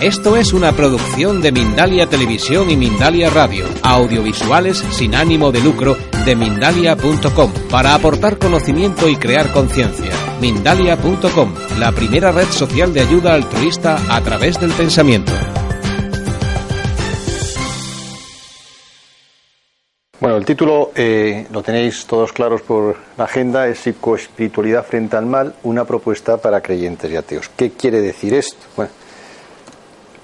Esto 0.00 0.38
es 0.38 0.54
una 0.54 0.72
producción 0.72 1.42
de 1.42 1.52
Mindalia 1.52 2.06
Televisión 2.06 2.70
y 2.70 2.76
Mindalia 2.76 3.28
Radio, 3.28 3.66
audiovisuales 3.82 4.78
sin 4.78 5.14
ánimo 5.14 5.52
de 5.52 5.60
lucro 5.60 5.94
de 6.24 6.34
mindalia.com, 6.36 7.52
para 7.70 7.94
aportar 7.94 8.38
conocimiento 8.38 9.10
y 9.10 9.16
crear 9.16 9.52
conciencia. 9.52 10.10
Mindalia.com, 10.40 11.54
la 11.78 11.92
primera 11.92 12.32
red 12.32 12.46
social 12.46 12.94
de 12.94 13.02
ayuda 13.02 13.34
altruista 13.34 13.98
a 14.08 14.22
través 14.22 14.58
del 14.58 14.72
pensamiento. 14.72 15.32
Bueno, 20.18 20.36
el 20.36 20.46
título 20.46 20.92
eh, 20.94 21.46
lo 21.52 21.62
tenéis 21.62 22.06
todos 22.06 22.32
claros 22.32 22.62
por 22.62 22.96
la 23.18 23.24
agenda, 23.24 23.68
es 23.68 23.80
Psicoespiritualidad 23.80 24.86
frente 24.86 25.18
al 25.18 25.26
mal, 25.26 25.56
una 25.62 25.84
propuesta 25.84 26.38
para 26.38 26.62
creyentes 26.62 27.10
y 27.10 27.16
ateos. 27.16 27.50
¿Qué 27.54 27.72
quiere 27.72 28.00
decir 28.00 28.32
esto? 28.32 28.64
Bueno, 28.76 28.92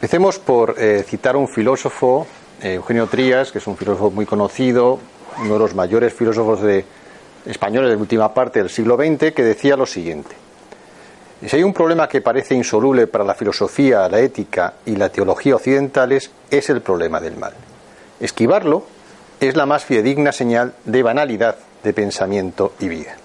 Empecemos 0.06 0.38
por 0.38 0.76
eh, 0.78 1.04
citar 1.04 1.34
un 1.34 1.48
filósofo, 1.48 2.28
eh, 2.62 2.74
Eugenio 2.74 3.08
Trías, 3.08 3.50
que 3.50 3.58
es 3.58 3.66
un 3.66 3.76
filósofo 3.76 4.12
muy 4.12 4.24
conocido, 4.24 5.00
uno 5.40 5.54
de 5.54 5.58
los 5.58 5.74
mayores 5.74 6.14
filósofos 6.14 6.60
españoles 7.44 7.90
de 7.90 7.96
la 7.96 8.00
última 8.00 8.32
parte 8.32 8.60
del 8.60 8.70
siglo 8.70 8.94
XX, 8.96 9.32
que 9.32 9.42
decía 9.42 9.76
lo 9.76 9.84
siguiente. 9.84 10.36
Si 11.44 11.56
hay 11.56 11.64
un 11.64 11.72
problema 11.72 12.08
que 12.08 12.20
parece 12.20 12.54
insoluble 12.54 13.08
para 13.08 13.24
la 13.24 13.34
filosofía, 13.34 14.08
la 14.08 14.20
ética 14.20 14.74
y 14.86 14.94
la 14.94 15.08
teología 15.08 15.56
occidentales, 15.56 16.30
es 16.52 16.70
el 16.70 16.82
problema 16.82 17.18
del 17.18 17.36
mal. 17.36 17.54
Esquivarlo 18.20 18.84
es 19.40 19.56
la 19.56 19.66
más 19.66 19.84
fidedigna 19.84 20.30
señal 20.30 20.74
de 20.84 21.02
banalidad 21.02 21.56
de 21.82 21.92
pensamiento 21.92 22.74
y 22.78 22.88
vida. 22.88 23.16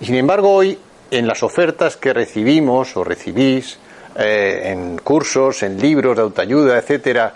Y 0.00 0.06
sin 0.06 0.14
embargo, 0.14 0.54
hoy, 0.54 0.78
en 1.10 1.26
las 1.26 1.42
ofertas 1.42 1.98
que 1.98 2.14
recibimos 2.14 2.96
o 2.96 3.04
recibís, 3.04 3.78
eh, 4.16 4.62
en 4.66 4.98
cursos, 4.98 5.62
en 5.62 5.80
libros 5.80 6.16
de 6.16 6.22
autoayuda, 6.22 6.78
etcétera, 6.78 7.34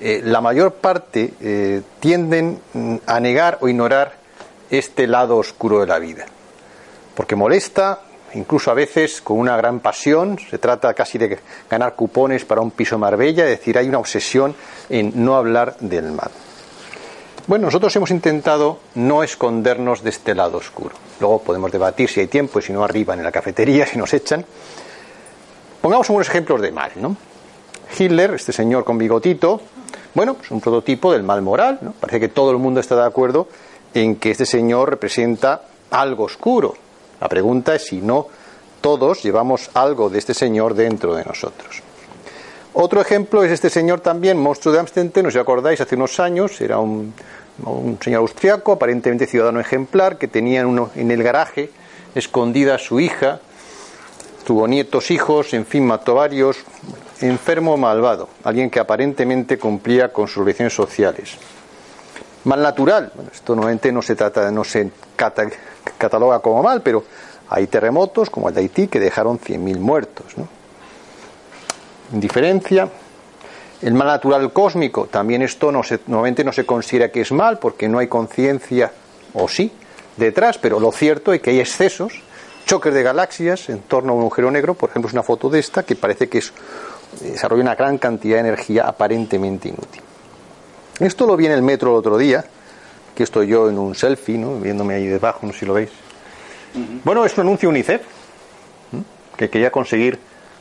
eh, 0.00 0.22
la 0.24 0.40
mayor 0.40 0.74
parte 0.74 1.34
eh, 1.40 1.82
tienden 2.00 2.58
mm, 2.72 2.96
a 3.06 3.20
negar 3.20 3.58
o 3.60 3.68
ignorar 3.68 4.14
este 4.70 5.06
lado 5.06 5.36
oscuro 5.36 5.80
de 5.80 5.86
la 5.86 5.98
vida. 5.98 6.26
Porque 7.14 7.36
molesta, 7.36 8.00
incluso 8.34 8.70
a 8.70 8.74
veces 8.74 9.20
con 9.20 9.38
una 9.38 9.56
gran 9.56 9.80
pasión, 9.80 10.38
se 10.38 10.58
trata 10.58 10.94
casi 10.94 11.18
de 11.18 11.38
ganar 11.70 11.94
cupones 11.94 12.44
para 12.44 12.60
un 12.60 12.72
piso 12.72 12.98
Marbella, 12.98 13.44
es 13.44 13.58
decir, 13.58 13.78
hay 13.78 13.88
una 13.88 13.98
obsesión 13.98 14.54
en 14.88 15.12
no 15.24 15.36
hablar 15.36 15.76
del 15.78 16.10
mal. 16.10 16.30
Bueno, 17.46 17.66
nosotros 17.66 17.94
hemos 17.96 18.10
intentado 18.10 18.78
no 18.94 19.22
escondernos 19.22 20.02
de 20.02 20.10
este 20.10 20.34
lado 20.34 20.56
oscuro. 20.56 20.96
Luego 21.20 21.42
podemos 21.42 21.70
debatir 21.70 22.08
si 22.08 22.20
hay 22.20 22.26
tiempo 22.26 22.58
y 22.58 22.62
si 22.62 22.72
no 22.72 22.82
arriba 22.82 23.12
en 23.12 23.22
la 23.22 23.30
cafetería, 23.30 23.86
si 23.90 23.98
nos 23.98 24.12
echan. 24.14 24.44
Pongamos 25.84 26.08
unos 26.08 26.26
ejemplos 26.26 26.62
de 26.62 26.72
mal, 26.72 26.92
¿no? 26.96 27.14
Hitler, 27.98 28.32
este 28.32 28.54
señor 28.54 28.84
con 28.84 28.96
bigotito, 28.96 29.60
bueno, 30.14 30.38
es 30.42 30.50
un 30.50 30.58
prototipo 30.58 31.12
del 31.12 31.22
mal 31.22 31.42
moral, 31.42 31.78
¿no? 31.82 31.92
Parece 31.92 32.20
que 32.20 32.28
todo 32.28 32.52
el 32.52 32.56
mundo 32.56 32.80
está 32.80 32.96
de 32.96 33.04
acuerdo 33.04 33.48
en 33.92 34.16
que 34.16 34.30
este 34.30 34.46
señor 34.46 34.88
representa 34.88 35.60
algo 35.90 36.24
oscuro. 36.24 36.72
La 37.20 37.28
pregunta 37.28 37.74
es 37.74 37.84
si 37.84 38.00
no 38.00 38.28
todos 38.80 39.22
llevamos 39.22 39.68
algo 39.74 40.08
de 40.08 40.20
este 40.20 40.32
señor 40.32 40.72
dentro 40.72 41.14
de 41.14 41.22
nosotros. 41.22 41.82
Otro 42.72 43.02
ejemplo 43.02 43.44
es 43.44 43.52
este 43.52 43.68
señor 43.68 44.00
también, 44.00 44.38
monstruo 44.38 44.72
de 44.72 44.80
Amsterdam, 44.80 45.12
no 45.16 45.30
sé 45.30 45.32
si 45.32 45.38
acordáis, 45.38 45.82
hace 45.82 45.96
unos 45.96 46.18
años 46.18 46.58
era 46.62 46.78
un, 46.78 47.12
señor 48.00 48.20
austriaco, 48.20 48.72
aparentemente 48.72 49.26
ciudadano 49.26 49.60
ejemplar, 49.60 50.16
que 50.16 50.28
tenía 50.28 50.62
en 50.62 51.10
el 51.10 51.22
garaje 51.22 51.68
escondida 52.14 52.76
a 52.76 52.78
su 52.78 53.00
hija, 53.00 53.40
Tuvo 54.44 54.68
nietos, 54.68 55.10
hijos, 55.10 55.54
en 55.54 55.64
fin, 55.64 55.86
mató 55.86 56.14
varios. 56.14 56.58
Enfermo 57.20 57.76
malvado, 57.76 58.28
alguien 58.42 58.68
que 58.68 58.80
aparentemente 58.80 59.58
cumplía 59.58 60.12
con 60.12 60.28
sus 60.28 60.38
obligaciones 60.38 60.74
sociales. 60.74 61.36
Mal 62.44 62.60
natural, 62.60 63.10
bueno, 63.14 63.30
esto 63.32 63.54
nuevamente 63.54 63.90
no 63.90 64.02
se 64.02 64.16
trata, 64.16 64.50
no 64.50 64.64
se 64.64 64.90
cataloga 65.96 66.40
como 66.40 66.62
mal, 66.62 66.82
pero 66.82 67.04
hay 67.48 67.66
terremotos 67.68 68.28
como 68.28 68.48
el 68.48 68.54
de 68.54 68.60
Haití 68.60 68.88
que 68.88 69.00
dejaron 69.00 69.38
100.000 69.38 69.78
muertos. 69.78 70.26
Indiferencia, 72.12 72.90
el 73.80 73.94
mal 73.94 74.08
natural 74.08 74.52
cósmico, 74.52 75.06
también 75.06 75.40
esto 75.40 75.72
no 75.72 75.82
se, 75.82 76.00
normalmente 76.06 76.44
no 76.44 76.52
se 76.52 76.66
considera 76.66 77.10
que 77.10 77.22
es 77.22 77.32
mal 77.32 77.58
porque 77.58 77.88
no 77.88 77.98
hay 77.98 78.08
conciencia, 78.08 78.92
o 79.32 79.48
sí, 79.48 79.72
detrás, 80.16 80.58
pero 80.58 80.78
lo 80.80 80.92
cierto 80.92 81.32
es 81.32 81.40
que 81.40 81.50
hay 81.50 81.60
excesos 81.60 82.12
choques 82.64 82.92
de 82.92 83.02
galaxias 83.02 83.68
en 83.68 83.80
torno 83.80 84.12
a 84.12 84.16
un 84.16 84.22
agujero 84.22 84.50
negro, 84.50 84.74
por 84.74 84.90
ejemplo, 84.90 85.08
es 85.08 85.12
una 85.12 85.22
foto 85.22 85.48
de 85.48 85.58
esta 85.58 85.82
que 85.82 85.96
parece 85.96 86.28
que 86.28 86.38
es, 86.38 86.52
desarrolla 87.20 87.62
una 87.62 87.74
gran 87.74 87.98
cantidad 87.98 88.36
de 88.36 88.48
energía 88.48 88.84
aparentemente 88.86 89.68
inútil. 89.68 90.02
Esto 91.00 91.26
lo 91.26 91.36
vi 91.36 91.46
en 91.46 91.52
el 91.52 91.62
metro 91.62 91.90
el 91.90 91.96
otro 91.96 92.16
día, 92.16 92.44
que 93.14 93.22
estoy 93.22 93.48
yo 93.48 93.68
en 93.68 93.78
un 93.78 93.94
selfie, 93.94 94.38
¿no? 94.38 94.58
viéndome 94.58 94.94
ahí 94.94 95.06
debajo, 95.06 95.46
no 95.46 95.52
sé 95.52 95.60
si 95.60 95.66
lo 95.66 95.74
veis. 95.74 95.90
Bueno, 97.04 97.24
es 97.24 97.36
un 97.36 97.42
anuncio 97.42 97.68
UNICEF, 97.68 98.02
que 99.36 99.50
quería 99.50 99.70
conseguir 99.70 100.18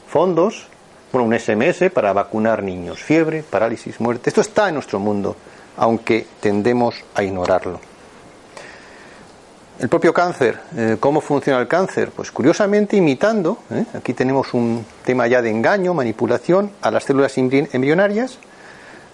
fondos, 0.08 0.68
bueno, 1.12 1.28
un 1.28 1.40
SMS 1.40 1.92
para 1.92 2.14
vacunar 2.14 2.64
niños, 2.64 3.00
fiebre, 3.02 3.44
parálisis, 3.44 4.00
muerte. 4.00 4.30
Esto 4.30 4.42
está 4.42 4.70
en 4.70 4.76
nuestro 4.76 5.00
mundo, 5.00 5.36
aunque 5.78 6.26
tendemos 6.40 7.04
a 7.14 7.24
ignorarlo. 7.24 7.80
El 9.84 9.90
propio 9.90 10.14
cáncer, 10.14 10.62
eh, 10.78 10.96
¿cómo 10.98 11.20
funciona 11.20 11.60
el 11.60 11.68
cáncer? 11.68 12.12
Pues 12.16 12.32
curiosamente 12.32 12.96
imitando, 12.96 13.58
¿eh? 13.70 13.84
aquí 13.94 14.14
tenemos 14.14 14.54
un 14.54 14.86
tema 15.04 15.28
ya 15.28 15.42
de 15.42 15.50
engaño, 15.50 15.94
manipulación 15.94 16.72
a 16.82 16.90
las 16.90 17.04
células 17.04 17.38
embrionarias 17.38 18.38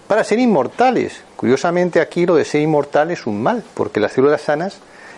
para 0.07 0.23
ser 0.23 0.37
inmortales. 0.37 1.23
Curiosamente 1.35 1.99
aquí 1.99 2.27
lo 2.27 2.35
de 2.35 2.45
ser 2.45 2.61
inmortal 2.61 3.09
es 3.09 3.25
un 3.25 3.41
mal, 3.41 3.63
porque 3.73 3.99
las 3.99 4.11
células 4.11 4.41
sanas 4.41 4.77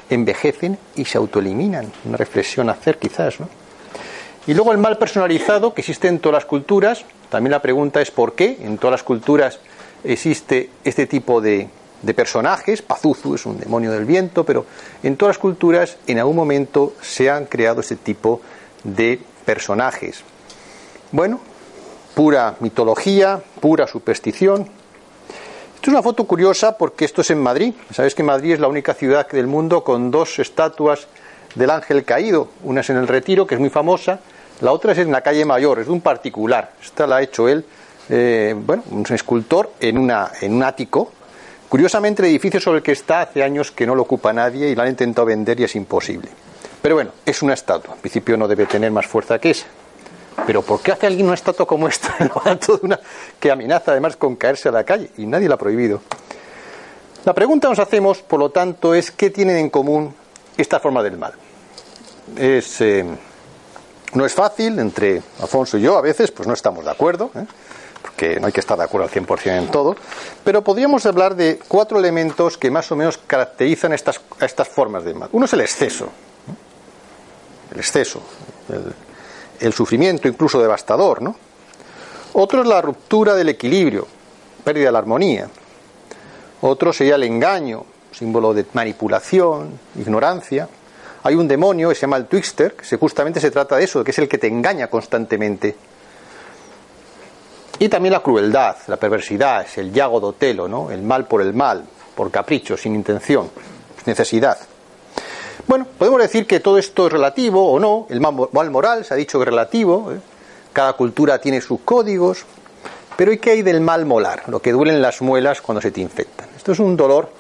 envejecen 0.10 0.78
y 0.96 1.04
se 1.04 1.18
autoeliminan. 1.18 1.92
Una 2.06 2.16
reflexión 2.16 2.70
a 2.70 2.72
hacer 2.72 2.98
quizás, 2.98 3.42
¿no? 3.42 3.50
Y 4.48 4.54
luego 4.54 4.72
el 4.72 4.78
mal 4.78 4.98
personalizado 5.00 5.74
que 5.74 5.82
existe 5.82 6.08
en 6.08 6.20
todas 6.20 6.36
las 6.36 6.46
culturas. 6.46 7.04
También 7.30 7.52
la 7.52 7.62
pregunta 7.62 8.00
es 8.00 8.10
por 8.10 8.36
qué 8.36 8.58
en 8.62 8.78
todas 8.78 8.94
las 8.94 9.04
culturas 9.04 9.60
existe 10.06 10.70
este 10.86 11.08
tipo 11.08 11.42
de, 11.42 11.68
de 12.02 12.14
personajes, 12.14 12.82
Pazuzu 12.82 13.36
es 13.36 13.46
un 13.46 13.60
demonio 13.60 13.92
del 13.92 14.06
viento, 14.06 14.44
pero 14.44 14.66
en 15.04 15.18
todas 15.18 15.36
las 15.36 15.42
culturas 15.42 15.98
en 16.08 16.20
algún 16.20 16.36
momento 16.36 16.94
se 17.02 17.30
han 17.30 17.46
creado 17.46 17.82
ese 17.82 17.96
tipo 17.96 18.42
de 18.84 19.20
personajes. 19.46 20.24
Bueno, 21.12 21.40
pura 22.16 22.56
mitología, 22.60 23.42
pura 23.60 23.88
superstición. 23.88 24.62
Esto 25.76 25.90
es 25.90 25.94
una 25.96 26.04
foto 26.04 26.26
curiosa 26.26 26.78
porque 26.78 27.06
esto 27.06 27.22
es 27.22 27.32
en 27.32 27.42
Madrid. 27.42 27.74
Sabes 27.92 28.16
que 28.16 28.24
Madrid 28.24 28.54
es 28.54 28.60
la 28.60 28.68
única 28.68 28.94
ciudad 28.94 29.28
del 29.30 29.48
mundo 29.48 29.84
con 29.84 30.12
dos 30.12 30.40
estatuas 30.40 31.08
del 31.56 31.70
ángel 31.70 32.04
caído. 32.04 32.50
Una 32.64 32.82
es 32.82 32.90
en 32.90 32.98
el 32.98 33.08
Retiro, 33.08 33.46
que 33.46 33.56
es 33.56 33.62
muy 33.62 33.70
famosa, 33.70 34.20
la 34.62 34.72
otra 34.72 34.92
es 34.92 35.00
en 35.00 35.12
la 35.12 35.22
calle 35.22 35.44
Mayor, 35.44 35.80
es 35.80 35.88
de 35.88 35.92
un 35.92 36.02
particular. 36.02 36.74
Esta 36.82 37.08
la 37.08 37.18
ha 37.18 37.22
hecho 37.22 37.50
él, 37.50 37.66
eh, 38.10 38.56
bueno, 38.56 38.84
un 38.92 39.06
escultor 39.10 39.72
en, 39.80 39.98
una, 39.98 40.32
en 40.40 40.54
un 40.54 40.64
ático 40.64 41.12
Curiosamente, 41.72 42.22
el 42.22 42.28
edificio 42.28 42.60
sobre 42.60 42.80
el 42.80 42.84
que 42.84 42.92
está 42.92 43.22
hace 43.22 43.42
años 43.42 43.72
que 43.72 43.86
no 43.86 43.96
lo 43.96 44.02
ocupa 44.02 44.34
nadie 44.34 44.68
y 44.68 44.76
lo 44.76 44.82
han 44.82 44.90
intentado 44.90 45.26
vender 45.26 45.58
y 45.58 45.64
es 45.64 45.74
imposible. 45.78 46.28
Pero 46.82 46.96
bueno, 46.96 47.12
es 47.26 47.42
una 47.42 47.54
estatua. 47.54 47.94
En 47.94 48.02
principio 48.02 48.36
no 48.36 48.46
debe 48.46 48.66
tener 48.66 48.92
más 48.92 49.08
fuerza 49.08 49.40
que 49.40 49.52
esa. 49.52 49.68
Pero 50.46 50.64
¿por 50.64 50.82
qué 50.82 50.92
hace 50.92 51.08
alguien 51.08 51.28
una 51.28 51.36
estatua 51.36 51.66
como 51.66 51.88
esta 51.88 52.14
en 52.20 52.28
lo 52.28 52.42
alto 52.44 52.76
de 52.76 52.86
una 52.88 53.00
que 53.40 53.50
amenaza 53.50 53.92
además 53.94 54.18
con 54.18 54.36
caerse 54.36 54.68
a 54.68 54.74
la 54.74 54.84
calle? 54.84 55.12
Y 55.16 55.26
nadie 55.26 55.48
la 55.48 55.56
ha 55.56 55.58
prohibido. 55.58 56.02
La 57.24 57.34
pregunta 57.34 57.70
que 57.70 57.72
nos 57.72 57.80
hacemos, 57.80 58.22
por 58.22 58.42
lo 58.42 58.50
tanto, 58.50 58.94
es 58.94 59.10
¿qué 59.10 59.30
tienen 59.30 59.56
en 59.56 59.70
común 59.70 60.14
esta 60.58 60.82
forma 60.82 61.02
del 61.02 61.18
mal? 61.18 61.32
Es, 62.36 62.82
eh, 62.82 63.06
no 64.14 64.26
es 64.26 64.34
fácil, 64.34 64.78
entre 64.78 65.22
Alfonso 65.40 65.78
y 65.78 65.84
yo 65.84 65.98
a 65.98 66.02
veces, 66.02 66.32
pues 66.32 66.50
no 66.50 66.54
estamos 66.54 66.84
de 66.84 66.92
acuerdo. 66.92 67.32
¿eh? 67.34 67.46
Porque 68.02 68.40
no 68.40 68.48
hay 68.48 68.54
que 68.54 68.60
estar 68.60 68.78
de 68.78 68.84
acuerdo 68.84 69.08
al 69.08 69.14
100% 69.14 69.58
en 69.58 69.68
todo, 69.70 69.96
pero 70.44 70.64
podríamos 70.64 71.06
hablar 71.06 71.36
de 71.36 71.60
cuatro 71.68 72.00
elementos 72.00 72.58
que 72.58 72.72
más 72.72 72.92
o 72.92 72.96
menos 72.96 73.18
caracterizan 73.18 73.94
estas, 73.94 74.20
estas 74.40 74.68
formas 74.68 75.04
de 75.04 75.14
mal. 75.14 75.30
Uno 75.32 75.46
es 75.46 75.54
el 75.54 75.62
exceso, 75.62 76.10
el 77.72 77.80
exceso, 77.80 78.22
el, 79.60 79.74
sufrimiento 79.74 80.28
incluso 80.28 80.62
devastador, 80.62 81.22
¿no? 81.22 81.36
Otro 82.34 82.62
es 82.62 82.68
la 82.68 82.82
ruptura 82.82 83.36
del 83.36 83.50
equilibrio, 83.50 84.08
pérdida 84.64 84.86
de 84.86 84.92
la 84.92 85.00
armonía. 85.00 85.50
Otro 86.62 86.94
sería 86.94 87.16
el 87.16 87.24
engaño, 87.24 87.86
símbolo 88.12 88.54
de 88.54 88.66
manipulación, 88.74 89.80
ignorancia. 89.96 90.70
Hay 91.24 91.36
un 91.36 91.48
demonio 91.48 91.90
que 91.90 91.96
se 91.96 92.02
llama 92.02 92.18
el 92.18 92.26
Twixter, 92.26 92.74
que 92.74 92.98
justamente 92.98 93.40
se 93.40 93.52
trata 93.52 93.78
de 93.78 93.84
eso, 93.84 94.04
que 94.04 94.12
es 94.12 94.20
el 94.20 94.30
que 94.30 94.38
te 94.38 94.48
engaña 94.48 94.88
constantemente. 94.88 95.76
Y 97.82 97.90
también 97.90 98.14
la 98.14 98.20
crueldad, 98.20 98.76
la 98.86 98.98
perversidad, 98.98 99.64
es 99.64 99.76
el 99.80 99.92
yago 99.92 100.20
dotelo, 100.20 100.68
¿no? 100.68 100.92
el 100.92 101.02
mal 101.02 101.26
por 101.26 101.42
el 101.42 101.56
mal, 101.56 101.84
por 102.14 102.30
capricho, 102.30 102.78
sin 102.78 102.94
intención, 102.94 103.50
necesidad. 104.06 104.56
Bueno, 105.66 105.88
podemos 105.98 106.22
decir 106.22 106.46
que 106.46 106.60
todo 106.60 106.78
esto 106.78 107.08
es 107.08 107.14
relativo 107.14 107.72
o 107.72 107.80
no, 107.80 108.06
el 108.12 108.22
mal 108.22 108.70
moral 108.70 109.04
se 109.04 109.16
ha 109.16 109.18
dicho 109.18 109.40
que 109.40 109.46
es 109.46 109.50
relativo, 109.50 110.12
¿eh? 110.12 110.20
cada 110.72 110.94
cultura 110.94 111.42
tiene 111.42 111.60
sus 111.60 111.80
códigos, 111.80 112.46
pero 113.18 113.34
¿y 113.34 113.40
qué 113.40 113.50
hay 113.50 113.62
del 113.64 113.82
mal 113.82 114.06
molar? 114.06 114.44
Lo 114.46 114.60
que 114.62 114.74
duelen 114.74 115.02
las 115.02 115.24
muelas 115.24 115.60
cuando 115.60 115.82
se 115.82 115.90
te 115.90 116.02
infectan. 116.02 116.50
Esto 116.56 116.74
es 116.74 116.80
un 116.80 116.96
dolor 116.96 117.32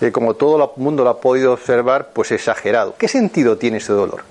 que 0.00 0.10
como 0.10 0.32
todo 0.32 0.64
el 0.64 0.82
mundo 0.82 1.04
lo 1.04 1.10
ha 1.10 1.20
podido 1.20 1.52
observar, 1.52 2.08
pues 2.14 2.32
exagerado. 2.32 2.94
¿Qué 2.96 3.06
sentido 3.06 3.58
tiene 3.58 3.76
ese 3.76 3.92
dolor? 3.92 4.24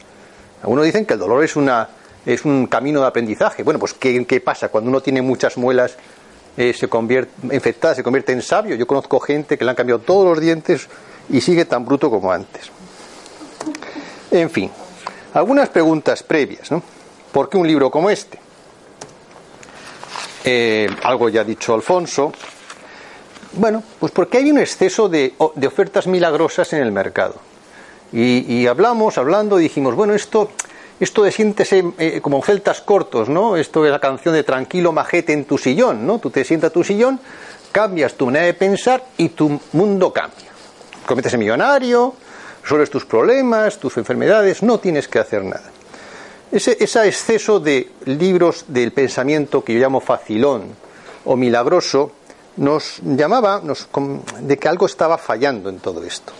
Algunos 0.63 0.83
dicen 0.85 1.05
que 1.05 1.13
el 1.13 1.19
dolor 1.19 1.43
es 1.43 1.55
una 1.55 1.89
es 2.25 2.45
un 2.45 2.67
camino 2.67 3.01
de 3.01 3.07
aprendizaje. 3.07 3.63
Bueno, 3.63 3.79
pues 3.79 3.93
¿qué, 3.93 4.41
pasa? 4.43 4.69
Cuando 4.69 4.89
uno 4.89 5.01
tiene 5.01 5.21
muchas 5.21 5.57
muelas 5.57 5.97
eh, 6.55 6.73
se 6.73 6.87
convierte, 6.87 7.31
infectadas, 7.55 7.97
se 7.97 8.03
convierte 8.03 8.31
en 8.31 8.41
sabio. 8.41 8.75
Yo 8.75 8.87
conozco 8.87 9.19
gente 9.19 9.57
que 9.57 9.65
le 9.65 9.71
han 9.71 9.75
cambiado 9.75 10.01
todos 10.01 10.25
los 10.25 10.39
dientes 10.39 10.87
y 11.29 11.41
sigue 11.41 11.65
tan 11.65 11.85
bruto 11.85 12.09
como 12.09 12.31
antes. 12.31 12.71
En 14.31 14.49
fin, 14.49 14.71
algunas 15.33 15.69
preguntas 15.69 16.23
previas. 16.23 16.71
¿no? 16.71 16.81
¿Por 17.31 17.49
qué 17.49 17.57
un 17.57 17.67
libro 17.67 17.89
como 17.89 18.09
este? 18.09 18.39
Eh, 20.45 20.87
algo 21.03 21.29
ya 21.29 21.41
ha 21.41 21.45
dicho 21.45 21.73
Alfonso. 21.73 22.31
Bueno, 23.53 23.83
pues 23.99 24.11
porque 24.11 24.39
hay 24.39 24.51
un 24.51 24.57
exceso 24.57 25.09
de, 25.09 25.33
ofertas 25.37 26.07
milagrosas 26.07 26.73
en 26.73 26.81
el 26.81 26.91
mercado. 26.91 27.35
Y, 28.11 28.45
y, 28.51 28.67
hablamos, 28.67 29.17
hablando, 29.17 29.57
dijimos, 29.57 29.95
bueno, 29.95 30.13
esto 30.13 30.51
esto 31.03 31.23
de 31.23 31.31
siéntese 31.31 31.83
eh, 31.97 32.21
como 32.21 32.41
celtas 32.41 32.81
cortos, 32.81 33.29
¿no? 33.29 33.57
Esto 33.57 33.85
es 33.85 33.91
la 33.91 33.99
canción 33.99 34.33
de 34.33 34.43
Tranquilo 34.43 34.91
majete 34.91 35.33
en 35.33 35.45
tu 35.45 35.57
sillón, 35.57 36.07
¿no? 36.07 36.19
Tú 36.19 36.29
te 36.29 36.43
sientas 36.43 36.69
a 36.69 36.73
tu 36.73 36.83
sillón, 36.83 37.19
cambias 37.71 38.15
tu 38.15 38.27
manera 38.27 38.45
de 38.45 38.53
pensar 38.53 39.03
y 39.17 39.29
tu 39.29 39.59
mundo 39.73 40.11
cambia. 40.13 40.51
Cometes 41.05 41.37
millonario, 41.37 42.15
resuelves 42.61 42.89
tus 42.89 43.05
problemas, 43.05 43.77
tus 43.77 43.97
enfermedades, 43.97 44.63
no 44.63 44.79
tienes 44.79 45.07
que 45.07 45.19
hacer 45.19 45.43
nada. 45.43 45.69
Ese, 46.51 46.77
ese 46.79 47.07
exceso 47.07 47.59
de 47.59 47.91
libros 48.05 48.65
del 48.67 48.91
pensamiento 48.91 49.63
que 49.63 49.73
yo 49.73 49.79
llamo 49.79 49.99
facilón 49.99 50.75
o 51.25 51.35
milagroso 51.35 52.11
nos 52.57 52.99
llamaba 53.03 53.61
nos, 53.63 53.89
de 54.39 54.57
que 54.57 54.67
algo 54.69 54.85
estaba 54.85 55.17
fallando 55.17 55.69
en 55.69 55.79
todo 55.79 56.03
esto. 56.03 56.31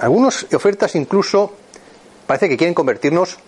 Algunas 0.00 0.46
ofertas 0.52 0.96
incluso 0.96 1.61
parece 2.26 2.48
que 2.48 2.56
quieren 2.56 2.74
convertirnos 2.74 3.38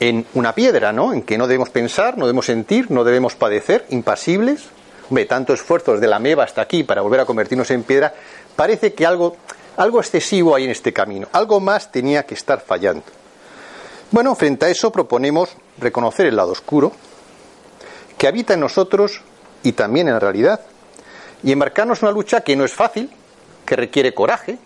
en 0.00 0.26
una 0.34 0.54
piedra, 0.54 0.92
¿no? 0.92 1.12
En 1.12 1.22
que 1.22 1.38
no 1.38 1.46
debemos 1.46 1.70
pensar, 1.70 2.18
no 2.18 2.26
debemos 2.26 2.46
sentir, 2.46 2.90
no 2.90 3.04
debemos 3.04 3.34
padecer, 3.36 3.86
impasibles. 3.90 4.64
Hombre, 5.08 5.26
tanto 5.26 5.52
esfuerzo 5.52 5.92
desde 5.92 6.06
la 6.06 6.18
meba 6.18 6.44
hasta 6.44 6.62
aquí 6.62 6.82
para 6.82 7.02
volver 7.02 7.20
a 7.20 7.26
convertirnos 7.26 7.70
en 7.70 7.82
piedra, 7.82 8.14
parece 8.56 8.94
que 8.94 9.04
algo, 9.04 9.36
algo 9.76 10.00
excesivo 10.00 10.54
hay 10.54 10.64
en 10.64 10.70
este 10.70 10.92
camino, 10.92 11.28
algo 11.32 11.60
más 11.60 11.92
tenía 11.92 12.24
que 12.24 12.34
estar 12.34 12.60
fallando. 12.60 13.04
Bueno, 14.10 14.34
frente 14.34 14.66
a 14.66 14.68
eso 14.68 14.90
proponemos 14.90 15.50
reconocer 15.78 16.26
el 16.26 16.36
lado 16.36 16.52
oscuro 16.52 16.92
que 18.16 18.28
habita 18.28 18.54
en 18.54 18.60
nosotros 18.60 19.20
y 19.62 19.72
también 19.72 20.08
en 20.08 20.14
la 20.14 20.20
realidad, 20.20 20.60
y 21.42 21.52
embarcarnos 21.52 21.98
en 21.98 22.06
una 22.06 22.14
lucha 22.14 22.42
que 22.42 22.56
no 22.56 22.64
es 22.64 22.72
fácil, 22.72 23.10
que 23.66 23.76
requiere 23.76 24.14
coraje, 24.14 24.58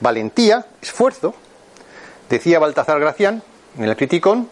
valentía, 0.00 0.66
esfuerzo, 0.80 1.34
Decía 2.28 2.58
Baltasar 2.58 3.00
Gracián 3.00 3.42
en 3.78 3.84
el 3.84 3.96
Criticón 3.96 4.48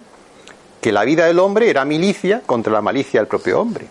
que 0.81 0.93
la 0.93 1.05
vida 1.05 1.26
del 1.26 1.38
hombre 1.38 1.69
era 1.69 1.84
milicia 1.84 2.43
contra 2.46 2.73
la 2.73 2.81
malicia 2.81 3.20
del 3.20 3.26
propio 3.26 3.61
hombre. 3.61 3.87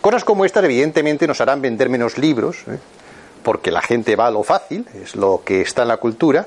Cosas 0.00 0.24
como 0.24 0.44
estas 0.44 0.64
evidentemente 0.64 1.26
nos 1.26 1.40
harán 1.40 1.62
vender 1.62 1.88
menos 1.88 2.18
libros, 2.18 2.58
¿eh? 2.68 2.78
porque 3.42 3.70
la 3.70 3.82
gente 3.82 4.16
va 4.16 4.26
a 4.26 4.30
lo 4.30 4.42
fácil, 4.42 4.86
es 4.94 5.16
lo 5.16 5.42
que 5.44 5.60
está 5.60 5.82
en 5.82 5.88
la 5.88 5.96
cultura, 5.96 6.46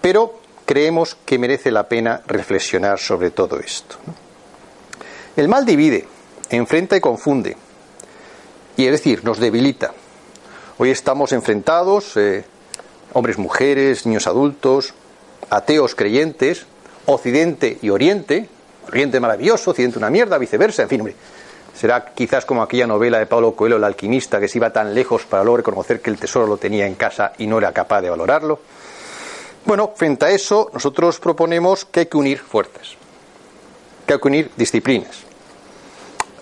pero 0.00 0.40
creemos 0.66 1.16
que 1.24 1.38
merece 1.38 1.70
la 1.70 1.88
pena 1.88 2.22
reflexionar 2.26 2.98
sobre 2.98 3.30
todo 3.30 3.58
esto. 3.58 3.96
El 5.36 5.48
mal 5.48 5.64
divide, 5.64 6.06
enfrenta 6.50 6.96
y 6.96 7.00
confunde, 7.00 7.56
y 8.76 8.86
es 8.86 8.92
decir, 8.92 9.24
nos 9.24 9.38
debilita. 9.38 9.92
Hoy 10.78 10.90
estamos 10.90 11.32
enfrentados, 11.32 12.16
eh, 12.16 12.44
hombres, 13.12 13.38
mujeres, 13.38 14.06
niños 14.06 14.26
adultos, 14.26 14.94
ateos 15.52 15.94
creyentes, 15.94 16.64
Occidente 17.06 17.78
y 17.82 17.90
Oriente, 17.90 18.48
Oriente 18.88 19.20
maravilloso, 19.20 19.70
Occidente 19.70 19.98
una 19.98 20.10
mierda, 20.10 20.38
viceversa, 20.38 20.82
en 20.82 20.88
fin. 20.88 21.14
Será 21.74 22.06
quizás 22.06 22.44
como 22.44 22.62
aquella 22.62 22.86
novela 22.86 23.18
de 23.18 23.26
Pablo 23.26 23.52
Coelho, 23.54 23.76
El 23.76 23.84
alquimista, 23.84 24.40
que 24.40 24.48
se 24.48 24.58
iba 24.58 24.72
tan 24.72 24.94
lejos 24.94 25.24
para 25.24 25.44
luego 25.44 25.58
reconocer 25.58 26.00
que 26.00 26.10
el 26.10 26.18
tesoro 26.18 26.46
lo 26.46 26.56
tenía 26.56 26.86
en 26.86 26.94
casa 26.94 27.32
y 27.38 27.46
no 27.46 27.58
era 27.58 27.72
capaz 27.72 28.00
de 28.00 28.10
valorarlo. 28.10 28.60
Bueno, 29.64 29.92
frente 29.94 30.24
a 30.24 30.30
eso, 30.30 30.70
nosotros 30.72 31.20
proponemos 31.20 31.84
que 31.84 32.00
hay 32.00 32.06
que 32.06 32.16
unir 32.16 32.38
fuerzas, 32.38 32.96
que 34.06 34.14
hay 34.14 34.20
que 34.20 34.28
unir 34.28 34.50
disciplinas. 34.56 35.18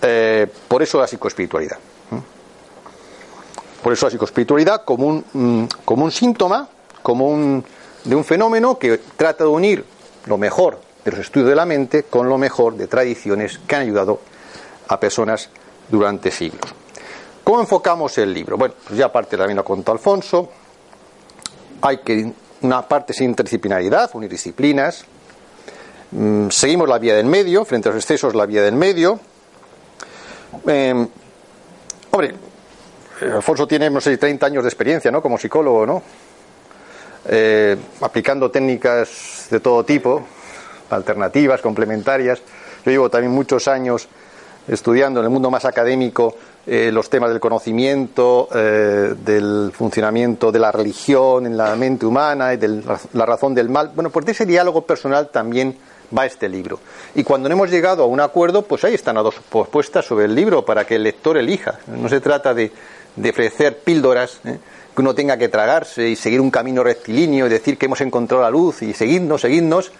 Eh, 0.01 0.47
por 0.67 0.81
eso 0.81 0.99
la 0.99 1.07
psicoespiritualidad. 1.07 1.77
Por 3.83 3.93
eso 3.93 4.05
la 4.05 4.09
psicoespiritualidad 4.09 4.83
como 4.85 5.07
un, 5.07 5.25
mm, 5.33 5.65
como 5.85 6.05
un 6.05 6.11
síntoma, 6.11 6.67
como 7.03 7.27
un, 7.27 7.63
de 8.03 8.15
un 8.15 8.23
fenómeno 8.23 8.77
que 8.77 8.99
trata 9.15 9.43
de 9.43 9.49
unir 9.49 9.85
lo 10.25 10.37
mejor 10.37 10.79
de 11.03 11.11
los 11.11 11.19
estudios 11.19 11.49
de 11.49 11.55
la 11.55 11.65
mente 11.65 12.03
con 12.03 12.29
lo 12.29 12.37
mejor 12.37 12.75
de 12.75 12.87
tradiciones 12.87 13.59
que 13.67 13.75
han 13.75 13.81
ayudado 13.83 14.19
a 14.87 14.99
personas 14.99 15.49
durante 15.89 16.31
siglos. 16.31 16.73
¿Cómo 17.43 17.61
enfocamos 17.61 18.17
el 18.17 18.33
libro? 18.33 18.57
Bueno, 18.57 18.75
pues 18.85 18.97
ya 18.97 19.05
aparte 19.07 19.35
también 19.37 19.57
lo 19.57 19.65
contó 19.65 19.91
Alfonso. 19.91 20.49
Hay 21.81 21.97
que 21.99 22.31
una 22.61 22.87
parte 22.87 23.13
sin 23.13 23.31
interdisciplinaridad, 23.31 24.11
unir 24.13 24.29
disciplinas. 24.29 25.05
Mm, 26.11 26.49
seguimos 26.49 26.87
la 26.87 26.99
vía 26.99 27.15
del 27.15 27.25
medio, 27.25 27.65
frente 27.65 27.89
a 27.89 27.91
los 27.91 28.03
excesos, 28.03 28.35
la 28.35 28.45
vía 28.45 28.61
del 28.61 28.75
medio. 28.75 29.19
Em, 30.67 31.07
hombre, 32.11 32.35
Alfonso 33.21 33.67
tiene, 33.67 33.89
no 33.89 34.01
sé, 34.01 34.17
30 34.17 34.45
años 34.45 34.63
de 34.63 34.69
experiencia, 34.69 35.09
¿no? 35.09 35.21
Como 35.21 35.37
psicólogo, 35.37 35.85
¿no? 35.85 36.03
Eh, 37.27 37.77
aplicando 38.01 38.49
técnicas 38.49 39.47
de 39.49 39.59
todo 39.59 39.83
tipo, 39.83 40.23
alternativas, 40.89 41.61
complementarias. 41.61 42.41
Yo 42.85 42.91
llevo 42.91 43.09
también 43.09 43.31
muchos 43.31 43.67
años 43.67 44.07
estudiando 44.67 45.19
en 45.19 45.25
el 45.25 45.29
mundo 45.29 45.51
más 45.51 45.65
académico 45.65 46.35
eh, 46.65 46.91
los 46.91 47.09
temas 47.09 47.29
del 47.31 47.39
conocimiento, 47.39 48.47
eh, 48.53 49.15
del 49.23 49.71
funcionamiento 49.73 50.51
de 50.51 50.59
la 50.59 50.71
religión 50.71 51.45
en 51.45 51.57
la 51.57 51.75
mente 51.75 52.05
humana 52.05 52.53
y 52.53 52.57
de 52.57 52.81
la 53.13 53.25
razón 53.25 53.53
del 53.53 53.69
mal. 53.69 53.91
Bueno, 53.93 54.09
por 54.09 54.27
ese 54.29 54.45
diálogo 54.45 54.85
personal 54.85 55.29
también 55.29 55.75
va 56.15 56.25
este 56.25 56.49
libro. 56.49 56.79
Y 57.15 57.23
cuando 57.23 57.49
no 57.49 57.53
hemos 57.53 57.69
llegado 57.69 58.03
a 58.03 58.05
un 58.05 58.19
acuerdo, 58.19 58.63
pues 58.63 58.83
ahí 58.83 58.93
están 58.93 59.15
las 59.15 59.23
dos 59.23 59.35
propuestas 59.49 60.05
sobre 60.05 60.25
el 60.25 60.35
libro 60.35 60.63
para 60.65 60.85
que 60.85 60.95
el 60.95 61.03
lector 61.03 61.37
elija. 61.37 61.79
No 61.87 62.09
se 62.09 62.19
trata 62.19 62.53
de, 62.53 62.71
de 63.15 63.29
ofrecer 63.29 63.79
píldoras 63.79 64.39
que 64.95 65.01
uno 65.01 65.15
tenga 65.15 65.37
que 65.37 65.49
tragarse 65.49 66.09
y 66.09 66.15
seguir 66.15 66.41
un 66.41 66.51
camino 66.51 66.83
rectilíneo 66.83 67.47
y 67.47 67.49
decir 67.49 67.77
que 67.77 67.85
hemos 67.85 68.01
encontrado 68.01 68.43
la 68.43 68.49
luz 68.49 68.81
y 68.81 68.93
seguidnos, 68.93 69.41
seguidnos, 69.41 69.91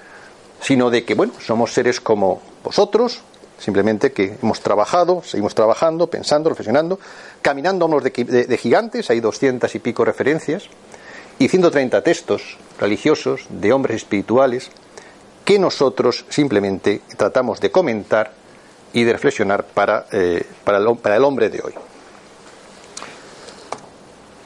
sino 0.61 0.89
de 0.89 1.03
que, 1.05 1.15
bueno, 1.15 1.33
somos 1.39 1.73
seres 1.73 1.99
como 1.99 2.41
vosotros, 2.63 3.21
simplemente 3.57 4.11
que 4.11 4.37
hemos 4.41 4.61
trabajado, 4.61 5.23
seguimos 5.23 5.55
trabajando, 5.55 6.07
pensando, 6.07 6.49
reflexionando, 6.49 6.99
caminando 7.41 7.87
de, 7.99 8.45
de, 8.47 8.57
gigantes, 8.57 9.09
hay 9.09 9.19
doscientas 9.19 9.75
y 9.75 9.79
pico 9.79 10.03
referencias, 10.03 10.67
y 11.39 11.47
130 11.47 12.03
textos 12.03 12.57
religiosos 12.79 13.45
de 13.49 13.73
hombres 13.73 13.97
espirituales 13.97 14.69
que 15.45 15.57
nosotros 15.57 16.25
simplemente 16.29 17.01
tratamos 17.17 17.59
de 17.59 17.71
comentar 17.71 18.33
y 18.93 19.03
de 19.03 19.13
reflexionar 19.13 19.65
para, 19.65 20.05
eh, 20.11 20.45
para, 20.63 20.77
el, 20.77 20.97
para 20.97 21.15
el 21.15 21.23
hombre 21.23 21.49
de 21.49 21.61
hoy. 21.63 21.73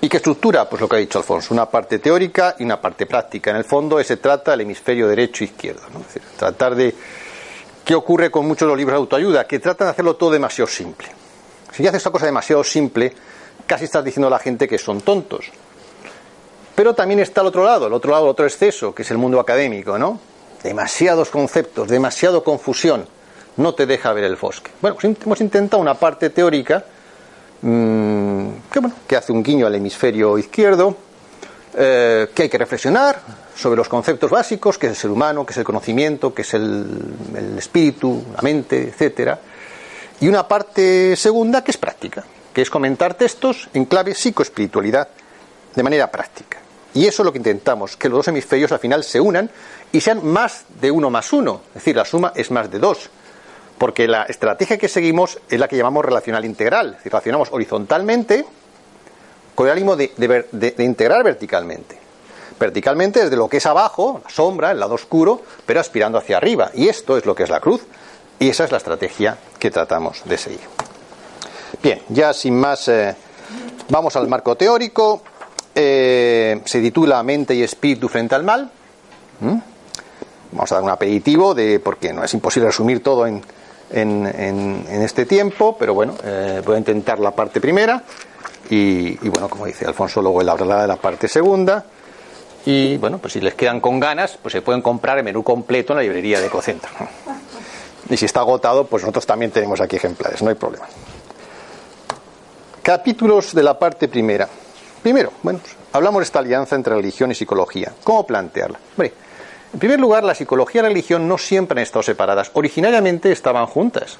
¿Y 0.05 0.07
qué 0.07 0.17
estructura? 0.17 0.69
Pues 0.69 0.79
lo 0.79 0.88
que 0.88 0.97
ha 0.97 1.00
dicho 1.00 1.17
Alfonso, 1.17 1.51
una 1.51 1.65
parte 1.65 1.97
teórica 1.97 2.55
y 2.59 2.63
una 2.63 2.79
parte 2.79 3.07
práctica. 3.07 3.50
En 3.50 3.57
el 3.57 3.63
fondo 3.63 4.03
se 4.03 4.17
trata 4.17 4.51
del 4.51 4.62
hemisferio 4.62 5.07
derecho 5.07 5.43
e 5.43 5.47
izquierdo. 5.47 5.81
Es 5.88 6.05
decir, 6.05 6.21
tratar 6.38 6.75
de... 6.75 6.93
¿Qué 7.83 7.95
ocurre 7.95 8.29
con 8.29 8.47
muchos 8.47 8.67
de 8.67 8.69
los 8.69 8.77
libros 8.77 8.93
de 8.93 8.97
autoayuda? 8.97 9.47
Que 9.47 9.57
tratan 9.57 9.88
de 9.88 9.91
hacerlo 9.93 10.15
todo 10.15 10.29
demasiado 10.29 10.67
simple. 10.67 11.07
Si 11.71 11.88
haces 11.88 11.97
esta 11.97 12.12
cosa 12.12 12.27
demasiado 12.27 12.63
simple, 12.63 13.15
casi 13.65 13.85
estás 13.85 14.05
diciendo 14.05 14.27
a 14.27 14.29
la 14.29 14.38
gente 14.38 14.67
que 14.67 14.77
son 14.77 15.01
tontos. 15.01 15.47
Pero 16.75 16.93
también 16.93 17.19
está 17.19 17.41
el 17.41 17.47
otro 17.47 17.65
lado, 17.65 17.88
el 17.88 17.93
otro 17.93 18.12
lado, 18.12 18.25
el 18.25 18.29
otro 18.29 18.45
exceso, 18.45 18.93
que 18.93 19.01
es 19.01 19.09
el 19.09 19.17
mundo 19.17 19.39
académico, 19.39 19.97
¿no? 19.97 20.19
Demasiados 20.62 21.31
conceptos, 21.31 21.88
demasiado 21.88 22.43
confusión. 22.43 23.07
no 23.57 23.74
te 23.74 23.88
deja 23.88 24.13
ver 24.13 24.25
el 24.25 24.35
bosque. 24.35 24.69
Bueno, 24.81 24.97
pues 25.01 25.17
hemos 25.25 25.41
intentado 25.41 25.81
una 25.81 25.95
parte 25.95 26.29
teórica 26.29 26.85
mm, 27.65 28.48
que, 28.72 28.79
bueno, 28.79 28.95
que 29.07 29.15
hace 29.15 29.31
un 29.31 29.43
guiño 29.43 29.67
al 29.67 29.75
hemisferio 29.75 30.38
izquierdo, 30.38 30.95
eh, 31.77 32.29
que 32.34 32.43
hay 32.43 32.50
que 32.50 32.57
reflexionar 32.57 33.19
sobre 33.55 33.77
los 33.77 33.89
conceptos 33.89 34.31
básicos, 34.31 34.77
que 34.77 34.88
es 34.88 34.91
el 34.91 34.98
ser 34.98 35.12
humano, 35.12 35.45
que 35.45 35.51
es 35.51 35.57
el 35.57 35.63
conocimiento, 35.63 36.34
que 36.34 36.43
es 36.43 36.53
el, 36.53 36.86
el 37.36 37.57
espíritu, 37.57 38.24
la 38.36 38.41
mente, 38.41 38.89
etcétera, 38.89 39.39
y 40.19 40.27
una 40.27 40.48
parte 40.48 41.15
segunda 41.15 41.63
que 41.63 41.72
es 41.72 41.77
práctica, 41.77 42.24
que 42.53 42.62
es 42.62 42.69
comentar 42.69 43.15
textos 43.15 43.69
en 43.74 43.86
clave 43.86 44.13
psicoespiritualidad 44.13 45.10
de 45.75 45.84
manera 45.84 46.10
práctica. 46.10 46.60
Y 46.93 47.05
eso 47.05 47.22
es 47.22 47.25
lo 47.25 47.34
que 47.34 47.39
intentamos, 47.39 47.98
que 47.98 48.07
los 48.07 48.19
dos 48.19 48.27
hemisferios 48.29 48.72
al 48.72 48.79
final 48.79 49.03
se 49.03 49.19
unan 49.19 49.50
y 49.91 50.00
sean 50.00 50.25
más 50.25 50.63
de 50.79 50.91
uno 50.91 51.10
más 51.10 51.34
uno, 51.34 51.62
es 51.69 51.75
decir, 51.75 51.95
la 51.95 52.05
suma 52.05 52.31
es 52.36 52.51
más 52.51 52.72
de 52.72 52.79
dos. 52.79 53.10
Porque 53.77 54.08
la 54.08 54.24
estrategia 54.24 54.77
que 54.77 54.88
seguimos 54.88 55.39
es 55.50 55.60
la 55.60 55.67
que 55.67 55.77
llamamos 55.77 56.05
relacional 56.05 56.46
integral, 56.46 56.94
decir, 56.94 57.12
relacionamos 57.12 57.50
horizontalmente 57.51 58.46
con 59.53 59.67
el 59.67 59.74
ánimo 59.74 59.96
de, 59.96 60.12
de 60.51 60.84
integrar 60.84 61.24
verticalmente. 61.24 62.05
Verticalmente 62.60 63.24
desde 63.24 63.36
lo 63.36 63.50
que 63.50 63.58
es 63.58 63.65
abajo, 63.65 64.22
la 64.24 64.29
sombra, 64.29 64.72
el 64.72 64.79
lado 64.79 64.96
oscuro, 64.96 65.41
pero 65.65 65.82
aspirando 65.82 66.17
hacia 66.17 66.38
arriba. 66.38 66.72
Y 66.74 66.88
esto 66.88 67.17
es 67.17 67.25
lo 67.25 67.36
que 67.36 67.44
es 67.44 67.50
la 67.50 67.60
cruz. 67.60 67.82
Y 68.39 68.50
esa 68.50 68.63
es 68.65 68.72
la 68.72 68.77
estrategia 68.77 69.38
que 69.60 69.72
tratamos 69.72 70.22
de 70.25 70.38
seguir. 70.38 70.60
Bien, 71.82 72.01
ya 72.10 72.34
sin 72.34 72.58
más, 72.58 72.88
eh, 72.88 73.15
vamos 73.89 74.15
al 74.15 74.27
marco 74.27 74.55
teórico. 74.55 75.22
Eh, 75.74 76.62
se 76.65 76.82
titula 76.82 77.22
Mente 77.24 77.53
y 77.55 77.63
Espíritu 77.63 78.08
frente 78.08 78.36
al 78.36 78.44
mal. 78.44 78.72
¿Mm? 79.41 79.58
Vamos 80.51 80.72
a 80.72 80.75
dar 80.75 80.84
un 80.84 80.89
aperitivo 80.89 81.53
de, 81.53 81.79
porque 81.79 82.13
no 82.13 82.24
es 82.24 82.34
imposible 82.34 82.67
resumir 82.67 83.03
todo 83.03 83.27
en, 83.27 83.41
en, 83.92 84.86
este 84.89 85.25
tiempo, 85.25 85.75
pero 85.77 85.94
bueno, 85.94 86.15
eh, 86.24 86.62
voy 86.65 86.75
a 86.75 86.77
intentar 86.80 87.20
la 87.20 87.32
parte 87.32 87.62
primera. 87.62 88.04
Y, 88.70 89.15
bueno, 89.30 89.48
como 89.48 89.65
dice 89.65 89.86
Alfonso, 89.86 90.22
luego 90.22 90.42
él 90.42 90.50
hablará 90.50 90.82
de 90.82 90.88
la 90.88 90.96
parte 90.96 91.27
segunda. 91.27 91.86
Y 92.65 92.98
bueno, 92.98 93.20
pues 93.20 93.34
si 93.34 93.42
les 93.42 93.54
quedan 93.54 93.80
con 93.80 94.00
ganas, 94.00 94.39
pues 94.42 94.54
se 94.54 94.62
pueden 94.62 94.82
comprar 94.82 95.20
el 95.20 95.24
menú 95.24 95.44
completo 95.44 95.94
en 95.94 95.98
la 95.98 96.04
librería 96.04 96.39
de 96.39 96.48
Ecocentro. 96.48 96.89
Y 98.08 98.18
si 98.18 98.25
está 98.25 98.42
agotado, 98.42 98.86
pues 98.86 99.01
nosotros 99.01 99.25
también 99.25 99.50
tenemos 99.50 99.82
aquí 99.82 99.96
ejemplares, 99.96 100.44
no 100.44 100.50
hay 100.50 100.56
problema. 100.56 100.86
Capítulos 102.84 103.56
de 103.56 103.63
la 103.63 103.80
parte 103.80 104.08
primera. 104.08 104.48
Primero, 105.01 105.32
bueno, 105.42 105.60
hablamos 105.92 106.20
de 106.20 106.25
esta 106.25 106.38
alianza 106.38 106.75
entre 106.75 106.94
religión 106.94 107.32
y 107.32 107.36
psicología. 107.36 107.94
¿Cómo 108.04 108.27
plantearla? 108.27 108.77
En 109.75 109.79
primer 109.79 110.00
lugar, 110.00 110.24
la 110.24 110.34
psicología 110.34 110.79
y 110.79 110.84
la 110.84 110.88
religión 110.88 111.27
no 111.27 111.38
siempre 111.38 111.77
han 111.77 111.84
estado 111.84 112.01
separadas. 112.01 112.50
Originariamente 112.53 113.29
estaban 113.34 113.65
juntas. 113.65 114.17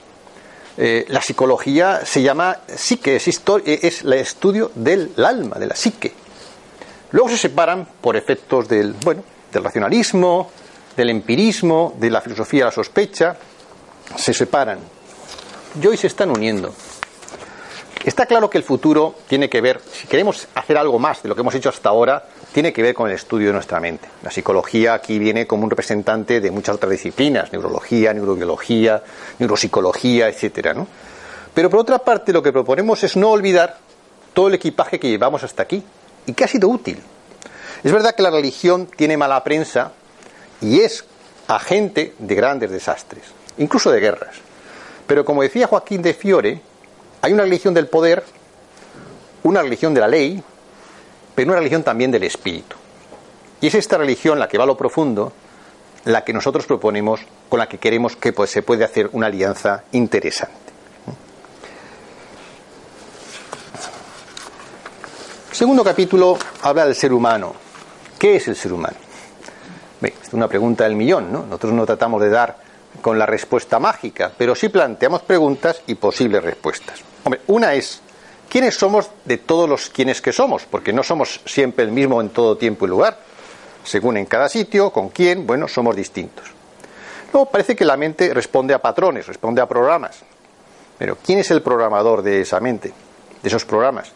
Eh, 0.76 1.06
la 1.08 1.22
psicología 1.22 2.06
se 2.06 2.22
llama 2.22 2.58
psique, 2.68 3.16
es, 3.16 3.26
eh, 3.30 3.80
es 3.82 4.02
el 4.02 4.12
estudio 4.16 4.74
del 4.76 5.14
alma, 5.16 5.56
de 5.58 5.68
la 5.68 5.76
psique. 5.78 6.12
Luego 7.12 7.30
se 7.30 7.38
separan 7.38 7.88
por 8.02 8.18
efectos 8.18 8.68
del, 8.68 8.96
bueno, 8.96 9.24
del 9.50 9.64
racionalismo, 9.64 10.52
del 10.98 11.10
empirismo, 11.10 11.94
de 12.00 12.12
la 12.12 12.20
filosofía 12.20 12.64
de 12.64 12.66
la 12.66 12.72
sospecha, 12.72 13.38
se 14.18 14.34
separan 14.34 14.80
y 15.82 15.88
hoy 15.88 15.96
se 15.96 16.08
están 16.08 16.32
uniendo. 16.32 16.74
Está 18.04 18.26
claro 18.26 18.50
que 18.50 18.58
el 18.58 18.66
futuro 18.66 19.16
tiene 19.30 19.50
que 19.50 19.62
ver, 19.62 19.80
si 19.90 20.06
queremos 20.06 20.50
hacer 20.54 20.78
algo 20.78 21.00
más 21.00 21.24
de 21.24 21.30
lo 21.30 21.34
que 21.34 21.40
hemos 21.40 21.56
hecho 21.56 21.70
hasta 21.70 21.88
ahora, 21.88 22.26
tiene 22.56 22.72
que 22.72 22.82
ver 22.82 22.96
con 22.96 23.10
el 23.10 23.16
estudio 23.16 23.48
de 23.48 23.54
nuestra 23.54 23.82
mente. 23.82 24.08
La 24.24 24.32
psicología 24.32 24.94
aquí 24.94 25.20
viene 25.20 25.46
como 25.46 25.66
un 25.66 25.70
representante 25.70 26.40
de 26.40 26.52
muchas 26.52 26.76
otras 26.76 26.90
disciplinas, 26.90 27.52
neurología, 27.52 28.14
neurobiología, 28.14 29.04
neuropsicología, 29.40 30.30
etcétera. 30.30 30.74
Pero 31.54 31.70
por 31.70 31.82
otra 31.82 32.00
parte, 32.00 32.32
lo 32.32 32.42
que 32.42 32.54
proponemos 32.54 33.04
es 33.04 33.18
no 33.18 33.32
olvidar 33.32 33.76
todo 34.34 34.48
el 34.48 34.54
equipaje 34.54 35.02
que 35.02 35.10
llevamos 35.10 35.44
hasta 35.44 35.64
aquí 35.64 35.84
y 36.26 36.32
que 36.32 36.46
ha 36.46 36.48
sido 36.48 36.70
útil. 36.70 36.98
Es 37.84 37.92
verdad 37.92 38.16
que 38.16 38.24
la 38.24 38.32
religión 38.32 38.88
tiene 38.88 39.18
mala 39.18 39.44
prensa 39.44 39.92
y 40.62 40.80
es 40.80 41.04
agente 41.50 42.14
de 42.20 42.36
grandes 42.36 42.72
desastres 42.72 43.24
incluso 43.58 43.92
de 43.92 44.00
guerras. 44.00 44.38
Pero 45.08 45.26
como 45.26 45.44
decía 45.44 45.68
Joaquín 45.68 46.02
de 46.02 46.14
Fiore, 46.14 46.62
hay 47.22 47.34
una 47.34 47.44
religión 47.44 47.74
del 47.74 47.88
poder, 47.88 48.24
una 49.44 49.62
religión 49.62 49.94
de 49.94 50.00
la 50.00 50.08
ley, 50.08 50.42
pero 51.36 51.52
una 51.52 51.60
religión 51.60 51.84
también 51.84 52.12
del 52.12 52.24
espíritu. 52.24 52.76
Y 53.62 53.68
es 53.68 53.76
esta 53.76 53.98
religión 53.98 54.40
la 54.40 54.48
que 54.48 54.58
va 54.58 54.64
a 54.64 54.68
lo 54.68 54.78
profundo, 54.78 55.34
la 56.06 56.24
que 56.24 56.34
nosotros 56.34 56.66
proponemos, 56.66 57.22
con 57.50 57.60
la 57.60 57.68
que 57.68 57.78
queremos 57.78 58.16
que 58.16 58.34
pues, 58.34 58.50
se 58.50 58.62
puede 58.62 58.84
hacer 58.84 59.10
una 59.14 59.28
alianza 59.28 59.84
interesante. 59.92 60.66
segundo 65.56 65.86
capítulo 65.86 66.38
habla 66.64 66.86
del 66.86 66.96
ser 66.96 67.14
humano. 67.14 67.56
¿Qué 68.20 68.36
es 68.36 68.48
el 68.50 68.58
ser 68.58 68.74
humano? 68.74 68.98
es 70.02 70.34
una 70.34 70.48
pregunta 70.48 70.84
del 70.84 70.96
millón, 70.96 71.32
¿no? 71.32 71.44
Nosotros 71.44 71.74
no 71.74 71.86
tratamos 71.86 72.22
de 72.22 72.30
dar 72.30 72.58
con 73.02 73.18
la 73.18 73.26
respuesta 73.26 73.80
mágica, 73.80 74.32
pero 74.38 74.54
sí 74.54 74.70
planteamos 74.70 75.22
preguntas 75.22 75.82
y 75.88 75.96
posibles 75.96 76.44
respuestas. 76.44 77.00
Hombre, 77.24 77.42
una 77.48 77.74
es, 77.74 78.02
¿quiénes 78.50 78.76
somos 78.76 79.10
de 79.26 79.38
todos 79.38 79.70
los 79.70 79.90
quienes 79.90 80.22
que 80.22 80.32
somos? 80.32 80.64
Porque 80.66 80.94
no 80.94 81.04
somos 81.04 81.42
siempre 81.46 81.86
el 81.86 81.92
mismo 81.92 82.22
en 82.22 82.30
todo 82.30 82.58
tiempo 82.58 82.86
y 82.86 82.90
lugar. 82.90 83.18
Según 83.84 84.18
en 84.18 84.26
cada 84.26 84.50
sitio, 84.50 84.92
con 84.92 85.10
quién, 85.10 85.46
bueno, 85.46 85.68
somos 85.68 85.96
distintos. 85.96 86.46
Luego 87.32 87.50
parece 87.50 87.76
que 87.76 87.86
la 87.86 87.98
mente 87.98 88.34
responde 88.34 88.74
a 88.74 88.82
patrones, 88.82 89.28
responde 89.28 89.62
a 89.62 89.68
programas. 89.68 90.18
Pero 90.98 91.18
¿quién 91.24 91.40
es 91.40 91.52
el 91.52 91.62
programador 91.62 92.22
de 92.22 92.42
esa 92.42 92.60
mente, 92.60 92.94
de 93.42 93.48
esos 93.48 93.66
programas? 93.66 94.12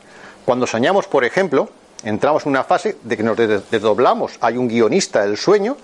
Cuando 0.46 0.66
soñamos, 0.66 1.08
por 1.08 1.26
ejemplo, 1.26 1.70
entramos 2.04 2.46
en 2.46 2.52
una 2.52 2.64
fase 2.64 2.98
de 3.04 3.18
que 3.18 3.24
nos 3.24 3.38
desdoblamos. 3.38 4.38
Hay 4.42 4.58
un 4.58 4.68
guionista 4.68 5.22
del 5.22 5.38
sueño 5.38 5.78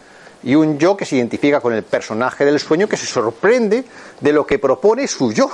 y 0.43 0.55
un 0.55 0.77
yo 0.79 0.95
que 0.95 1.05
se 1.05 1.17
identifica 1.17 1.59
con 1.59 1.73
el 1.73 1.83
personaje 1.83 2.45
del 2.45 2.59
sueño 2.59 2.87
que 2.87 2.97
se 2.97 3.05
sorprende 3.05 3.83
de 4.21 4.31
lo 4.31 4.45
que 4.45 4.59
propone 4.59 5.07
su 5.07 5.33
yo. 5.33 5.49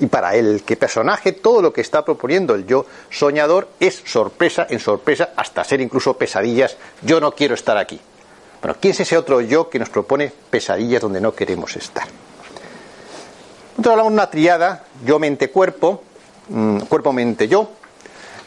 Y 0.00 0.06
para 0.06 0.34
él, 0.34 0.62
que 0.66 0.76
personaje, 0.76 1.32
todo 1.32 1.62
lo 1.62 1.72
que 1.72 1.80
está 1.80 2.04
proponiendo 2.04 2.54
el 2.54 2.66
yo 2.66 2.86
soñador 3.10 3.68
es 3.78 4.02
sorpresa 4.04 4.66
en 4.68 4.80
sorpresa, 4.80 5.30
hasta 5.36 5.62
ser 5.62 5.80
incluso 5.80 6.16
pesadillas. 6.16 6.76
Yo 7.02 7.20
no 7.20 7.32
quiero 7.32 7.54
estar 7.54 7.76
aquí. 7.76 8.00
Bueno, 8.60 8.76
¿quién 8.80 8.92
es 8.92 9.00
ese 9.00 9.16
otro 9.16 9.40
yo 9.40 9.68
que 9.68 9.78
nos 9.78 9.90
propone 9.90 10.32
pesadillas 10.50 11.02
donde 11.02 11.20
no 11.20 11.34
queremos 11.34 11.76
estar? 11.76 12.06
Nosotros 13.72 13.92
hablamos 13.92 14.12
de 14.12 14.14
una 14.14 14.30
triada, 14.30 14.84
yo, 15.04 15.18
mente, 15.18 15.50
cuerpo, 15.50 16.02
mm, 16.48 16.78
cuerpo, 16.80 17.12
mente, 17.12 17.46
yo, 17.46 17.70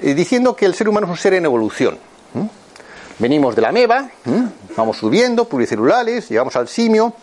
eh, 0.01 0.13
diciendo 0.13 0.55
que 0.55 0.65
el 0.65 0.73
ser 0.73 0.89
humano 0.89 1.05
es 1.07 1.11
un 1.11 1.17
ser 1.17 1.33
en 1.33 1.45
evolución. 1.45 1.97
Venimos 3.19 3.55
de 3.55 3.61
la 3.63 3.71
meba, 3.71 4.11
vamos 4.75 4.97
subiendo, 4.97 5.45
pluricelulares, 5.45 6.29
llegamos 6.29 6.55
al 6.55 6.67
simio. 6.67 7.13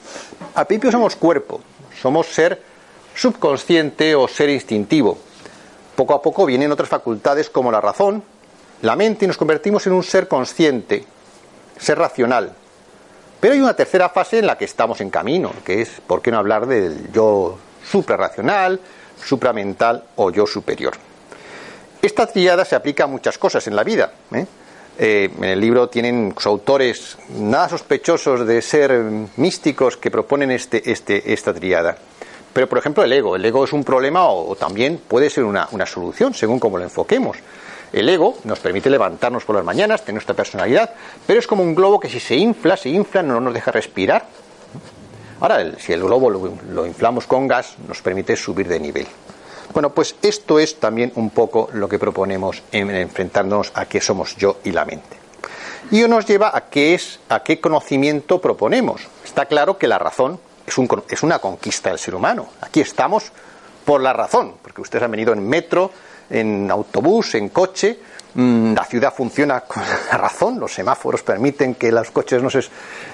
Al 0.56 0.66
principio 0.66 0.90
somos 0.90 1.14
cuerpo, 1.14 1.60
somos 2.00 2.26
ser 2.26 2.60
subconsciente 3.14 4.14
o 4.14 4.28
ser 4.28 4.50
instintivo. 4.50 5.18
Poco 5.96 6.14
a 6.14 6.22
poco 6.22 6.44
vienen 6.46 6.72
otras 6.72 6.88
facultades 6.88 7.48
como 7.48 7.70
la 7.70 7.80
razón, 7.80 8.22
la 8.82 8.96
mente 8.96 9.24
y 9.24 9.28
nos 9.28 9.36
convertimos 9.36 9.86
en 9.86 9.92
un 9.92 10.02
ser 10.02 10.28
consciente, 10.28 11.04
ser 11.78 11.98
racional. 11.98 12.52
Pero 13.40 13.54
hay 13.54 13.60
una 13.60 13.74
tercera 13.74 14.08
fase 14.08 14.38
en 14.38 14.46
la 14.46 14.58
que 14.58 14.64
estamos 14.64 15.00
en 15.00 15.10
camino, 15.10 15.52
que 15.64 15.82
es, 15.82 16.00
¿por 16.06 16.22
qué 16.22 16.30
no 16.30 16.38
hablar 16.38 16.66
del 16.66 17.12
yo 17.12 17.58
suprarracional, 17.84 18.80
supramental 19.22 20.04
o 20.16 20.30
yo 20.30 20.46
superior? 20.46 20.94
Esta 22.00 22.26
triada 22.26 22.64
se 22.64 22.74
aplica 22.74 23.04
a 23.04 23.06
muchas 23.06 23.38
cosas 23.38 23.66
en 23.66 23.76
la 23.76 23.84
vida. 23.84 24.12
¿eh? 24.32 24.46
Eh, 24.98 25.30
en 25.36 25.44
el 25.44 25.60
libro 25.60 25.88
tienen 25.88 26.34
autores 26.44 27.16
nada 27.30 27.68
sospechosos 27.68 28.46
de 28.46 28.62
ser 28.62 28.92
místicos 29.36 29.96
que 29.96 30.10
proponen 30.10 30.50
este, 30.50 30.90
este, 30.90 31.32
esta 31.32 31.52
triada. 31.52 31.96
Pero, 32.54 32.68
por 32.68 32.78
ejemplo, 32.78 33.04
el 33.04 33.12
ego. 33.12 33.36
El 33.36 33.44
ego 33.44 33.64
es 33.64 33.72
un 33.74 33.84
problema 33.84 34.26
o, 34.28 34.56
también 34.56 35.00
puede 35.06 35.28
ser 35.28 35.44
una, 35.44 35.68
solución, 35.84 36.32
según 36.32 36.58
como 36.58 36.78
lo 36.78 36.84
enfoquemos. 36.84 37.36
El 37.92 38.08
ego 38.08 38.38
nos 38.44 38.60
permite 38.60 38.88
levantarnos 38.88 39.44
por 39.44 39.56
las 39.56 39.64
mañanas, 39.64 40.00
tener 40.02 40.14
nuestra 40.14 40.34
personalidad, 40.34 40.94
pero 41.26 41.38
es 41.38 41.46
como 41.46 41.62
un 41.62 41.74
globo 41.74 42.00
que 42.00 42.08
si 42.08 42.18
se 42.18 42.36
infla, 42.36 42.76
se 42.76 42.88
infla, 42.88 43.22
no 43.22 43.40
nos 43.40 43.52
deja 43.52 43.70
respirar. 43.70 44.26
Ahora, 45.40 45.78
si 45.78 45.92
el 45.92 46.02
globo 46.02 46.30
lo 46.30 46.86
inflamos 46.86 47.26
con 47.26 47.46
gas, 47.46 47.74
nos 47.86 48.00
permite 48.00 48.36
subir 48.36 48.66
de 48.68 48.80
nivel. 48.80 49.06
Bueno, 49.74 49.90
pues 49.90 50.14
esto 50.22 50.60
es 50.60 50.76
también 50.76 51.10
un 51.16 51.30
poco 51.30 51.68
lo 51.72 51.88
que 51.88 51.98
proponemos 51.98 52.62
en 52.70 52.90
enfrentarnos 52.94 53.72
a 53.74 53.86
qué 53.86 54.00
somos 54.00 54.36
yo 54.36 54.58
y 54.62 54.70
la 54.70 54.84
mente. 54.84 55.16
Y 55.90 56.02
nos 56.02 56.26
lleva 56.26 56.56
a 56.56 56.62
qué 56.70 56.94
es, 56.94 57.18
a 57.28 57.42
qué 57.42 57.60
conocimiento 57.60 58.40
proponemos. 58.40 59.08
Está 59.24 59.46
claro 59.46 59.76
que 59.76 59.88
la 59.88 59.98
razón 59.98 60.38
es, 60.66 60.78
un, 60.78 60.88
es 61.08 61.22
una 61.22 61.38
conquista 61.38 61.90
del 61.90 61.98
ser 61.98 62.14
humano. 62.14 62.48
Aquí 62.60 62.80
estamos 62.80 63.30
por 63.84 64.00
la 64.00 64.12
razón, 64.12 64.54
porque 64.62 64.80
ustedes 64.80 65.04
han 65.04 65.10
venido 65.10 65.32
en 65.32 65.46
metro, 65.46 65.90
en 66.30 66.70
autobús, 66.70 67.34
en 67.34 67.50
coche, 67.50 67.98
mm, 68.34 68.74
la 68.74 68.84
ciudad 68.84 69.12
funciona 69.14 69.60
con 69.60 69.82
la 70.10 70.16
razón, 70.16 70.58
los 70.58 70.72
semáforos 70.72 71.22
permiten 71.22 71.74
que 71.74 71.92
los 71.92 72.10
coches 72.10 72.42
no 72.42 72.50
se, 72.50 72.60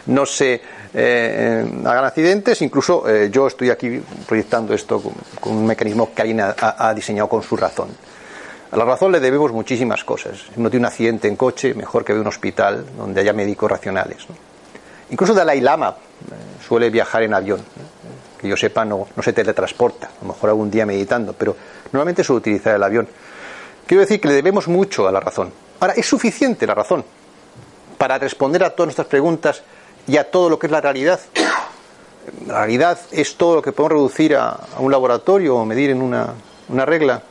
no 0.06 0.24
se 0.24 0.60
eh, 0.94 1.64
hagan 1.84 2.04
accidentes, 2.04 2.62
incluso 2.62 3.08
eh, 3.08 3.30
yo 3.30 3.48
estoy 3.48 3.70
aquí 3.70 4.00
proyectando 4.26 4.74
esto 4.74 5.02
con, 5.40 5.52
un 5.56 5.66
mecanismo 5.66 6.14
que 6.14 6.22
alguien 6.22 6.40
ha, 6.40 6.94
diseñado 6.94 7.28
con 7.28 7.42
su 7.42 7.56
razón. 7.56 7.88
A 8.70 8.76
la 8.76 8.84
razón 8.84 9.10
le 9.10 9.18
debemos 9.18 9.50
muchísimas 9.50 10.04
cosas. 10.04 10.38
Si 10.38 10.60
uno 10.60 10.70
tiene 10.70 10.86
un 10.86 10.92
accidente 10.92 11.26
en 11.26 11.34
coche, 11.34 11.74
mejor 11.74 12.04
que 12.04 12.12
vea 12.12 12.22
un 12.22 12.28
hospital 12.28 12.86
donde 12.96 13.20
haya 13.20 13.32
médicos 13.32 13.68
racionales. 13.68 14.28
Incluso 15.10 15.34
Dalai 15.34 15.60
Lama 15.60 15.90
eh, 15.90 16.64
suele 16.66 16.90
viajar 16.90 17.22
en 17.22 17.34
avión. 17.34 17.60
Que 18.38 18.48
yo 18.48 18.56
sepa, 18.56 18.84
no, 18.84 19.08
no 19.14 19.22
se 19.22 19.32
teletransporta. 19.32 20.06
A 20.06 20.22
lo 20.24 20.28
mejor 20.32 20.50
algún 20.50 20.70
día 20.70 20.86
meditando, 20.86 21.32
pero 21.32 21.56
normalmente 21.92 22.24
suele 22.24 22.38
utilizar 22.38 22.74
el 22.74 22.82
avión. 22.82 23.08
Quiero 23.86 24.00
decir 24.00 24.20
que 24.20 24.28
le 24.28 24.34
debemos 24.34 24.68
mucho 24.68 25.08
a 25.08 25.12
la 25.12 25.20
razón. 25.20 25.52
Ahora, 25.80 25.94
¿es 25.94 26.06
suficiente 26.06 26.66
la 26.66 26.74
razón 26.74 27.04
para 27.98 28.18
responder 28.18 28.62
a 28.64 28.70
todas 28.70 28.86
nuestras 28.86 29.08
preguntas 29.08 29.62
y 30.06 30.16
a 30.16 30.30
todo 30.30 30.48
lo 30.48 30.58
que 30.58 30.68
es 30.68 30.70
la 30.70 30.80
realidad? 30.80 31.20
La 32.46 32.60
realidad 32.60 32.98
es 33.10 33.36
todo 33.36 33.56
lo 33.56 33.62
que 33.62 33.72
podemos 33.72 33.92
reducir 33.92 34.36
a, 34.36 34.58
un 34.78 34.92
laboratorio 34.92 35.56
o 35.56 35.64
medir 35.64 35.90
en 35.90 36.02
una, 36.02 36.34
una 36.68 36.86
regla. 36.86 37.22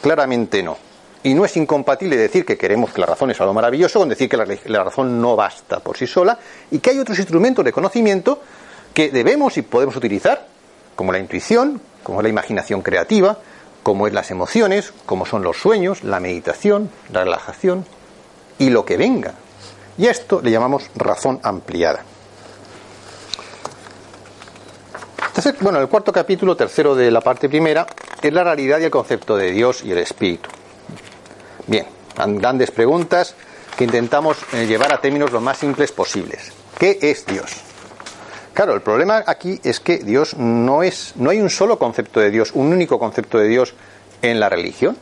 Claramente 0.00 0.62
no. 0.62 0.89
Y 1.22 1.34
no 1.34 1.44
es 1.44 1.56
incompatible 1.56 2.16
decir 2.16 2.46
que 2.46 2.56
queremos 2.56 2.92
que 2.92 3.00
la 3.00 3.06
razón 3.06 3.30
es 3.30 3.40
algo 3.40 3.52
maravilloso 3.52 3.98
con 3.98 4.08
decir 4.08 4.28
que 4.28 4.38
la, 4.38 4.84
razón 4.84 5.20
no 5.20 5.36
basta 5.36 5.80
por 5.80 5.96
sí 5.96 6.06
sola 6.06 6.38
y 6.70 6.78
que 6.78 6.90
hay 6.90 6.98
otros 6.98 7.18
instrumentos 7.18 7.64
de 7.64 7.72
conocimiento 7.72 8.40
que 8.94 9.10
debemos 9.10 9.58
y 9.58 9.62
podemos 9.62 9.96
utilizar, 9.96 10.46
como 10.96 11.12
la 11.12 11.18
intuición, 11.18 11.80
como 12.02 12.22
la 12.22 12.30
imaginación 12.30 12.80
creativa, 12.80 13.38
como 13.82 14.06
es 14.06 14.14
las 14.14 14.30
emociones, 14.30 14.92
como 15.04 15.26
son 15.26 15.42
los 15.42 15.58
sueños, 15.58 16.04
la 16.04 16.20
meditación, 16.20 16.90
la 17.12 17.24
relajación 17.24 17.84
y 18.58 18.70
lo 18.70 18.84
que 18.86 18.96
venga. 18.96 19.34
Y 19.98 20.06
a 20.06 20.10
esto 20.10 20.40
le 20.42 20.50
llamamos 20.50 20.90
razón 20.96 21.38
ampliada. 21.42 22.02
Bueno, 25.60 25.80
el 25.80 25.88
cuarto 25.88 26.12
capítulo, 26.12 26.54
tercero 26.54 26.94
de 26.94 27.10
la 27.10 27.22
parte 27.22 27.48
primera, 27.48 27.86
es 28.20 28.32
la 28.32 28.44
realidad 28.44 28.78
y 28.78 28.84
el 28.84 28.90
concepto 28.90 29.36
de 29.36 29.50
Dios 29.52 29.82
y 29.82 29.92
el 29.92 29.98
Espíritu. 29.98 30.50
Bien, 31.66 31.86
grandes 32.16 32.70
preguntas 32.70 33.34
que 33.76 33.84
intentamos 33.84 34.38
eh, 34.52 34.66
llevar 34.66 34.92
a 34.92 35.00
términos 35.00 35.32
lo 35.32 35.40
más 35.40 35.58
simples 35.58 35.92
posibles. 35.92 36.52
¿Qué 36.78 36.98
es 37.00 37.24
Dios? 37.26 37.50
Claro, 38.52 38.74
el 38.74 38.82
problema 38.82 39.22
aquí 39.26 39.60
es 39.62 39.80
que 39.80 39.98
Dios 39.98 40.36
no 40.36 40.82
es, 40.82 41.14
no 41.16 41.30
hay 41.30 41.40
un 41.40 41.50
solo 41.50 41.78
concepto 41.78 42.20
de 42.20 42.30
Dios, 42.30 42.50
un 42.52 42.72
único 42.72 42.98
concepto 42.98 43.38
de 43.38 43.48
Dios 43.48 43.74
en 44.22 44.40
la 44.40 44.48
religión. 44.48 44.96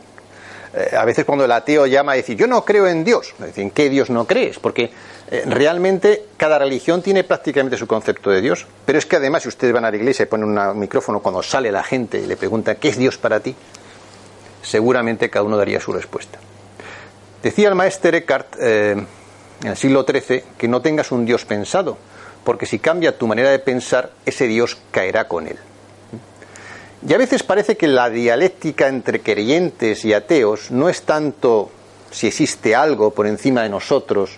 Eh, 0.73 0.95
a 0.95 1.03
veces 1.03 1.25
cuando 1.25 1.45
el 1.45 1.51
ateo 1.51 1.87
llama 1.87 2.11
a 2.11 2.15
decir 2.15 2.37
yo 2.37 2.45
no 2.45 2.63
creo 2.63 2.87
en 2.87 3.03
Dios, 3.03 3.33
¿en 3.55 3.71
qué 3.71 3.89
Dios 3.89 4.11
no 4.11 4.25
crees? 4.25 4.59
Porque 4.59 4.91
eh, 5.31 5.43
realmente 5.47 6.25
cada 6.37 6.59
religión 6.59 7.01
tiene 7.01 7.23
prácticamente 7.23 7.75
su 7.75 7.87
concepto 7.87 8.29
de 8.29 8.41
Dios. 8.41 8.65
Pero 8.85 8.99
es 8.99 9.05
que 9.05 9.15
además 9.15 9.43
si 9.43 9.49
ustedes 9.49 9.73
van 9.73 9.85
a 9.85 9.91
la 9.91 9.97
iglesia 9.97 10.23
y 10.23 10.27
ponen 10.27 10.57
un 10.57 10.79
micrófono 10.79 11.19
cuando 11.21 11.41
sale 11.41 11.71
la 11.71 11.83
gente 11.83 12.19
y 12.19 12.27
le 12.27 12.37
pregunta 12.37 12.75
¿qué 12.75 12.89
es 12.89 12.97
Dios 12.97 13.17
para 13.17 13.39
ti? 13.39 13.55
Seguramente 14.61 15.29
cada 15.29 15.43
uno 15.43 15.57
daría 15.57 15.79
su 15.81 15.91
respuesta. 15.91 16.39
Decía 17.41 17.69
el 17.69 17.75
maestro 17.75 18.15
Eckhart 18.15 18.55
eh, 18.59 18.95
en 19.63 19.67
el 19.67 19.77
siglo 19.77 20.05
XIII 20.05 20.43
que 20.57 20.67
no 20.67 20.81
tengas 20.81 21.11
un 21.11 21.25
Dios 21.25 21.45
pensado, 21.45 21.97
porque 22.43 22.65
si 22.65 22.79
cambia 22.79 23.17
tu 23.17 23.27
manera 23.27 23.49
de 23.49 23.59
pensar, 23.59 24.11
ese 24.25 24.47
Dios 24.47 24.77
caerá 24.91 25.27
con 25.27 25.47
él. 25.47 25.57
Y 27.07 27.13
a 27.13 27.17
veces 27.17 27.43
parece 27.43 27.77
que 27.77 27.87
la 27.87 28.09
dialéctica 28.09 28.89
entre 28.89 29.21
creyentes 29.21 30.03
y 30.03 30.13
ateos 30.13 30.69
no 30.69 30.89
es 30.89 31.03
tanto 31.03 31.71
si 32.11 32.27
existe 32.27 32.75
algo 32.75 33.11
por 33.11 33.25
encima 33.25 33.63
de 33.63 33.69
nosotros, 33.69 34.31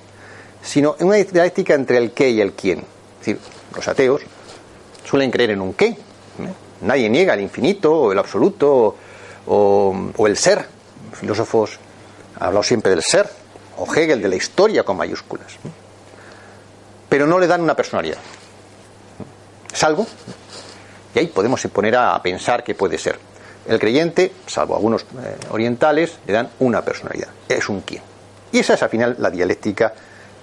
sino 0.62 0.96
una 1.00 1.16
dialéctica 1.16 1.74
entre 1.74 1.98
el 1.98 2.12
qué 2.12 2.30
y 2.30 2.40
el 2.40 2.54
quién. 2.54 2.80
Es 2.80 3.26
decir, 3.26 3.40
los 3.76 3.88
ateos 3.88 4.22
suelen 5.06 5.32
creer 5.32 5.52
en 5.52 5.62
un 5.62 5.74
qué. 5.74 5.88
¿eh? 5.88 5.98
Nadie 6.82 7.10
niega 7.10 7.34
el 7.34 7.42
infinito 7.42 7.94
o 7.94 8.12
el 8.12 8.20
absoluto 8.20 8.96
o, 9.48 10.12
o 10.16 10.28
el 10.28 10.38
ser. 10.38 10.68
filósofos 11.14 11.80
ha 12.42 12.48
hablado 12.48 12.64
siempre 12.64 12.90
del 12.90 13.04
ser, 13.04 13.30
o 13.78 13.86
Hegel 13.94 14.20
de 14.20 14.28
la 14.28 14.36
historia 14.36 14.84
con 14.84 14.98
mayúsculas. 14.98 15.54
Pero 17.08 17.28
no 17.28 17.38
le 17.38 17.46
dan 17.46 17.62
una 17.62 17.76
personalidad. 17.76 18.18
Es 19.72 19.84
algo, 19.84 20.08
y 21.14 21.20
ahí 21.20 21.28
podemos 21.28 21.62
poner 21.68 21.96
a 21.96 22.20
pensar 22.22 22.64
que 22.64 22.74
puede 22.74 22.98
ser. 22.98 23.20
El 23.68 23.80
creyente, 23.80 24.32
salvo 24.48 24.76
algunos 24.76 25.04
eh, 25.04 25.38
orientales, 25.52 26.18
le 26.26 26.34
dan 26.34 26.50
una 26.60 26.84
personalidad. 26.84 27.30
Es 27.48 27.70
un 27.70 27.82
quién. 27.82 28.02
Y 28.52 28.58
esa 28.58 28.74
es 28.74 28.82
al 28.82 28.90
final 28.90 29.16
la 29.20 29.30
dialéctica 29.30 29.94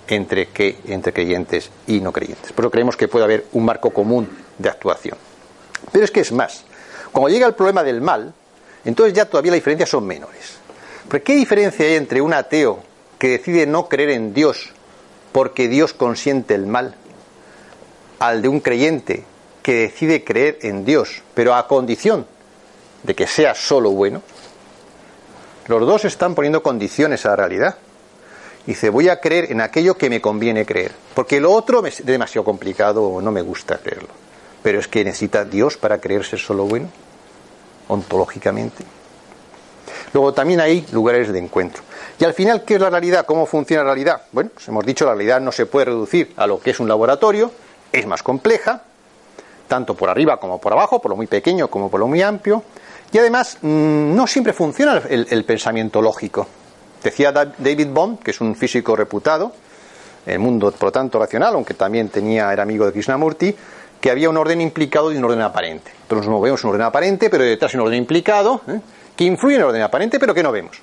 entre, 0.07 0.51
que, 0.51 0.79
entre 0.87 1.13
creyentes 1.13 1.69
y 1.89 2.01
no 2.01 2.13
creyentes. 2.13 2.53
Por 2.53 2.65
eso 2.65 2.71
creemos 2.71 2.97
que 2.97 3.09
puede 3.09 3.25
haber 3.25 3.47
un 3.53 3.65
marco 3.65 3.91
común 3.91 4.29
de 4.57 4.69
actuación. 4.69 5.19
Pero 5.91 6.05
es 6.05 6.13
que 6.13 6.21
es 6.21 6.31
más. 6.31 6.65
Cuando 7.11 7.29
llega 7.29 7.49
el 7.49 7.55
problema 7.55 7.83
del 7.83 8.01
mal, 8.01 8.33
entonces 8.85 9.15
ya 9.15 9.25
todavía 9.25 9.51
las 9.51 9.59
diferencias 9.59 9.91
son 9.91 10.07
menores. 10.07 10.58
¿Qué 11.09 11.35
diferencia 11.35 11.87
hay 11.87 11.95
entre 11.95 12.21
un 12.21 12.35
ateo 12.35 12.83
que 13.19 13.29
decide 13.29 13.67
no 13.67 13.89
creer 13.89 14.11
en 14.11 14.35
Dios 14.35 14.71
porque 15.33 15.69
Dios 15.69 15.93
consiente 15.93 16.55
el 16.55 16.67
mal 16.67 16.95
al 18.19 18.43
de 18.43 18.49
un 18.49 18.61
creyente 18.61 19.25
que 19.63 19.75
decide 19.75 20.25
creer 20.25 20.59
en 20.63 20.85
Dios, 20.85 21.23
pero 21.35 21.55
a 21.55 21.67
condición 21.67 22.27
de 23.03 23.15
que 23.15 23.27
sea 23.27 23.55
solo 23.55 23.91
bueno? 23.91 24.23
Los 25.67 25.87
dos 25.87 26.05
están 26.05 26.35
poniendo 26.35 26.63
condiciones 26.63 27.27
a 27.27 27.31
la 27.31 27.37
realidad. 27.37 27.77
Dice, 28.67 28.91
voy 28.91 29.09
a 29.09 29.21
creer 29.21 29.53
en 29.53 29.61
aquello 29.61 29.97
que 29.97 30.11
me 30.11 30.21
conviene 30.21 30.67
creer, 30.67 30.93
porque 31.15 31.41
lo 31.41 31.53
otro 31.53 31.85
es 31.87 32.05
demasiado 32.05 32.45
complicado 32.45 33.05
o 33.05 33.21
no 33.21 33.31
me 33.31 33.43
gusta 33.43 33.79
creerlo. 33.79 34.09
Pero 34.63 34.81
es 34.81 34.89
que 34.89 35.05
necesita 35.05 35.45
Dios 35.45 35.77
para 35.77 36.01
creer 36.01 36.25
ser 36.25 36.39
solo 36.39 36.65
bueno, 36.65 36.89
ontológicamente. 37.89 38.85
Luego 40.13 40.33
también 40.33 40.61
hay 40.61 40.87
lugares 40.93 41.33
de 41.33 41.39
encuentro. 41.39 41.83
Y 42.19 42.25
al 42.25 42.35
final, 42.35 42.65
¿qué 42.65 42.75
es 42.75 42.81
la 42.81 42.91
realidad? 42.91 43.27
¿Cómo 43.27 43.47
funciona 43.47 43.83
la 43.83 43.91
realidad? 43.91 44.23
Bueno, 44.33 44.51
pues 44.55 44.67
hemos 44.69 44.85
dicho, 44.85 45.05
la 45.05 45.13
realidad 45.13 45.41
no 45.41 45.53
se 45.53 45.67
puede 45.67 45.87
reducir 45.87 46.33
a 46.37 46.47
lo 46.47 46.61
que 46.61 46.71
es 46.71 46.81
un 46.81 46.89
laboratorio, 46.89 47.51
es 47.93 48.07
más 48.07 48.23
compleja, 48.23 48.83
tanto 49.69 49.95
por 49.95 50.09
arriba 50.09 50.39
como 50.39 50.61
por 50.61 50.73
abajo, 50.73 51.01
por 51.01 51.11
lo 51.11 51.17
muy 51.17 51.27
pequeño 51.27 51.69
como 51.69 51.91
por 51.91 52.01
lo 52.01 52.09
muy 52.09 52.23
amplio, 52.23 52.63
y 53.13 53.19
además 53.19 53.59
mm, 53.63 54.15
no 54.15 54.27
siempre 54.27 54.53
funciona 54.53 55.03
el, 55.09 55.45
pensamiento 55.45 56.03
lógico. 56.03 56.47
Decía 57.03 57.33
David 57.33 57.89
Bohm, 57.89 58.17
que 58.19 58.33
es 58.33 58.41
un 58.41 58.57
físico 58.57 58.97
reputado, 58.97 59.53
el 60.27 60.39
mundo, 60.41 60.73
por 60.73 60.89
lo 60.89 60.93
tanto, 60.93 61.19
racional, 61.19 61.55
aunque 61.55 61.75
también 61.75 62.09
tenía, 62.09 62.53
era 62.53 62.63
amigo 62.63 62.85
de 62.85 62.93
Krishnamurti, 62.93 63.55
que 64.01 64.11
había 64.11 64.29
un 64.29 64.37
orden 64.37 64.61
implicado 64.61 65.13
y 65.13 65.17
un 65.17 65.25
orden 65.25 65.41
aparente. 65.41 65.91
Entonces 66.03 66.29
nos 66.29 66.43
vemos 66.43 66.63
un 66.65 66.71
orden 66.71 66.83
aparente, 66.83 67.31
pero 67.31 67.45
detrás 67.45 67.73
hay 67.73 67.81
un 67.81 67.87
orden 67.87 67.99
implicado. 67.99 68.61
¿eh? 68.69 68.81
Que 69.19 69.25
influye 69.25 69.57
en 69.57 69.63
el 69.63 69.67
orden 69.67 69.83
aparente, 69.83 70.21
pero 70.21 70.33
que 70.33 70.45
no 70.45 70.53
vemos. 70.53 70.79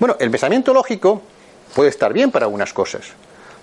Bueno, 0.00 0.16
el 0.18 0.30
pensamiento 0.30 0.72
lógico 0.72 1.20
puede 1.74 1.90
estar 1.90 2.10
bien 2.10 2.30
para 2.30 2.46
algunas 2.46 2.72
cosas, 2.72 3.02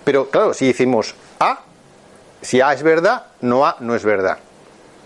pero 0.03 0.29
claro, 0.29 0.53
si 0.53 0.67
decimos 0.67 1.15
A, 1.39 1.61
si 2.43 2.61
A 2.61 2.73
es 2.73 2.83
verdad, 2.83 3.25
no 3.41 3.65
A 3.65 3.77
no 3.79 3.95
es 3.95 4.05
verdad. 4.05 4.37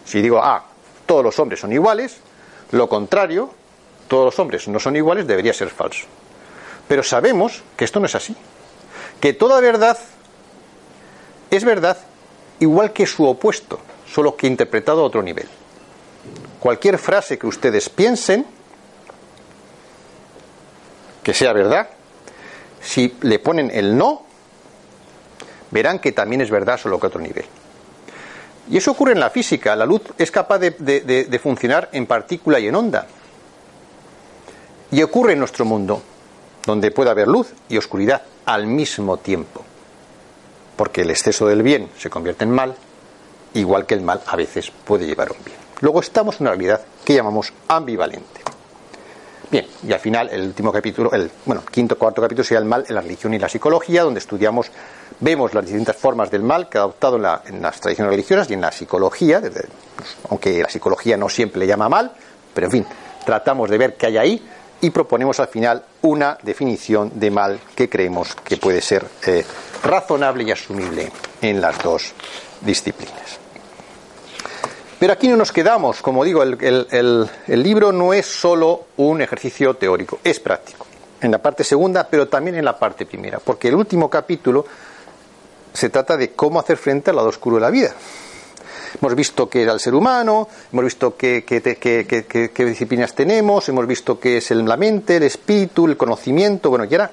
Si 0.04 0.22
digo 0.22 0.44
A, 0.44 0.66
todos 1.06 1.24
los 1.24 1.40
hombres 1.40 1.62
son 1.62 1.72
iguales, 1.72 2.18
lo 2.72 2.90
contrario, 2.90 3.50
todos 4.10 4.26
los 4.26 4.40
hombres 4.40 4.68
no 4.68 4.78
son 4.78 4.98
iguales, 4.98 5.26
debería 5.26 5.54
ser 5.54 5.70
falso. 5.70 6.06
Pero 6.86 7.02
sabemos 7.02 7.64
que 7.78 7.86
esto 7.86 8.02
no 8.02 8.08
es 8.08 8.16
así. 8.16 8.36
Que 9.22 9.32
toda 9.32 9.62
verdad 9.62 9.98
es 11.50 11.64
verdad 11.64 11.98
igual 12.60 12.92
que 12.92 13.06
su 13.06 13.26
opuesto, 13.26 13.80
solo 14.06 14.36
que 14.36 14.48
interpretado 14.48 15.00
a 15.00 15.06
otro 15.06 15.24
nivel. 15.24 15.48
Cualquier 16.60 16.98
frase 16.98 17.38
que 17.38 17.48
ustedes 17.48 17.88
piensen 17.88 18.46
que 21.26 21.34
sea 21.34 21.54
verdad, 21.54 21.90
si 22.80 23.16
le 23.22 23.40
ponen 23.40 23.72
el 23.74 23.98
no, 23.98 24.22
verán 25.72 25.98
que 25.98 26.12
también 26.12 26.42
es 26.42 26.52
verdad, 26.52 26.80
solo 26.80 27.00
que 27.00 27.08
a 27.08 27.10
otro 27.10 27.20
nivel. 27.20 27.46
Y 28.70 28.78
eso 28.78 28.92
ocurre 28.92 29.14
en 29.14 29.20
la 29.20 29.32
física. 29.32 29.76
La 29.76 29.88
luz 29.88 30.04
es 30.20 30.30
capaz 30.30 30.60
de, 30.60 31.40
funcionar 31.42 31.90
en 31.94 32.06
partícula 32.06 32.60
y 32.60 32.68
en 32.68 32.76
onda. 32.76 33.08
Y 34.92 35.02
ocurre 35.02 35.34
en 35.34 35.40
nuestro 35.40 35.66
mundo, 35.66 36.00
donde 36.64 36.92
puede 36.92 37.10
haber 37.10 37.28
luz 37.28 37.52
y 37.70 37.78
oscuridad 37.78 38.22
al 38.46 38.68
mismo 38.68 39.18
tiempo. 39.18 39.66
Porque 40.76 41.02
el 41.02 41.10
exceso 41.10 41.48
del 41.48 41.64
bien 41.64 41.90
se 41.98 42.12
convierte 42.12 42.44
en 42.44 42.52
mal, 42.52 42.76
igual 43.56 43.88
que 43.88 43.96
el 43.96 44.02
mal 44.02 44.22
a 44.28 44.36
veces 44.36 44.70
puede 44.70 45.08
llevar 45.08 45.30
a 45.30 45.32
un 45.32 45.44
bien. 45.44 45.58
Luego 45.82 46.02
estamos 46.02 46.36
en 46.36 46.42
una 46.42 46.52
realidad 46.52 46.82
que 47.04 47.16
llamamos 47.16 47.52
ambivalente. 47.68 48.55
Bien, 49.52 49.66
y 49.88 49.94
al 49.94 50.00
final 50.00 50.30
el 50.32 50.42
último 50.42 50.72
capítulo, 50.72 51.12
el 51.14 51.30
bueno, 51.46 51.64
quinto 51.70 51.98
cuarto 51.98 52.22
capítulo 52.22 52.44
sería 52.44 52.60
el 52.60 52.66
mal 52.66 52.86
en 52.88 52.96
la 52.96 53.02
religión 53.02 53.34
y 53.34 53.40
la 53.40 53.50
psicología, 53.50 54.04
donde 54.04 54.20
estudiamos, 54.20 54.72
vemos 55.20 55.54
las 55.54 55.66
distintas 55.66 55.96
formas 55.96 56.32
del 56.32 56.42
mal 56.42 56.68
que 56.68 56.78
ha 56.78 56.82
adoptado 56.82 57.18
en, 57.18 57.62
las 57.62 57.80
tradiciones 57.80 58.12
religiosas 58.12 58.50
y 58.50 58.54
en 58.54 58.62
la 58.62 58.72
psicología, 58.72 59.42
aunque 60.30 60.62
la 60.62 60.70
psicología 60.70 61.18
no 61.18 61.30
siempre 61.30 61.60
le 61.60 61.68
llama 61.68 61.90
mal, 61.90 62.12
pero 62.54 62.68
en 62.68 62.72
fin, 62.72 62.86
tratamos 63.26 63.70
de 63.70 63.78
ver 63.78 63.96
qué 63.96 64.08
hay 64.08 64.18
ahí 64.18 64.50
y 64.82 64.90
proponemos 64.90 65.40
al 65.40 65.48
final 65.48 65.84
una 66.02 66.38
definición 66.42 67.12
de 67.16 67.32
mal 67.32 67.60
que 67.76 67.90
creemos 67.90 68.36
que 68.36 68.58
puede 68.58 68.82
ser 68.82 69.06
eh, 69.26 69.46
razonable 69.84 70.44
y 70.44 70.52
asumible 70.52 71.12
en 71.42 71.62
las 71.62 71.82
dos 71.82 72.14
disciplinas. 72.62 73.45
Pero 75.00 75.12
aquí 75.12 75.28
no 75.28 75.36
nos 75.36 75.52
quedamos, 75.52 76.02
como 76.02 76.24
digo, 76.24 76.42
el, 76.42 77.30
libro 77.48 77.92
no 77.92 78.14
es 78.14 78.26
solo 78.26 78.86
un 78.98 79.22
ejercicio 79.22 79.74
teórico, 79.74 80.20
es 80.24 80.40
práctico, 80.40 80.88
en 81.20 81.32
la 81.32 81.40
parte 81.40 81.66
segunda, 81.66 82.08
pero 82.08 82.30
también 82.30 82.56
en 82.56 82.64
la 82.64 82.80
parte 82.80 83.06
primera, 83.06 83.40
porque 83.40 83.68
el 83.68 83.76
último 83.76 84.10
capítulo 84.10 84.66
se 85.74 85.90
trata 85.90 86.16
de 86.16 86.32
cómo 86.32 86.60
hacer 86.60 86.78
frente 86.78 87.10
al 87.10 87.18
lado 87.18 87.28
oscuro 87.28 87.58
de 87.58 87.62
la 87.62 87.70
vida. 87.70 87.94
Hemos 89.02 89.16
visto 89.16 89.50
qué 89.50 89.64
era 89.64 89.74
el 89.74 89.82
ser 89.82 89.94
humano, 89.94 90.48
hemos 90.72 90.86
visto 90.86 91.18
qué, 91.18 91.44
disciplinas 92.58 93.14
tenemos, 93.14 93.68
hemos 93.68 93.86
visto 93.86 94.18
qué 94.18 94.38
es 94.38 94.50
la 94.52 94.78
mente, 94.78 95.18
el 95.18 95.24
espíritu, 95.24 95.88
el 95.88 95.98
conocimiento, 95.98 96.70
bueno, 96.70 96.86
y, 96.86 96.94
era, 96.94 97.12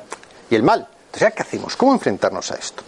y 0.48 0.54
el 0.54 0.62
mal. 0.62 0.86
Entonces, 1.06 1.34
¿qué 1.34 1.42
hacemos? 1.42 1.76
¿Cómo 1.76 1.92
enfrentarnos 1.92 2.52
a 2.52 2.54
esto? 2.54 2.84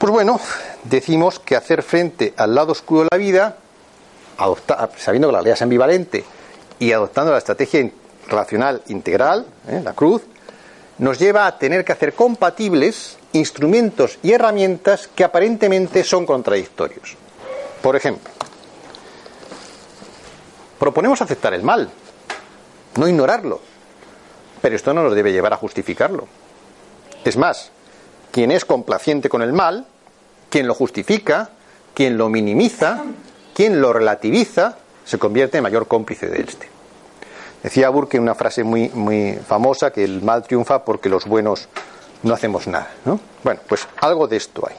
Pues 0.00 0.14
bueno, 0.14 0.40
decimos 0.84 1.38
que 1.38 1.56
hacer 1.56 1.82
frente 1.82 2.32
al 2.38 2.54
lado 2.54 2.72
oscuro 2.72 3.02
de 3.02 3.08
la 3.12 3.18
vida, 3.18 3.58
sabiendo 4.96 5.28
que 5.28 5.32
la 5.32 5.40
realidad 5.40 5.56
es 5.56 5.60
ambivalente 5.60 6.24
y 6.78 6.92
adoptando 6.92 7.32
la 7.32 7.36
estrategia 7.36 7.90
relacional 8.26 8.80
integral, 8.88 9.44
¿eh? 9.68 9.82
la 9.84 9.92
cruz, 9.92 10.22
nos 10.96 11.18
lleva 11.18 11.46
a 11.46 11.58
tener 11.58 11.84
que 11.84 11.92
hacer 11.92 12.14
compatibles 12.14 13.18
instrumentos 13.34 14.18
y 14.22 14.32
herramientas 14.32 15.06
que 15.06 15.22
aparentemente 15.22 16.02
son 16.02 16.24
contradictorios. 16.24 17.18
Por 17.82 17.94
ejemplo, 17.94 18.30
proponemos 20.78 21.20
aceptar 21.20 21.52
el 21.52 21.62
mal, 21.62 21.90
no 22.96 23.06
ignorarlo, 23.06 23.60
pero 24.62 24.76
esto 24.76 24.94
no 24.94 25.02
nos 25.02 25.14
debe 25.14 25.30
llevar 25.30 25.52
a 25.52 25.58
justificarlo. 25.58 26.26
Es 27.22 27.36
más, 27.36 27.70
quien 28.30 28.50
es 28.50 28.64
complaciente 28.64 29.28
con 29.28 29.42
el 29.42 29.52
mal, 29.52 29.86
quien 30.48 30.66
lo 30.66 30.74
justifica, 30.74 31.50
quien 31.94 32.16
lo 32.18 32.28
minimiza, 32.28 33.04
quien 33.54 33.80
lo 33.80 33.92
relativiza, 33.92 34.76
se 35.04 35.18
convierte 35.18 35.58
en 35.58 35.64
mayor 35.64 35.86
cómplice 35.86 36.26
de 36.26 36.40
este. 36.40 36.68
Decía 37.62 37.90
Burke 37.90 38.18
una 38.18 38.34
frase 38.34 38.64
muy, 38.64 38.88
muy 38.90 39.38
famosa 39.46 39.90
que 39.90 40.04
el 40.04 40.22
mal 40.22 40.42
triunfa 40.42 40.84
porque 40.84 41.08
los 41.08 41.26
buenos 41.26 41.68
no 42.22 42.34
hacemos 42.34 42.66
nada. 42.66 42.90
¿no? 43.04 43.20
Bueno, 43.42 43.60
pues 43.68 43.86
algo 44.00 44.26
de 44.26 44.36
esto 44.36 44.66
hay. 44.66 44.76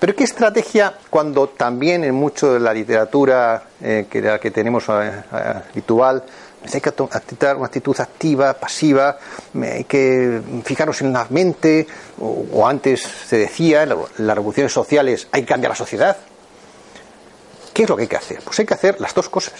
Pero 0.00 0.14
¿qué 0.16 0.24
estrategia 0.24 0.94
cuando 1.08 1.48
también 1.48 2.04
en 2.04 2.14
mucho 2.14 2.52
de 2.52 2.60
la 2.60 2.74
literatura 2.74 3.62
eh, 3.80 4.06
que 4.10 4.50
tenemos 4.50 4.88
eh, 4.88 4.92
eh, 4.92 5.62
habitual 5.70 6.24
hay 6.72 6.80
que 6.80 6.88
adoptar 6.88 7.56
una 7.56 7.66
actitud 7.66 7.98
activa, 8.00 8.54
pasiva, 8.54 9.18
hay 9.60 9.84
que 9.84 10.40
fijarnos 10.64 11.00
en 11.02 11.12
la 11.12 11.26
mente, 11.30 11.86
o, 12.20 12.66
antes 12.66 13.02
se 13.02 13.36
decía, 13.36 13.82
en 13.82 13.90
las 13.90 14.36
revoluciones 14.36 14.72
sociales 14.72 15.28
hay 15.30 15.42
que 15.42 15.48
cambiar 15.48 15.70
la 15.70 15.76
sociedad. 15.76 16.16
¿Qué 17.72 17.82
es 17.82 17.88
lo 17.88 17.96
que 17.96 18.02
hay 18.02 18.08
que 18.08 18.16
hacer? 18.16 18.40
Pues 18.44 18.58
hay 18.58 18.66
que 18.66 18.74
hacer 18.74 19.00
las 19.00 19.14
dos 19.14 19.28
cosas. 19.28 19.54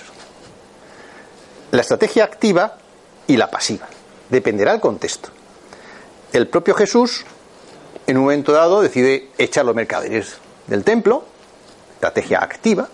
La 1.72 1.80
estrategia 1.80 2.24
activa 2.24 2.78
y 3.26 3.36
la 3.36 3.50
pasiva. 3.50 3.86
Dependerá 4.28 4.72
del 4.72 4.80
contexto. 4.80 5.30
El 6.32 6.48
propio 6.48 6.74
Jesús, 6.74 7.24
en 8.06 8.16
un 8.16 8.22
momento 8.22 8.52
dado, 8.52 8.82
decide 8.82 9.30
echar 9.36 9.64
los 9.64 9.74
mercaderes 9.74 10.36
del 10.66 10.84
templo, 10.84 11.24
estrategia 11.94 12.42
activa, 12.42 12.88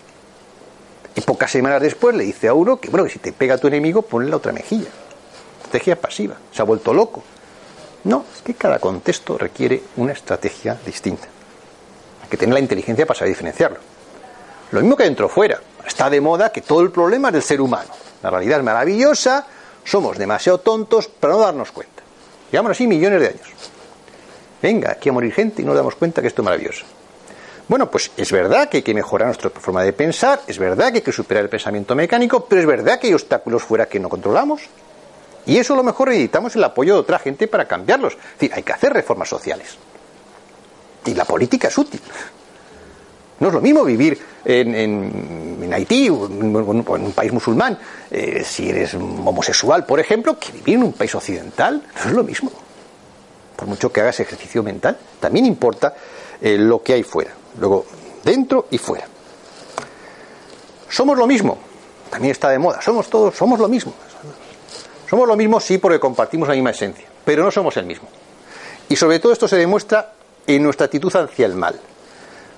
y 1.15 1.21
pocas 1.21 1.51
semanas 1.51 1.81
después 1.81 2.15
le 2.15 2.23
dice 2.23 2.47
a 2.47 2.53
uno 2.53 2.79
que, 2.79 2.89
bueno, 2.89 3.05
que 3.05 3.11
si 3.11 3.19
te 3.19 3.33
pega 3.33 3.57
tu 3.57 3.67
enemigo, 3.67 4.01
ponle 4.01 4.29
la 4.29 4.37
otra 4.37 4.51
mejilla. 4.51 4.89
Estrategia 5.57 5.95
pasiva. 5.95 6.35
Se 6.51 6.61
ha 6.61 6.65
vuelto 6.65 6.93
loco. 6.93 7.23
No, 8.03 8.25
es 8.33 8.41
que 8.41 8.53
cada 8.53 8.79
contexto 8.79 9.37
requiere 9.37 9.81
una 9.97 10.13
estrategia 10.13 10.77
distinta. 10.85 11.27
Hay 12.23 12.29
que 12.29 12.37
tener 12.37 12.53
la 12.53 12.59
inteligencia 12.59 13.05
para 13.05 13.19
saber 13.19 13.33
diferenciarlo. 13.33 13.77
Lo 14.71 14.79
mismo 14.79 14.95
que 14.95 15.03
dentro 15.03 15.27
fuera. 15.27 15.59
Está 15.85 16.09
de 16.09 16.21
moda 16.21 16.51
que 16.51 16.61
todo 16.61 16.81
el 16.81 16.91
problema 16.91 17.27
es 17.27 17.33
del 17.33 17.43
ser 17.43 17.61
humano. 17.61 17.89
La 18.23 18.29
realidad 18.29 18.59
es 18.59 18.65
maravillosa, 18.65 19.45
somos 19.83 20.17
demasiado 20.17 20.59
tontos 20.59 21.07
para 21.07 21.33
no 21.33 21.39
darnos 21.39 21.71
cuenta. 21.71 22.03
Llevamos 22.51 22.71
así 22.71 22.87
millones 22.87 23.21
de 23.21 23.27
años. 23.27 23.47
Venga, 24.61 24.91
aquí 24.91 25.09
a 25.09 25.13
morir 25.13 25.33
gente 25.33 25.61
y 25.61 25.65
no 25.65 25.73
damos 25.73 25.95
cuenta 25.95 26.21
que 26.21 26.27
esto 26.27 26.41
es 26.41 26.45
maravilloso. 26.45 26.85
Bueno, 27.71 27.89
pues 27.89 28.11
es 28.17 28.29
verdad 28.33 28.67
que 28.67 28.77
hay 28.79 28.83
que 28.83 28.93
mejorar 28.93 29.27
nuestra 29.27 29.49
forma 29.49 29.81
de 29.81 29.93
pensar, 29.93 30.41
es 30.45 30.59
verdad 30.59 30.91
que 30.91 30.97
hay 30.97 31.01
que 31.01 31.13
superar 31.13 31.45
el 31.45 31.49
pensamiento 31.49 31.95
mecánico, 31.95 32.43
pero 32.43 32.59
es 32.59 32.67
verdad 32.67 32.99
que 32.99 33.07
hay 33.07 33.13
obstáculos 33.13 33.63
fuera 33.63 33.85
que 33.85 33.97
no 33.97 34.09
controlamos. 34.09 34.63
Y 35.45 35.55
eso 35.55 35.73
a 35.73 35.77
lo 35.77 35.83
mejor 35.83 36.09
necesitamos 36.09 36.53
el 36.57 36.65
apoyo 36.65 36.95
de 36.95 36.99
otra 36.99 37.17
gente 37.17 37.47
para 37.47 37.69
cambiarlos. 37.69 38.15
Es 38.15 38.33
decir, 38.33 38.51
hay 38.53 38.63
que 38.63 38.73
hacer 38.73 38.91
reformas 38.91 39.29
sociales. 39.29 39.77
Y 41.05 41.13
la 41.13 41.23
política 41.23 41.69
es 41.69 41.77
útil. 41.77 42.01
No 43.39 43.47
es 43.47 43.53
lo 43.53 43.61
mismo 43.61 43.85
vivir 43.85 44.19
en, 44.43 45.71
Haití 45.73 46.09
o 46.09 46.25
en, 46.25 46.53
un 46.53 47.13
país 47.15 47.31
musulmán, 47.31 47.79
eh, 48.11 48.43
si 48.43 48.69
eres 48.69 48.95
homosexual, 48.95 49.85
por 49.85 50.01
ejemplo, 50.01 50.37
que 50.37 50.51
vivir 50.51 50.75
en 50.75 50.83
un 50.83 50.91
país 50.91 51.15
occidental. 51.15 51.81
No 52.03 52.09
es 52.09 52.15
lo 52.17 52.23
mismo. 52.25 52.51
Por 53.55 53.69
mucho 53.69 53.93
que 53.93 54.01
hagas 54.01 54.19
ejercicio 54.19 54.61
mental, 54.61 54.97
también 55.21 55.45
importa 55.45 55.93
eh, 56.41 56.57
lo 56.57 56.81
que 56.81 56.93
hay 56.93 57.03
fuera. 57.03 57.31
Luego, 57.59 57.85
dentro 58.23 58.67
y 58.71 58.77
fuera. 58.77 59.05
Somos 60.89 61.17
lo 61.17 61.27
mismo. 61.27 61.57
También 62.09 62.31
está 62.31 62.49
de 62.49 62.59
moda. 62.59 62.81
Somos 62.81 63.09
todos, 63.09 63.35
somos 63.35 63.59
lo 63.59 63.67
mismo. 63.67 63.93
Somos 65.09 65.27
lo 65.27 65.35
mismo 65.35 65.59
sí 65.59 65.77
porque 65.77 65.99
compartimos 65.99 66.47
la 66.47 66.53
misma 66.53 66.71
esencia, 66.71 67.05
pero 67.25 67.43
no 67.43 67.51
somos 67.51 67.75
el 67.77 67.85
mismo. 67.85 68.07
Y 68.87 68.95
sobre 68.95 69.19
todo 69.19 69.33
esto 69.33 69.47
se 69.47 69.57
demuestra 69.57 70.13
en 70.47 70.63
nuestra 70.63 70.85
actitud 70.85 71.13
hacia 71.15 71.45
el 71.45 71.55
mal. 71.55 71.79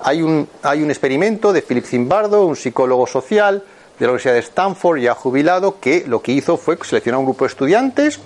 Hay 0.01 0.21
un, 0.21 0.47
hay 0.61 0.83
un 0.83 0.89
experimento 0.91 1.51
de 1.51 1.61
Philip 1.61 1.85
Zimbardo, 1.85 2.45
un 2.45 2.55
psicólogo 2.55 3.07
social 3.07 3.63
de 3.97 4.05
la 4.05 4.11
Universidad 4.11 4.33
de 4.33 4.39
Stanford, 4.39 4.99
ya 4.99 5.15
jubilado, 5.15 5.79
que 5.79 6.03
lo 6.07 6.21
que 6.21 6.31
hizo 6.31 6.57
fue 6.57 6.77
seleccionar 6.83 7.19
un 7.19 7.25
grupo 7.25 7.45
de 7.45 7.49
estudiantes 7.49 8.19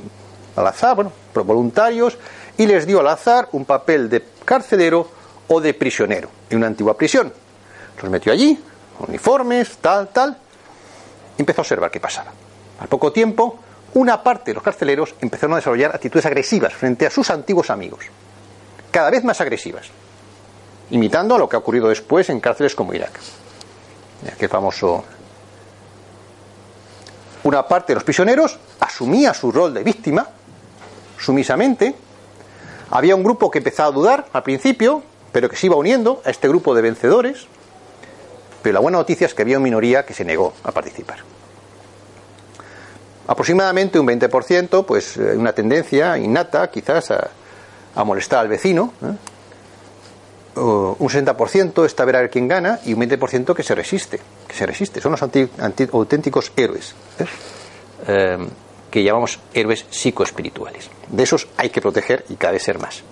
al 0.56 0.68
azar, 0.68 0.96
bueno, 0.96 1.12
voluntarios, 1.34 2.18
y 2.58 2.66
les 2.66 2.88
dio 2.88 3.00
al 3.00 3.08
azar 3.08 3.48
un 3.52 3.66
papel 3.66 4.10
de 4.10 4.24
carcelero 4.44 5.08
o 5.48 5.62
de 5.62 5.74
prisionero 5.74 6.30
en 6.50 6.58
una 6.58 6.68
antigua 6.68 6.96
prisión. 6.96 7.34
Los 8.02 8.12
metió 8.12 8.32
allí, 8.32 8.60
uniformes, 9.00 9.78
tal, 9.78 10.10
tal, 10.10 10.38
y 11.38 11.42
empezó 11.42 11.62
a 11.62 11.64
observar 11.64 11.92
qué 11.92 12.00
pasaba. 12.00 12.32
Al 12.80 12.88
poco 12.88 13.12
tiempo, 13.12 13.60
una 13.94 14.22
parte 14.22 14.52
de 14.52 14.56
los 14.56 14.64
carceleros 14.64 15.16
empezaron 15.22 15.54
a 15.54 15.58
desarrollar 15.58 15.96
actitudes 15.96 16.26
agresivas 16.26 16.74
frente 16.74 17.08
a 17.08 17.10
sus 17.10 17.30
antiguos 17.30 17.70
amigos, 17.70 18.06
cada 18.92 19.10
vez 19.10 19.24
más 19.24 19.42
agresivas, 19.42 19.88
imitando 20.92 21.36
a 21.36 21.38
lo 21.38 21.50
que 21.50 21.56
ha 21.56 21.60
ocurrido 21.60 21.90
después 21.90 22.30
en 22.30 22.40
cárceles 22.40 22.76
como 22.76 22.94
Irak. 22.94 23.20
Qué 24.38 24.48
famoso. 24.48 25.04
Una 27.44 27.68
parte 27.68 27.94
de 27.94 27.96
los 27.96 28.04
prisioneros 28.04 28.58
asumía 28.80 29.34
su 29.34 29.52
rol 29.52 29.74
de 29.74 29.84
víctima 29.84 30.28
sumisamente. 31.18 31.96
Había 32.92 33.16
un 33.16 33.24
grupo 33.24 33.50
que 33.52 33.60
empezaba 33.60 33.90
a 33.90 33.92
dudar 33.92 34.28
al 34.34 34.44
principio, 34.44 35.04
pero 35.38 35.50
que 35.50 35.56
se 35.56 35.68
iba 35.68 35.76
uniendo 35.76 36.20
a 36.26 36.32
este 36.32 36.48
grupo 36.48 36.74
de 36.74 36.82
vencedores. 36.82 37.46
Pero 38.64 38.74
la 38.74 38.80
buena 38.80 38.98
noticia 38.98 39.28
es 39.28 39.36
que 39.36 39.44
había 39.44 39.58
una 39.58 39.66
minoría 39.66 40.04
que 40.04 40.16
se 40.16 40.26
negó 40.26 40.52
a 40.64 40.72
participar. 40.72 41.20
Aproximadamente 43.28 44.00
un 44.00 44.08
20%, 44.08 44.84
pues 44.84 45.16
eh, 45.18 45.38
una 45.38 45.54
tendencia 45.54 46.18
innata 46.18 46.72
quizás 46.72 47.12
a, 47.12 48.04
molestar 48.04 48.40
al 48.40 48.48
vecino. 48.48 48.94
¿eh? 49.04 49.16
un 50.56 51.08
60% 51.08 51.86
está 51.86 52.02
a 52.02 52.06
ver 52.08 52.16
a 52.16 52.22
ver 52.22 52.32
quién 52.32 52.48
gana 52.48 52.80
y 52.84 52.94
un 52.94 53.02
20% 53.02 53.54
que 53.54 53.62
se 53.62 53.76
resiste. 53.76 54.20
Que 54.48 54.56
se 54.56 54.66
resiste. 54.66 55.02
Son 55.02 55.12
los 55.12 55.22
auténticos 55.22 56.52
héroes. 56.56 56.96
¿eh? 58.08 58.38
que 58.90 59.04
llamamos 59.04 59.40
héroes 59.54 59.86
psicoespirituales. 59.88 60.90
De 61.10 61.22
esos 61.22 61.48
hay 61.58 61.70
que 61.70 61.80
proteger 61.80 62.26
y 62.28 62.38
cada 62.38 62.54
vez 62.54 62.64
ser 62.64 62.80
más. 62.80 63.04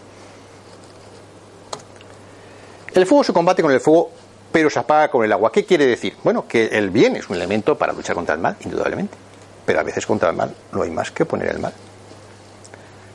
El 2.95 3.05
fuego 3.05 3.25
se 3.25 3.33
combate 3.33 3.61
con 3.61 3.73
el 3.73 3.81
fuego, 3.81 4.09
pero 4.53 4.69
se 4.69 4.79
apaga 4.79 5.09
con 5.09 5.25
el 5.25 5.31
agua. 5.33 5.51
¿Qué 5.51 5.65
quiere 5.65 5.85
decir? 5.85 6.15
Bueno, 6.23 6.47
que 6.47 6.67
el 6.67 6.91
bien 6.91 7.17
es 7.17 7.29
un 7.29 7.35
elemento 7.35 7.77
para 7.77 7.91
luchar 7.91 8.15
contra 8.15 8.35
el 8.35 8.39
mal, 8.39 8.55
indudablemente. 8.63 9.17
Pero 9.65 9.81
a 9.81 9.83
veces 9.83 10.05
contra 10.05 10.29
el 10.29 10.35
mal 10.37 10.55
no 10.71 10.81
hay 10.81 10.91
más 10.91 11.11
que 11.11 11.25
poner 11.25 11.49
el 11.49 11.59
mal. 11.59 11.73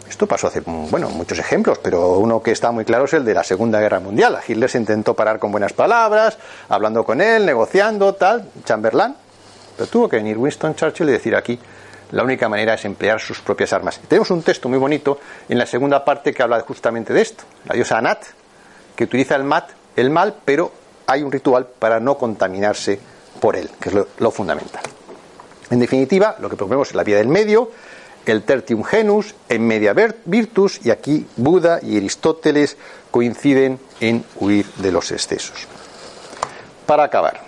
Esto 0.07 0.27
pasó 0.27 0.49
hace, 0.49 0.61
bueno, 0.61 1.09
muchos 1.09 1.39
ejemplos, 1.39 1.79
pero 1.79 2.19
uno 2.19 2.43
que 2.43 2.51
está 2.51 2.71
muy 2.73 2.85
claro 2.85 3.07
es 3.07 3.15
el 3.15 3.25
de 3.25 3.33
la 3.33 3.43
Segunda 3.43 3.81
Guerra 3.81 4.01
Mundial. 4.01 4.39
Hitler 4.47 4.69
se 4.69 4.77
intentó 4.77 5.15
parar 5.15 5.39
con 5.39 5.51
buenas 5.51 5.73
palabras, 5.73 6.37
hablando 6.69 7.03
con 7.03 7.23
él, 7.23 7.47
negociando, 7.47 8.15
tal, 8.15 8.51
Chamberlain. 8.67 9.15
Pero 9.79 9.89
tuvo 9.89 10.11
que 10.11 10.17
venir 10.17 10.37
Winston 10.37 10.75
Churchill 10.75 11.09
y 11.09 11.13
decir 11.13 11.35
aquí, 11.35 11.59
la 12.11 12.23
única 12.23 12.51
manera 12.51 12.75
es 12.75 12.85
emplear 12.85 13.19
sus 13.19 13.41
propias 13.41 13.73
armas. 13.73 13.99
tenemos 14.07 14.31
un 14.31 14.43
texto 14.43 14.69
muy 14.69 14.79
bonito 14.79 15.21
en 15.49 15.57
la 15.57 15.65
segunda 15.65 16.05
parte 16.05 16.35
que 16.35 16.43
habla 16.43 16.61
justamente 16.61 17.15
de 17.15 17.23
esto. 17.23 17.45
La 17.65 17.75
diosa 17.75 17.97
Anat, 17.97 18.25
que 19.01 19.05
utiliza 19.05 19.35
el, 19.35 19.45
mat, 19.45 19.71
el 19.97 20.11
mal, 20.11 20.35
pero 20.45 20.71
hay 21.07 21.23
un 21.23 21.33
ritual 21.33 21.67
para 21.67 22.01
no 22.01 22.19
contaminarse 22.19 23.01
por 23.41 23.57
él, 23.57 23.71
que 23.81 23.89
es 23.89 23.95
lo, 24.19 24.31
fundamental. 24.31 24.83
En 25.71 25.79
definitiva, 25.79 26.37
lo 26.39 26.51
que 26.51 26.57
proponemos 26.57 26.89
es 26.89 26.95
la 26.95 27.03
vía 27.03 27.17
del 27.17 27.29
medio, 27.29 27.71
el 28.27 28.43
tertium 28.43 28.85
genus, 28.85 29.35
en 29.49 29.67
media 29.67 29.95
virtus, 30.27 30.85
y 30.85 30.91
aquí 30.91 31.27
Buda 31.37 31.81
y 31.83 31.97
Aristóteles 31.97 32.77
coinciden 33.11 33.81
en 34.01 34.23
huir 34.37 34.67
de 34.75 34.93
los 34.93 35.11
excesos. 35.13 35.67
Para 36.85 37.05
acabar, 37.05 37.41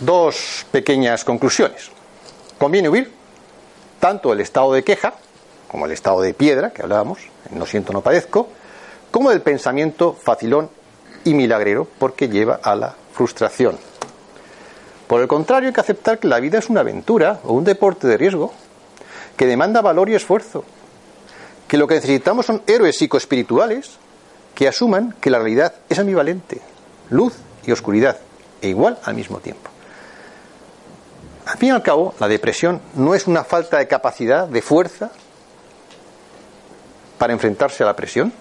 dos 0.00 0.64
pequeñas 0.72 1.22
conclusiones. 1.22 1.90
Conviene 2.56 2.88
huir 2.88 3.12
tanto 4.00 4.30
del 4.30 4.40
estado 4.40 4.72
de 4.72 4.82
queja, 4.82 5.12
como 5.76 5.84
el 5.84 5.92
estado 5.92 6.22
de 6.22 6.32
piedra 6.32 6.70
que 6.70 6.80
hablábamos, 6.80 7.18
no 7.50 7.66
siento, 7.66 7.92
no 7.92 8.00
padezco, 8.00 8.48
como 9.10 9.28
del 9.28 9.42
pensamiento 9.42 10.14
facilón 10.14 10.70
y 11.22 11.34
milagrero, 11.34 11.86
porque 11.98 12.30
lleva 12.30 12.58
a 12.62 12.74
la 12.74 12.94
frustración. 13.12 13.76
Por 15.06 15.20
el 15.20 15.28
contrario, 15.28 15.68
hay 15.68 15.74
que 15.74 15.80
aceptar 15.82 16.18
que 16.18 16.28
la 16.28 16.40
vida 16.40 16.60
es 16.60 16.70
una 16.70 16.80
aventura 16.80 17.40
o 17.44 17.52
un 17.52 17.64
deporte 17.64 18.08
de 18.08 18.16
riesgo 18.16 18.54
que 19.36 19.44
demanda 19.44 19.82
valor 19.82 20.08
y 20.08 20.14
esfuerzo. 20.14 20.64
Que 21.68 21.76
lo 21.76 21.86
que 21.86 21.96
necesitamos 21.96 22.46
son 22.46 22.62
héroes 22.66 22.96
psicoespirituales 22.96 23.98
que 24.54 24.68
asuman 24.68 25.14
que 25.20 25.28
la 25.28 25.40
realidad 25.40 25.74
es 25.90 25.98
ambivalente, 25.98 26.62
luz 27.10 27.34
y 27.66 27.72
oscuridad, 27.72 28.16
e 28.62 28.68
igual 28.68 28.98
al 29.04 29.14
mismo 29.14 29.40
tiempo. 29.40 29.68
Al 31.44 31.58
fin 31.58 31.68
y 31.68 31.72
al 31.72 31.82
cabo, 31.82 32.14
la 32.18 32.28
depresión 32.28 32.80
no 32.94 33.14
es 33.14 33.26
una 33.26 33.44
falta 33.44 33.76
de 33.76 33.86
capacidad, 33.86 34.48
de 34.48 34.62
fuerza, 34.62 35.10
para 37.18 37.32
enfrentarse 37.32 37.82
a 37.82 37.86
la 37.86 37.96
presión, 37.96 38.32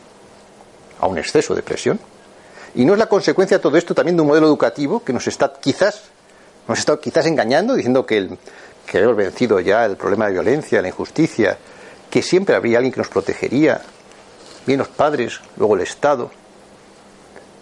a 1.00 1.08
un 1.08 1.18
exceso 1.18 1.56
de 1.56 1.62
presión. 1.62 2.00
Y 2.76 2.86
no 2.86 2.94
es 2.94 3.00
la 3.00 3.08
consecuencia 3.08 3.58
de 3.58 3.62
todo 3.62 3.78
esto 3.78 3.96
también 3.96 4.16
de 4.16 4.22
un 4.22 4.28
modelo 4.28 4.48
educativo 4.48 5.04
que 5.04 5.14
nos 5.14 5.28
está 5.28 5.54
quizás 5.54 6.12
nos 6.68 6.80
está 6.80 6.98
quizás 6.98 7.26
engañando, 7.26 7.76
diciendo 7.76 8.06
que, 8.06 8.18
el, 8.18 8.38
que 8.86 9.00
hemos 9.00 9.16
vencido 9.16 9.60
ya 9.60 9.86
el 9.86 9.98
problema 9.98 10.28
de 10.28 10.34
violencia, 10.34 10.82
la 10.82 10.88
injusticia, 10.88 11.58
que 12.10 12.22
siempre 12.22 12.56
habría 12.56 12.80
alguien 12.80 12.92
que 12.92 13.00
nos 13.00 13.10
protegería, 13.10 13.82
bien 14.66 14.80
los 14.80 14.88
padres, 14.88 15.40
luego 15.58 15.76
el 15.76 15.82
Estado, 15.82 16.32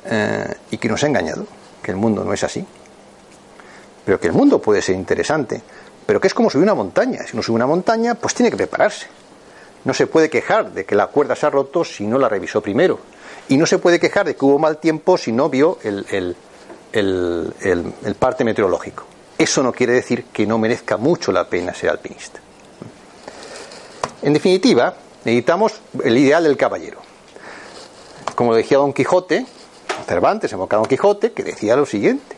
eh, 0.06 0.54
y 0.72 0.78
que 0.78 0.88
nos 0.88 1.04
ha 1.04 1.08
engañado, 1.08 1.46
que 1.82 1.92
el 1.92 1.98
mundo 1.98 2.24
no 2.24 2.34
es 2.34 2.44
así. 2.44 2.66
Pero 4.06 4.20
que 4.20 4.28
el 4.28 4.34
mundo 4.34 4.62
puede 4.62 4.82
ser 4.82 4.96
interesante, 4.96 5.62
pero 6.06 6.20
que 6.20 6.28
es 6.28 6.34
como 6.34 6.50
subir 6.50 6.64
una 6.64 6.76
montaña. 6.76 7.24
Si 7.26 7.34
uno 7.34 7.44
sube 7.44 7.56
una 7.56 7.68
montaña, 7.68 8.16
pues 8.16 8.34
tiene 8.34 8.50
que 8.50 8.58
prepararse. 8.58 9.08
No 9.86 9.94
se 9.94 10.08
puede 10.08 10.30
quejar 10.30 10.72
de 10.72 10.86
que 10.86 10.96
la 10.96 11.08
cuerda 11.08 11.36
se 11.36 11.46
ha 11.46 11.50
roto 11.50 11.84
si 11.84 12.06
no 12.06 12.18
la 12.18 12.30
revisó 12.30 12.62
primero. 12.62 13.00
Y 13.50 13.58
no 13.58 13.66
se 13.66 13.78
puede 13.78 14.00
quejar 14.00 14.26
de 14.26 14.36
que 14.36 14.46
hubo 14.46 14.58
mal 14.58 14.78
tiempo 14.78 15.18
si 15.18 15.32
no 15.32 15.50
vio 15.50 15.78
el, 15.84 16.36
el, 16.94 18.16
parte 18.18 18.44
meteorológico. 18.44 19.06
Eso 19.38 19.62
no 19.62 19.74
quiere 19.74 19.94
decir 19.94 20.26
que 20.26 20.46
no 20.46 20.58
merezca 20.58 20.96
mucho 20.96 21.32
la 21.32 21.50
pena 21.50 21.74
ser 21.74 21.90
alpinista. 21.90 22.40
En 24.22 24.32
definitiva, 24.32 24.96
necesitamos 25.26 25.82
el 26.04 26.18
ideal 26.18 26.46
del 26.46 26.56
caballero. 26.56 27.00
Como 28.36 28.56
decía 28.56 28.78
Don 28.78 28.94
Quijote, 28.94 29.46
Cervantes, 30.08 30.54
evocado 30.54 30.84
Don 30.84 30.90
Quijote, 30.90 31.34
que 31.34 31.44
decía 31.44 31.76
lo 31.76 31.86
siguiente: 31.86 32.38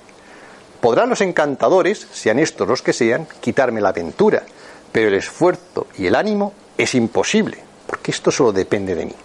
Podrán 0.81 1.10
los 1.10 1.21
encantadores, 1.21 2.08
sean 2.12 2.39
estos 2.39 2.67
los 2.67 2.81
que 2.81 2.93
sean, 2.93 3.27
quitarme 3.39 3.81
la 3.81 3.89
aventura, 3.89 4.43
pero 4.91 5.10
el 5.10 5.13
esfuerzo 5.13 5.86
y 5.97 6.08
el 6.08 6.15
ánimo 6.15 6.53
es 6.77 6.95
imposible, 6.95 7.57
porque 7.88 8.11
esto 8.11 8.31
solo 8.31 8.51
depende 8.51 8.95
de 8.95 9.05
mí. 9.05 9.15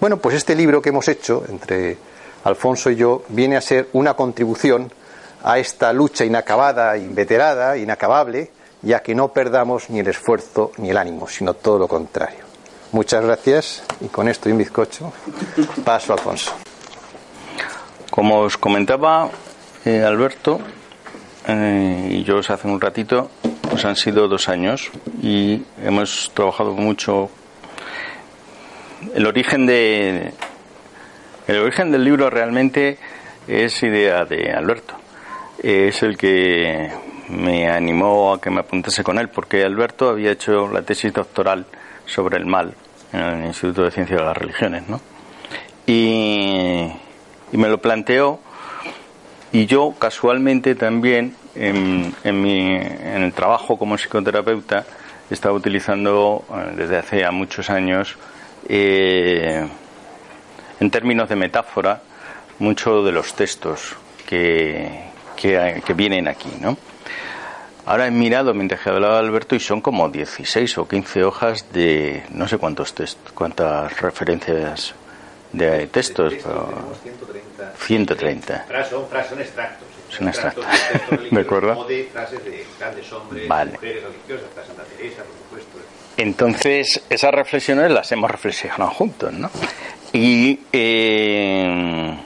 Bueno, 0.00 0.18
pues 0.18 0.36
este 0.36 0.54
libro 0.54 0.82
que 0.82 0.90
hemos 0.90 1.08
hecho 1.08 1.44
entre 1.48 1.96
Alfonso 2.44 2.90
y 2.90 2.96
yo, 2.96 3.24
viene 3.28 3.56
a 3.56 3.60
ser 3.60 3.88
una 3.94 4.14
contribución 4.14 4.92
a 5.42 5.58
esta 5.58 5.92
lucha 5.92 6.24
inacabada, 6.24 6.96
inveterada, 6.96 7.76
inacabable, 7.76 8.50
ya 8.82 9.00
que 9.00 9.14
no 9.14 9.28
perdamos 9.28 9.88
ni 9.88 10.00
el 10.00 10.08
esfuerzo 10.08 10.72
ni 10.76 10.90
el 10.90 10.96
ánimo, 10.96 11.26
sino 11.26 11.54
todo 11.54 11.78
lo 11.78 11.88
contrario. 11.88 12.44
Muchas 12.92 13.24
gracias 13.24 13.82
y 14.00 14.08
con 14.08 14.28
esto 14.28 14.48
y 14.48 14.52
un 14.52 14.58
bizcocho 14.58 15.12
paso 15.84 16.12
a 16.12 16.16
Alfonso. 16.16 16.52
Como 18.10 18.40
os 18.40 18.56
comentaba 18.56 19.28
eh, 19.84 20.02
Alberto 20.02 20.60
eh, 21.46 22.08
y 22.10 22.24
yo 22.24 22.36
os 22.36 22.50
hace 22.50 22.68
un 22.68 22.80
ratito, 22.80 23.30
pues 23.74 23.86
han 23.86 23.96
sido 23.96 24.28
dos 24.28 24.48
años 24.48 24.88
y 25.20 25.60
hemos 25.82 26.30
trabajado 26.32 26.74
mucho 26.74 27.28
el 29.16 29.26
origen 29.26 29.66
de, 29.66 30.32
el 31.48 31.58
origen 31.58 31.90
del 31.90 32.04
libro 32.04 32.30
realmente 32.30 32.98
es 33.48 33.82
idea 33.82 34.26
de 34.26 34.52
Alberto. 34.52 34.94
Es 35.60 36.04
el 36.04 36.16
que 36.16 36.88
me 37.30 37.68
animó 37.68 38.34
a 38.34 38.40
que 38.40 38.48
me 38.48 38.60
apuntase 38.60 39.02
con 39.02 39.18
él, 39.18 39.28
porque 39.28 39.64
Alberto 39.64 40.08
había 40.08 40.30
hecho 40.30 40.68
la 40.68 40.82
tesis 40.82 41.12
doctoral 41.12 41.66
sobre 42.06 42.36
el 42.36 42.46
mal 42.46 42.76
en 43.12 43.20
el 43.22 43.46
Instituto 43.46 43.82
de 43.82 43.90
Ciencias 43.90 44.20
de 44.20 44.24
las 44.24 44.36
Religiones, 44.36 44.88
¿no? 44.88 45.00
Y, 45.84 46.92
me 47.50 47.68
lo 47.68 47.78
planteó 47.78 48.38
y 49.50 49.66
yo 49.66 49.96
casualmente 49.98 50.76
también 50.76 51.34
en, 51.54 52.14
mi, 52.42 52.76
en 52.76 53.22
el 53.22 53.32
trabajo 53.32 53.78
como 53.78 53.96
psicoterapeuta 53.96 54.84
estaba 55.30 55.54
utilizando 55.54 56.44
eh, 56.50 56.72
desde 56.76 56.98
hace 56.98 57.20
ya 57.20 57.30
muchos 57.30 57.70
años 57.70 58.16
eh, 58.68 59.66
en 60.80 60.90
términos 60.90 61.28
de 61.28 61.36
metáfora, 61.36 62.02
muchos 62.58 63.04
de 63.04 63.12
los 63.12 63.34
textos 63.34 63.96
que, 64.26 65.04
que, 65.36 65.94
vienen 65.94 66.28
aquí, 66.28 66.50
¿no? 66.60 66.76
Ahora 67.86 68.06
he 68.06 68.10
mirado 68.10 68.54
mientras 68.54 68.80
que 68.80 68.90
hablaba 68.90 69.18
Alberto 69.18 69.54
y 69.54 69.60
son 69.60 69.80
como 69.80 70.08
16 70.08 70.78
o 70.78 70.88
15 70.88 71.24
hojas 71.24 71.72
de 71.72 72.24
no 72.30 72.48
sé 72.48 72.56
cuántos 72.56 72.94
textos, 72.94 73.32
cuántas 73.32 74.00
referencias 74.00 74.94
de 75.52 75.86
textos. 75.88 76.32
130. 76.32 77.72
130. 77.76 78.66
Son, 78.88 79.04
son 79.28 79.38
extractos. 80.20 80.64
Son 80.64 80.74
extractos. 80.74 81.30
¿De 81.30 81.40
acuerdo? 81.40 81.84
de 81.84 82.04
frases 82.12 82.44
de 82.44 82.66
grandes 82.78 83.12
hombres, 83.12 83.48
vale. 83.48 83.72
mujeres 83.72 84.02
religiosas, 84.02 84.66
Santa 84.66 84.82
Teresa, 84.84 85.22
por 85.24 85.60
supuesto. 85.60 85.78
Entonces, 86.16 87.02
esas 87.10 87.32
reflexiones 87.32 87.90
las 87.90 88.10
hemos 88.12 88.30
reflexionado 88.30 88.90
juntos, 88.90 89.32
¿no? 89.32 89.50
Y 90.12 90.60
eh, 90.72 92.16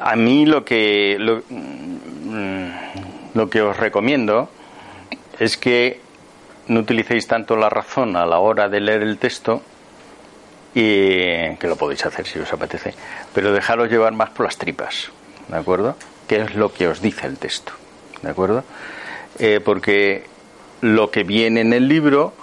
a 0.00 0.16
mí 0.16 0.44
lo 0.44 0.64
que 0.64 1.16
mm, 1.18 2.68
lo, 3.34 3.48
que 3.48 3.62
os 3.62 3.76
recomiendo 3.76 4.50
es 5.38 5.56
que 5.56 6.00
no 6.68 6.80
utilicéis 6.80 7.26
tanto 7.26 7.56
la 7.56 7.70
razón 7.70 8.16
a 8.16 8.26
la 8.26 8.38
hora 8.38 8.68
de 8.68 8.80
leer 8.80 9.02
el 9.02 9.18
texto 9.18 9.62
y 10.74 11.56
que 11.56 11.66
lo 11.68 11.76
podéis 11.76 12.04
hacer 12.04 12.26
si 12.26 12.38
os 12.38 12.52
apetece, 12.52 12.94
pero 13.32 13.52
dejaros 13.52 13.88
llevar 13.88 14.12
más 14.12 14.30
por 14.30 14.44
las 14.44 14.58
tripas, 14.58 15.10
¿de 15.48 15.56
acuerdo? 15.56 15.96
¿Qué 16.28 16.42
es 16.42 16.54
lo 16.54 16.72
que 16.72 16.88
os 16.88 17.00
dice 17.00 17.26
el 17.26 17.38
texto? 17.38 17.72
¿De 18.22 18.30
acuerdo? 18.30 18.64
Eh, 19.38 19.60
porque 19.64 20.24
lo 20.80 21.10
que 21.10 21.24
viene 21.24 21.60
en 21.60 21.72
el 21.72 21.88
libro 21.88 22.34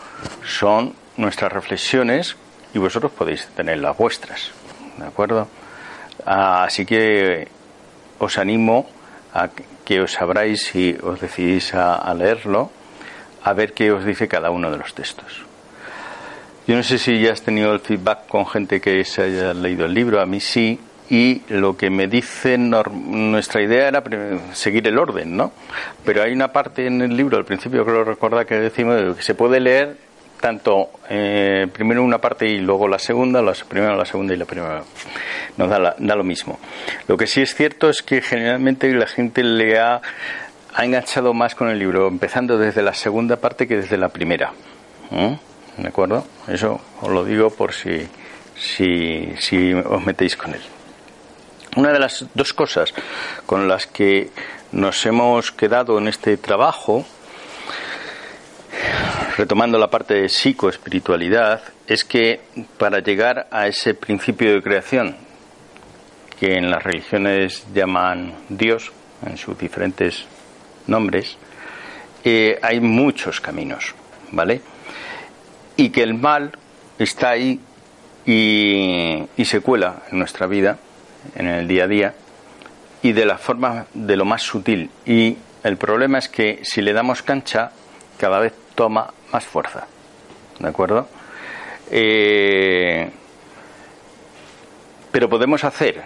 son 0.45 0.93
nuestras 1.17 1.51
reflexiones 1.51 2.35
y 2.73 2.79
vosotros 2.79 3.11
podéis 3.11 3.47
tener 3.55 3.79
las 3.79 3.97
vuestras. 3.97 4.51
¿De 4.97 5.05
acuerdo? 5.05 5.47
Así 6.25 6.85
que 6.85 7.47
os 8.19 8.37
animo 8.37 8.87
a 9.33 9.49
que 9.85 10.01
os 10.01 10.21
abráis 10.21 10.61
si 10.63 10.95
os 11.01 11.19
decidís 11.19 11.73
a, 11.73 12.13
leerlo, 12.13 12.71
a 13.43 13.53
ver 13.53 13.73
qué 13.73 13.91
os 13.91 14.05
dice 14.05 14.27
cada 14.27 14.51
uno 14.51 14.69
de 14.69 14.77
los 14.77 14.93
textos. 14.93 15.43
Yo 16.67 16.75
no 16.75 16.83
sé 16.83 16.99
si 16.99 17.19
ya 17.19 17.33
has 17.33 17.41
tenido 17.41 17.73
el 17.73 17.79
feedback 17.79 18.27
con 18.27 18.45
gente 18.45 18.79
que 18.79 19.03
se 19.03 19.23
haya 19.23 19.53
leído 19.53 19.85
el 19.85 19.93
libro, 19.93 20.21
a 20.21 20.25
mí 20.25 20.39
sí, 20.39 20.79
y 21.11 21.41
lo 21.49 21.75
que 21.75 21.89
me 21.89 22.07
dicen, 22.07 22.69
nuestra 22.69 23.61
idea 23.61 23.89
era 23.89 24.01
seguir 24.53 24.87
el 24.87 24.97
orden, 24.97 25.35
¿no? 25.35 25.51
Pero 26.05 26.23
hay 26.23 26.31
una 26.31 26.53
parte 26.53 26.87
en 26.87 27.01
el 27.01 27.17
libro, 27.17 27.37
al 27.37 27.43
principio 27.43 27.83
que 27.83 27.91
lo 27.91 28.05
recuerda 28.05 28.45
que 28.45 28.55
decimos 28.55 29.17
que 29.17 29.21
se 29.21 29.35
puede 29.35 29.59
leer 29.59 29.97
tanto 30.39 30.89
eh, 31.09 31.67
primero 31.73 32.01
una 32.01 32.19
parte 32.19 32.47
y 32.47 32.59
luego 32.59 32.87
la 32.87 32.97
segunda, 32.97 33.41
la 33.41 33.53
primera, 33.67 33.93
la 33.93 34.05
segunda 34.05 34.33
y 34.33 34.37
la 34.37 34.45
primera. 34.45 34.83
Nos 35.57 35.69
da, 35.69 35.95
da 35.97 36.15
lo 36.15 36.23
mismo. 36.23 36.57
Lo 37.09 37.17
que 37.17 37.27
sí 37.27 37.41
es 37.41 37.55
cierto 37.55 37.89
es 37.89 38.01
que 38.01 38.21
generalmente 38.21 38.89
la 38.93 39.05
gente 39.05 39.43
le 39.43 39.79
ha, 39.79 39.99
ha 40.73 40.85
enganchado 40.85 41.33
más 41.33 41.55
con 41.55 41.67
el 41.67 41.77
libro, 41.77 42.07
empezando 42.07 42.57
desde 42.57 42.83
la 42.83 42.93
segunda 42.93 43.35
parte 43.35 43.67
que 43.67 43.75
desde 43.75 43.97
la 43.97 44.07
primera. 44.07 44.53
¿De 45.75 45.87
acuerdo? 45.89 46.25
Eso 46.47 46.79
os 47.01 47.09
lo 47.09 47.25
digo 47.25 47.49
por 47.49 47.73
si, 47.73 48.07
si, 48.55 49.33
si 49.39 49.73
os 49.73 50.05
metéis 50.05 50.37
con 50.37 50.53
él. 50.53 50.61
Una 51.75 51.91
de 51.91 51.99
las 51.99 52.25
dos 52.33 52.53
cosas 52.53 52.93
con 53.45 53.67
las 53.67 53.87
que 53.87 54.29
nos 54.71 55.05
hemos 55.05 55.51
quedado 55.51 55.97
en 55.97 56.07
este 56.07 56.37
trabajo 56.37 57.05
retomando 59.37 59.77
la 59.77 59.89
parte 59.89 60.13
de 60.15 60.29
psicoespiritualidad, 60.29 61.61
es 61.87 62.05
que 62.05 62.41
para 62.77 62.99
llegar 62.99 63.47
a 63.51 63.67
ese 63.67 63.93
principio 63.93 64.53
de 64.53 64.61
creación 64.61 65.15
que 66.39 66.57
en 66.57 66.69
las 66.69 66.83
religiones 66.83 67.65
llaman 67.73 68.33
Dios, 68.49 68.91
en 69.25 69.37
sus 69.37 69.57
diferentes 69.57 70.25
nombres, 70.87 71.37
eh, 72.23 72.59
hay 72.61 72.79
muchos 72.79 73.39
caminos, 73.39 73.95
¿vale? 74.31 74.61
Y 75.75 75.89
que 75.89 76.03
el 76.03 76.13
mal 76.15 76.51
está 76.99 77.31
ahí 77.31 77.59
y, 78.25 79.23
y 79.37 79.45
se 79.45 79.61
cuela 79.61 80.03
en 80.11 80.19
nuestra 80.19 80.47
vida, 80.47 80.77
en 81.35 81.47
el 81.47 81.67
día 81.67 81.85
a 81.85 81.87
día, 81.87 82.13
y 83.01 83.13
de 83.13 83.25
la 83.25 83.37
forma 83.37 83.85
de 83.93 84.15
lo 84.15 84.25
más 84.25 84.41
sutil. 84.41 84.89
Y 85.05 85.37
el 85.63 85.77
problema 85.77 86.19
es 86.19 86.29
que 86.29 86.59
si 86.63 86.81
le 86.81 86.93
damos 86.93 87.23
cancha, 87.23 87.71
cada 88.17 88.39
vez 88.39 88.53
toma 88.75 89.13
más 89.31 89.45
fuerza. 89.45 89.87
¿De 90.59 90.67
acuerdo? 90.67 91.07
Eh, 91.89 93.09
pero 95.11 95.29
podemos 95.29 95.63
hacer 95.63 96.03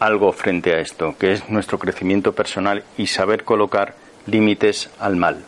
algo 0.00 0.32
frente 0.32 0.74
a 0.74 0.80
esto, 0.80 1.14
que 1.16 1.32
es 1.32 1.48
nuestro 1.48 1.78
crecimiento 1.78 2.32
personal 2.34 2.82
y 2.96 3.06
saber 3.06 3.44
colocar 3.44 3.94
límites 4.26 4.90
al 4.98 5.16
mal. 5.16 5.44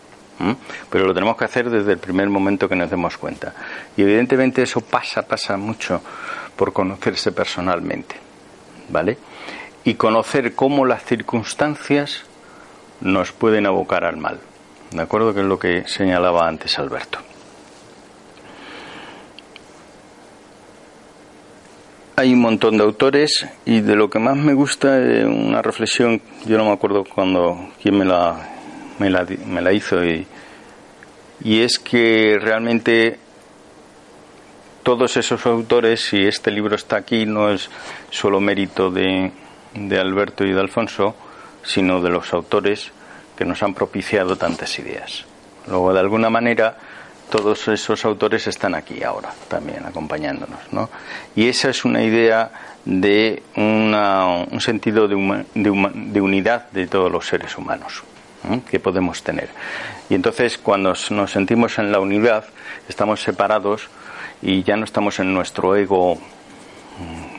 Pero 0.90 1.06
lo 1.06 1.14
tenemos 1.14 1.36
que 1.36 1.44
hacer 1.44 1.70
desde 1.70 1.92
el 1.92 1.98
primer 1.98 2.28
momento 2.28 2.68
que 2.68 2.76
nos 2.76 2.90
demos 2.90 3.16
cuenta. 3.16 3.54
Y 3.96 4.02
evidentemente 4.02 4.62
eso 4.62 4.80
pasa, 4.80 5.22
pasa 5.22 5.56
mucho 5.56 6.02
por 6.56 6.72
conocerse 6.72 7.32
personalmente. 7.32 8.23
¿Vale? 8.88 9.18
Y 9.84 9.94
conocer 9.94 10.54
cómo 10.54 10.86
las 10.86 11.04
circunstancias 11.04 12.24
nos 13.00 13.32
pueden 13.32 13.66
abocar 13.66 14.04
al 14.04 14.16
mal. 14.16 14.40
¿De 14.90 15.02
acuerdo? 15.02 15.34
Que 15.34 15.40
es 15.40 15.46
lo 15.46 15.58
que 15.58 15.86
señalaba 15.86 16.46
antes 16.46 16.78
Alberto. 16.78 17.18
Hay 22.16 22.32
un 22.32 22.40
montón 22.40 22.78
de 22.78 22.84
autores 22.84 23.44
y 23.64 23.80
de 23.80 23.96
lo 23.96 24.08
que 24.08 24.20
más 24.20 24.36
me 24.36 24.54
gusta 24.54 25.00
es 25.00 25.24
una 25.24 25.62
reflexión, 25.62 26.22
yo 26.46 26.56
no 26.56 26.66
me 26.66 26.72
acuerdo 26.72 27.02
cuando 27.04 27.70
quién 27.82 27.98
me 27.98 28.04
la, 28.04 28.36
me 29.00 29.10
la, 29.10 29.26
me 29.46 29.60
la 29.60 29.72
hizo 29.72 30.04
y, 30.04 30.24
y 31.42 31.62
es 31.62 31.80
que 31.80 32.38
realmente 32.40 33.18
todos 34.84 35.16
esos 35.16 35.44
autores, 35.46 36.12
y 36.12 36.24
este 36.24 36.52
libro 36.52 36.76
está 36.76 36.96
aquí, 36.96 37.26
no 37.26 37.50
es 37.50 37.68
solo 38.10 38.40
mérito 38.40 38.90
de, 38.90 39.32
de 39.74 39.98
Alberto 39.98 40.44
y 40.44 40.52
de 40.52 40.60
Alfonso, 40.60 41.16
sino 41.64 42.00
de 42.00 42.10
los 42.10 42.32
autores 42.32 42.92
que 43.36 43.44
nos 43.44 43.62
han 43.62 43.74
propiciado 43.74 44.36
tantas 44.36 44.78
ideas. 44.78 45.24
Luego, 45.66 45.92
de 45.92 46.00
alguna 46.00 46.30
manera, 46.30 46.76
todos 47.30 47.66
esos 47.68 48.04
autores 48.04 48.46
están 48.46 48.74
aquí 48.74 49.02
ahora 49.02 49.32
también 49.48 49.84
acompañándonos. 49.86 50.60
¿no? 50.70 50.90
Y 51.34 51.48
esa 51.48 51.70
es 51.70 51.84
una 51.84 52.02
idea 52.02 52.50
de 52.84 53.42
un 53.56 54.60
sentido 54.60 55.08
de, 55.08 55.44
de, 55.54 56.20
unidad 56.20 56.70
de 56.70 56.86
todos 56.86 57.10
los 57.10 57.26
seres 57.26 57.56
humanos 57.56 58.02
que 58.70 58.78
podemos 58.78 59.22
tener. 59.22 59.48
Y 60.10 60.14
entonces 60.14 60.58
cuando 60.58 60.94
nos 61.10 61.30
sentimos 61.30 61.78
en 61.78 61.90
la 61.90 61.98
unidad, 61.98 62.44
estamos 62.88 63.22
separados 63.22 63.88
y 64.42 64.62
ya 64.62 64.76
no 64.76 64.84
estamos 64.84 65.18
en 65.20 65.32
nuestro 65.32 65.76
ego 65.76 66.16
mm, 66.16 67.34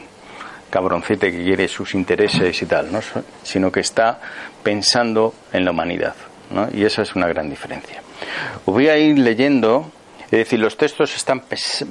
cabroncete 0.69 1.31
que 1.31 1.43
quiere 1.43 1.67
sus 1.67 1.93
intereses 1.93 2.61
y 2.61 2.65
tal, 2.65 2.91
¿no? 2.91 2.99
sino 3.43 3.71
que 3.71 3.79
está 3.79 4.19
pensando 4.63 5.33
en 5.53 5.63
la 5.65 5.71
humanidad. 5.71 6.15
¿no? 6.49 6.67
Y 6.73 6.83
esa 6.83 7.01
es 7.01 7.15
una 7.15 7.27
gran 7.27 7.49
diferencia. 7.49 8.01
Voy 8.65 8.89
a 8.89 8.97
ir 8.97 9.17
leyendo, 9.17 9.91
es 10.25 10.31
decir, 10.31 10.59
los 10.59 10.77
textos 10.77 11.15
están 11.15 11.43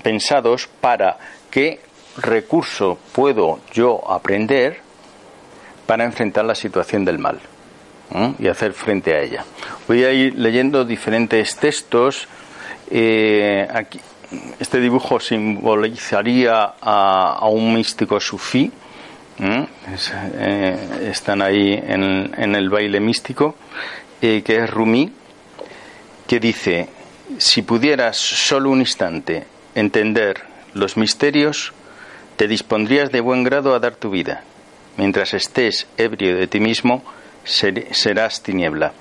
pensados 0.02 0.68
para 0.80 1.16
qué 1.50 1.80
recurso 2.18 2.98
puedo 3.12 3.60
yo 3.72 4.10
aprender 4.10 4.80
para 5.86 6.04
enfrentar 6.04 6.44
la 6.44 6.54
situación 6.54 7.04
del 7.04 7.18
mal 7.18 7.40
y 8.38 8.48
hacer 8.48 8.72
frente 8.72 9.14
a 9.14 9.20
ella. 9.20 9.44
Voy 9.88 10.04
a 10.04 10.12
ir 10.12 10.34
leyendo 10.38 10.84
diferentes 10.84 11.56
textos. 11.56 12.28
Eh, 12.90 13.66
aquí, 13.72 14.00
este 14.58 14.80
dibujo 14.80 15.20
simbolizaría 15.20 16.74
a, 16.80 17.46
un 17.48 17.74
místico 17.74 18.20
sufí. 18.20 18.70
Eh, 19.38 21.08
están 21.10 21.42
ahí 21.42 21.72
en, 21.74 22.54
el 22.54 22.70
baile 22.70 23.00
místico, 23.00 23.56
eh, 24.22 24.42
que 24.42 24.56
es 24.56 24.70
Rumi, 24.70 25.12
que 26.26 26.40
dice, 26.40 26.88
si 27.38 27.62
pudieras 27.62 28.16
solo 28.16 28.70
un 28.70 28.80
instante 28.80 29.44
entender 29.74 30.42
los 30.74 30.96
misterios, 30.96 31.72
te 32.36 32.48
dispondrías 32.48 33.10
de 33.10 33.20
buen 33.20 33.44
grado 33.44 33.74
a 33.74 33.80
dar 33.80 33.96
tu 33.96 34.10
vida. 34.10 34.42
Mientras 34.96 35.34
estés 35.34 35.86
ebrio 35.96 36.36
de 36.36 36.46
ti 36.46 36.60
mismo, 36.60 37.02
serás 37.44 38.42
tiniebla. 38.42 38.92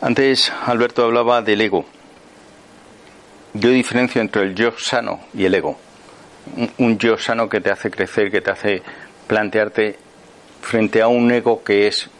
Antes 0.00 0.52
Alberto 0.66 1.04
hablaba 1.04 1.42
del 1.42 1.60
ego. 1.60 1.86
Yo 3.56 3.70
diferencio 3.70 4.20
entre 4.20 4.42
el 4.42 4.54
yo 4.56 4.72
sano 4.76 5.20
y 5.32 5.44
el 5.44 5.54
ego. 5.54 5.78
Un, 6.78 6.98
yo 6.98 7.16
sano 7.16 7.48
que 7.48 7.60
te 7.60 7.70
hace 7.70 7.88
crecer, 7.88 8.30
que 8.30 8.40
te 8.40 8.50
hace 8.50 8.82
plantearte 9.28 9.96
frente 10.60 11.00
a 11.00 11.06
un 11.06 11.30
ego 11.30 11.62
que 11.62 11.86
es 11.86 12.10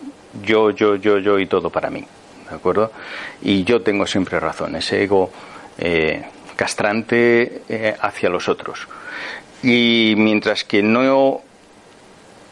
yo, 0.45 0.71
yo, 0.71 0.95
yo, 0.95 1.19
yo 1.19 1.41
y 1.41 1.47
todo 1.47 1.71
para 1.71 1.91
mí. 1.91 2.05
¿De 2.49 2.55
acuerdo? 2.55 2.93
Y 3.43 3.65
yo 3.65 3.83
tengo 3.83 4.07
siempre 4.07 4.39
razón, 4.39 4.77
ese 4.77 5.03
ego 5.03 5.31
eh, 5.77 6.23
castrante 6.55 7.63
eh, 7.69 7.97
hacia 8.01 8.29
los 8.29 8.49
otros. 8.49 8.87
Y 9.61 10.15
mientras 10.17 10.63
que 10.63 10.85
no 10.85 11.41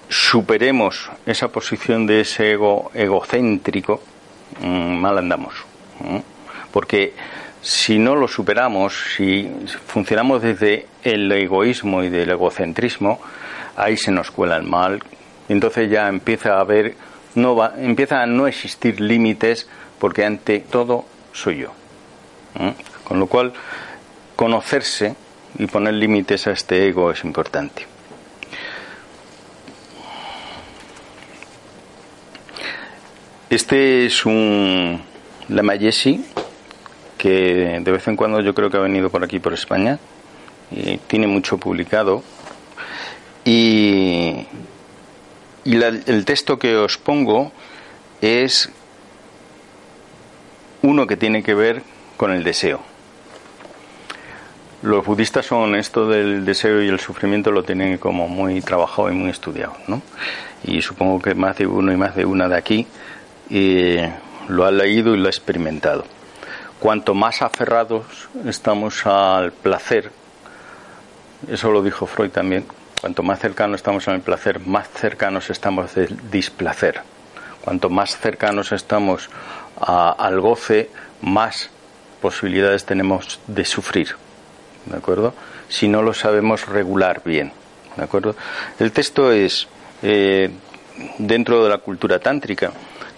superemos 0.08 1.08
esa 1.24 1.48
posición 1.48 2.04
de 2.06 2.22
ese 2.22 2.50
ego 2.50 2.90
egocéntrico, 2.94 4.02
mm, 4.60 4.96
mal 4.96 5.18
andamos. 5.18 5.54
Porque 6.72 7.14
si 7.62 7.98
no 7.98 8.16
lo 8.16 8.26
superamos, 8.26 8.92
si 9.16 9.48
funcionamos 9.86 10.42
desde 10.42 10.86
el 11.04 11.30
egoísmo 11.30 12.02
y 12.02 12.10
del 12.10 12.30
egocentrismo, 12.30 13.20
ahí 13.76 13.96
se 13.96 14.10
nos 14.10 14.32
cuela 14.32 14.56
el 14.56 14.64
mal. 14.64 15.00
Entonces 15.48 15.88
ya 15.88 16.08
empieza 16.08 16.56
a 16.56 16.60
haber, 16.60 16.96
no 17.36 17.54
va, 17.54 17.74
empieza 17.78 18.20
a 18.20 18.26
no 18.26 18.48
existir 18.48 19.00
límites 19.00 19.68
porque 20.00 20.24
ante 20.24 20.58
todo 20.58 21.04
soy 21.32 21.58
yo. 21.58 21.72
Con 23.04 23.20
lo 23.20 23.28
cual, 23.28 23.52
conocerse 24.34 25.14
y 25.56 25.66
poner 25.66 25.94
límites 25.94 26.48
a 26.48 26.50
este 26.50 26.88
ego 26.88 27.12
es 27.12 27.22
importante. 27.22 27.86
Este 33.48 34.06
es 34.06 34.26
un 34.26 35.00
Lama 35.48 35.76
Yesi 35.76 36.24
que 37.22 37.78
de 37.80 37.92
vez 37.92 38.08
en 38.08 38.16
cuando 38.16 38.40
yo 38.40 38.52
creo 38.52 38.68
que 38.68 38.78
ha 38.78 38.80
venido 38.80 39.08
por 39.08 39.22
aquí, 39.22 39.38
por 39.38 39.52
España, 39.52 40.00
y 40.72 40.96
tiene 40.96 41.28
mucho 41.28 41.56
publicado. 41.56 42.24
Y, 43.44 44.44
el 45.64 46.24
texto 46.24 46.58
que 46.58 46.74
os 46.74 46.98
pongo 46.98 47.52
es 48.20 48.68
uno 50.82 51.06
que 51.06 51.16
tiene 51.16 51.44
que 51.44 51.54
ver 51.54 51.84
con 52.16 52.32
el 52.32 52.42
deseo. 52.42 52.80
Los 54.82 55.06
budistas 55.06 55.46
son 55.46 55.76
esto 55.76 56.08
del 56.08 56.44
deseo 56.44 56.82
y 56.82 56.88
el 56.88 56.98
sufrimiento 56.98 57.52
lo 57.52 57.62
tienen 57.62 57.98
como 57.98 58.26
muy 58.26 58.62
trabajado 58.62 59.12
y 59.12 59.14
muy 59.14 59.30
estudiado, 59.30 59.76
¿no? 59.86 60.02
Y 60.64 60.82
supongo 60.82 61.22
que 61.22 61.36
más 61.36 61.56
de 61.56 61.68
uno 61.68 61.92
y 61.92 61.96
más 61.96 62.16
de 62.16 62.24
una 62.24 62.48
de 62.48 62.56
aquí 62.56 62.84
y 63.48 63.98
lo 64.48 64.64
ha 64.64 64.72
leído 64.72 65.14
y 65.14 65.18
lo 65.18 65.28
ha 65.28 65.30
experimentado. 65.30 66.04
Cuanto 66.82 67.14
más 67.14 67.42
aferrados 67.42 68.28
estamos 68.44 69.06
al 69.06 69.52
placer, 69.52 70.10
eso 71.48 71.70
lo 71.70 71.80
dijo 71.80 72.06
Freud 72.06 72.30
también, 72.32 72.66
cuanto 73.00 73.22
más 73.22 73.38
cercanos 73.38 73.76
estamos 73.76 74.08
al 74.08 74.20
placer, 74.20 74.58
más 74.58 74.88
cercanos 74.88 75.48
estamos 75.48 75.94
del 75.94 76.18
displacer. 76.28 77.02
Cuanto 77.60 77.88
más 77.88 78.18
cercanos 78.18 78.72
estamos 78.72 79.30
al 79.80 80.40
goce, 80.40 80.90
más 81.20 81.70
posibilidades 82.20 82.84
tenemos 82.84 83.38
de 83.46 83.64
sufrir. 83.64 84.16
¿De 84.86 84.96
acuerdo? 84.96 85.34
Si 85.68 85.86
no 85.86 86.02
lo 86.02 86.12
sabemos 86.12 86.66
regular 86.66 87.22
bien. 87.24 87.52
¿De 87.96 88.02
acuerdo? 88.02 88.34
El 88.80 88.90
texto 88.90 89.30
es 89.30 89.68
eh, 90.02 90.50
dentro 91.18 91.62
de 91.62 91.70
la 91.70 91.78
cultura 91.78 92.18
tántrica 92.18 92.72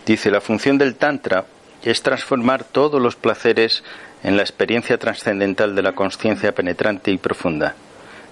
Dice, 0.06 0.30
la 0.30 0.42
función 0.42 0.76
del 0.76 0.96
Tantra 0.96 1.46
es 1.84 2.02
transformar 2.02 2.64
todos 2.64 3.00
los 3.00 3.16
placeres 3.16 3.84
en 4.22 4.36
la 4.36 4.42
experiencia 4.42 4.98
trascendental 4.98 5.74
de 5.74 5.82
la 5.82 5.92
conciencia 5.92 6.52
penetrante 6.52 7.10
y 7.10 7.18
profunda. 7.18 7.74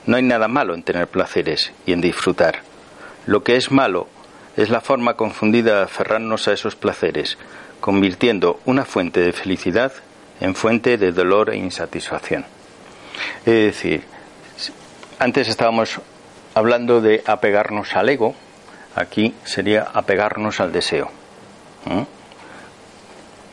No 0.07 0.17
hay 0.17 0.23
nada 0.23 0.49
malo 0.49 0.75
en 0.75 0.83
tener 0.83 1.07
placeres 1.07 1.73
y 1.87 1.93
en 1.93 2.01
disfrutar. 2.01 2.63
Lo 3.27 3.45
que 3.45 3.57
es 3.57 3.71
malo 3.71 4.09
es 4.57 4.71
la 4.71 4.81
forma 4.81 5.15
confundida 5.15 5.77
de 5.77 5.83
aferrarnos 5.83 6.49
a 6.49 6.53
esos 6.53 6.77
placeres, 6.77 7.39
convirtiendo 7.81 8.61
una 8.65 8.85
fuente 8.85 9.21
de 9.21 9.33
felicidad 9.33 9.93
en 10.41 10.55
fuente 10.55 10.99
de 10.99 11.13
dolor 11.13 11.51
e 11.51 11.57
insatisfacción. 11.57 12.45
Es 13.47 13.77
decir, 13.77 14.03
antes 15.19 15.49
estábamos 15.49 16.01
hablando 16.55 17.01
de 17.01 17.23
apegarnos 17.27 17.95
al 17.95 18.09
ego, 18.09 18.35
aquí 18.97 19.35
sería 19.45 19.83
apegarnos 19.93 20.61
al 20.61 20.73
deseo. 20.73 21.11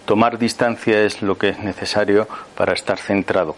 Tomar 0.10 0.40
distancia 0.40 1.04
es 1.04 1.22
lo 1.22 1.38
que 1.38 1.50
es 1.50 1.60
necesario 1.60 2.28
para 2.56 2.74
estar 2.74 2.98
centrado. 2.98 3.56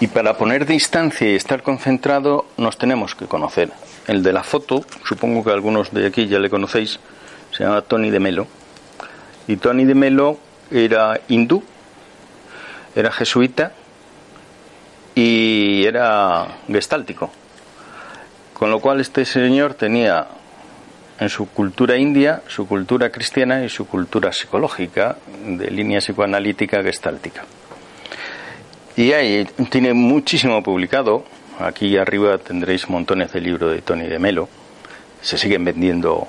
Y 0.00 0.08
para 0.08 0.36
poner 0.36 0.66
distancia 0.66 1.32
y 1.32 1.34
estar 1.34 1.62
concentrado 1.62 2.44
nos 2.58 2.76
tenemos 2.76 3.14
que 3.14 3.24
conocer. 3.24 3.72
El 4.06 4.22
de 4.22 4.34
la 4.34 4.42
foto, 4.42 4.84
supongo 5.04 5.42
que 5.42 5.52
algunos 5.52 5.90
de 5.90 6.06
aquí 6.06 6.26
ya 6.26 6.38
le 6.38 6.50
conocéis, 6.50 7.00
se 7.50 7.64
llama 7.64 7.80
Tony 7.80 8.10
de 8.10 8.20
Melo. 8.20 8.46
Y 9.48 9.56
Tony 9.56 9.86
de 9.86 9.94
Melo 9.94 10.38
era 10.70 11.18
hindú, 11.28 11.64
era 12.94 13.10
jesuita 13.10 13.72
y 15.14 15.82
era 15.86 16.58
gestáltico. 16.68 17.30
Con 18.54 18.70
lo 18.70 18.80
cual 18.80 19.00
este 19.00 19.24
señor 19.24 19.74
tenía 19.74 20.26
en 21.18 21.28
su 21.28 21.48
cultura 21.48 21.96
india, 21.96 22.42
su 22.48 22.66
cultura 22.66 23.10
cristiana 23.10 23.64
y 23.64 23.68
su 23.68 23.86
cultura 23.86 24.32
psicológica 24.32 25.16
de 25.44 25.70
línea 25.70 26.00
psicoanalítica 26.00 26.82
gestáltica. 26.82 27.44
Y 28.96 29.12
ahí 29.12 29.46
tiene 29.70 29.92
muchísimo 29.92 30.62
publicado. 30.62 31.24
Aquí 31.58 31.96
arriba 31.96 32.38
tendréis 32.38 32.88
montones 32.88 33.32
de 33.32 33.40
libros 33.40 33.72
de 33.72 33.82
Tony 33.82 34.06
de 34.06 34.18
Melo. 34.18 34.48
Se 35.20 35.36
siguen 35.36 35.64
vendiendo. 35.64 36.28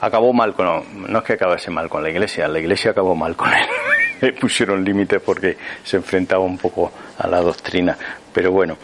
Acabó 0.00 0.32
mal 0.32 0.54
con. 0.54 1.10
No 1.10 1.18
es 1.18 1.24
que 1.24 1.32
acabase 1.32 1.70
mal 1.70 1.88
con 1.88 2.02
la 2.02 2.10
iglesia, 2.10 2.46
la 2.46 2.60
iglesia 2.60 2.92
acabó 2.92 3.16
mal 3.16 3.34
con 3.34 3.52
él. 3.52 3.66
Le 4.20 4.32
pusieron 4.32 4.84
límites 4.84 5.20
porque 5.20 5.56
se 5.82 5.96
enfrentaba 5.96 6.44
un 6.44 6.56
poco 6.56 6.92
a 7.18 7.26
la 7.26 7.40
doctrina. 7.40 7.96
Pero 8.34 8.52
bueno. 8.52 8.76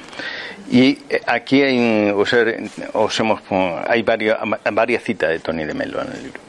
Y 0.71 0.99
eh, 1.11 1.21
aquí 1.27 1.61
hay, 1.63 2.13
os, 2.13 3.21
hemos, 3.21 3.41
hay 3.87 4.03
varias, 4.03 4.39
varias 4.73 5.03
citas 5.03 5.31
de 5.31 5.41
Tony 5.41 5.65
de 5.65 5.75
Melo 5.75 6.01
en 6.01 6.13
el 6.13 6.23
libro. 6.23 6.41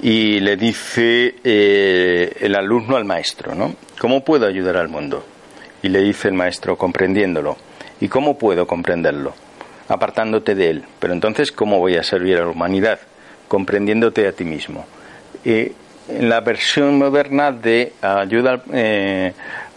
Y 0.00 0.38
le 0.38 0.56
dice 0.56 1.34
eh, 1.42 2.36
el 2.40 2.54
alumno 2.54 2.96
al 2.96 3.04
maestro, 3.04 3.56
¿no? 3.56 3.74
¿Cómo 3.98 4.24
puedo 4.24 4.46
ayudar 4.46 4.76
al 4.76 4.88
mundo? 4.88 5.24
Y 5.82 5.88
le 5.88 6.00
dice 6.00 6.28
el 6.28 6.34
maestro, 6.34 6.76
comprendiéndolo. 6.76 7.56
¿Y 8.00 8.06
cómo 8.06 8.38
puedo 8.38 8.68
comprenderlo? 8.68 9.34
Apartándote 9.88 10.54
de 10.54 10.70
él. 10.70 10.84
Pero 11.00 11.12
entonces, 11.12 11.50
¿cómo 11.50 11.80
voy 11.80 11.96
a 11.96 12.04
servir 12.04 12.36
a 12.36 12.42
la 12.42 12.50
humanidad? 12.50 13.00
Comprendiéndote 13.48 14.28
a 14.28 14.32
ti 14.32 14.44
mismo. 14.44 14.86
en 15.44 16.28
la 16.28 16.40
versión 16.40 16.96
moderna 16.98 17.50
de 17.50 17.92
ayuda, 18.00 18.62
eh, 18.72 19.32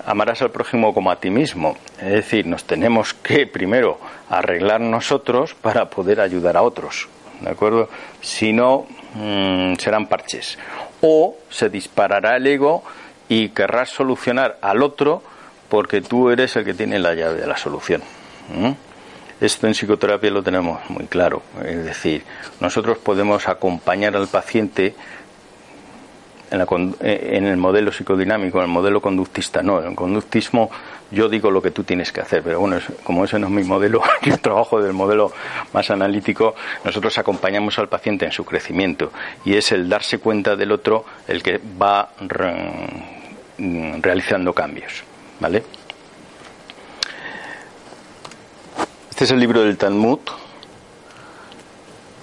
amarás 0.06 0.42
al 0.42 0.52
prójimo 0.52 0.94
como 0.94 1.12
a 1.12 1.20
ti 1.20 1.30
mismo. 1.30 1.78
Es 2.00 2.12
decir, 2.12 2.46
nos 2.46 2.66
tenemos 2.66 3.14
que 3.14 3.48
primero 3.48 4.00
arreglar 4.30 4.82
nosotros 4.82 5.54
para 5.56 5.90
poder 5.90 6.22
ayudar 6.22 6.58
a 6.58 6.62
otros. 6.62 7.08
¿De 7.40 7.50
acuerdo? 7.50 7.90
Si 8.22 8.54
no, 8.54 8.86
mm, 9.16 9.76
serán 9.76 10.08
parches. 10.08 10.58
O 11.02 11.36
se 11.50 11.70
disparará 11.70 12.38
el 12.38 12.48
ego 12.48 12.84
y 13.28 13.50
querrás 13.50 13.90
solucionar 13.90 14.58
al 14.62 14.84
otro 14.84 15.24
porque 15.70 16.02
tú 16.02 16.30
eres 16.30 16.56
el 16.56 16.66
que 16.66 16.74
tiene 16.74 17.00
la 17.00 17.14
llave 17.14 17.40
de 17.40 17.48
la 17.48 17.58
solución. 17.58 18.04
Esto 19.40 19.66
en 19.66 19.74
psicoterapia 19.74 20.30
lo 20.30 20.44
tenemos 20.44 20.88
muy 20.90 21.06
claro. 21.08 21.42
Es 21.66 21.84
decir, 21.84 22.24
nosotros 22.60 22.98
podemos 22.98 23.48
acompañar 23.48 24.16
al 24.16 24.28
paciente 24.28 24.94
eh, 26.52 27.30
en, 27.34 27.46
el 27.46 27.56
modelo 27.56 27.94
psicodinámico, 27.94 28.58
en 28.58 28.66
el 28.66 28.70
modelo 28.70 29.02
conductista 29.02 29.64
no. 29.64 29.82
En 29.82 29.92
el 29.92 29.96
conductismo 29.96 30.70
yo 31.10 31.30
digo 31.30 31.50
lo 31.50 31.62
que 31.62 31.72
tú 31.72 31.84
tienes 31.84 32.12
que 32.12 32.20
hacer, 32.20 32.44
pero 32.44 32.60
bueno, 32.60 32.78
como 33.04 33.24
ese 33.24 33.40
no 33.40 33.48
es 33.48 33.54
mi 33.54 33.64
modelo, 33.64 34.02
yo 34.22 34.38
trabajo 34.38 34.82
del 34.82 34.94
modelo 34.94 35.32
más 35.74 35.90
analítico, 35.92 36.56
nosotros 36.84 37.18
acompañamos 37.18 37.80
al 37.80 37.88
paciente 37.88 38.26
en 38.26 38.32
su 38.32 38.44
crecimiento 38.44 39.12
y 39.46 39.56
es 39.56 39.72
el 39.72 39.88
darse 39.88 40.20
cuenta 40.20 40.56
del 40.58 40.72
otro 40.74 41.06
el 41.28 41.42
que 41.42 41.60
va 41.82 42.10
realizando 43.58 44.54
cambios. 44.54 45.04
¿Vale? 45.40 45.64
Este 49.10 49.24
es 49.24 49.32
el 49.32 49.40
libro 49.40 49.64
del 49.64 49.78
Talmud 49.78 50.20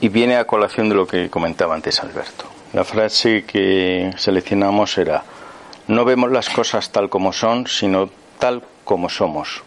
y 0.00 0.08
viene 0.08 0.36
a 0.36 0.46
colación 0.46 0.88
de 0.88 0.94
lo 0.94 1.06
que 1.06 1.30
comentaba 1.30 1.74
antes 1.74 2.00
Alberto. 2.00 2.57
La 2.74 2.84
frase 2.84 3.44
que 3.44 4.12
seleccionamos 4.18 4.98
era, 4.98 5.22
no 5.86 6.04
vemos 6.04 6.30
las 6.30 6.50
cosas 6.50 6.90
tal 6.90 7.08
como 7.08 7.32
son, 7.32 7.66
sino 7.66 8.10
tal 8.38 8.62
como 8.84 9.08
somos. 9.08 9.62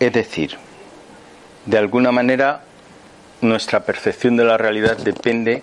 Es 0.00 0.12
decir, 0.14 0.56
de 1.66 1.76
alguna 1.76 2.10
manera 2.10 2.62
nuestra 3.42 3.80
percepción 3.84 4.36
de 4.36 4.44
la 4.44 4.56
realidad 4.56 4.96
depende 4.96 5.62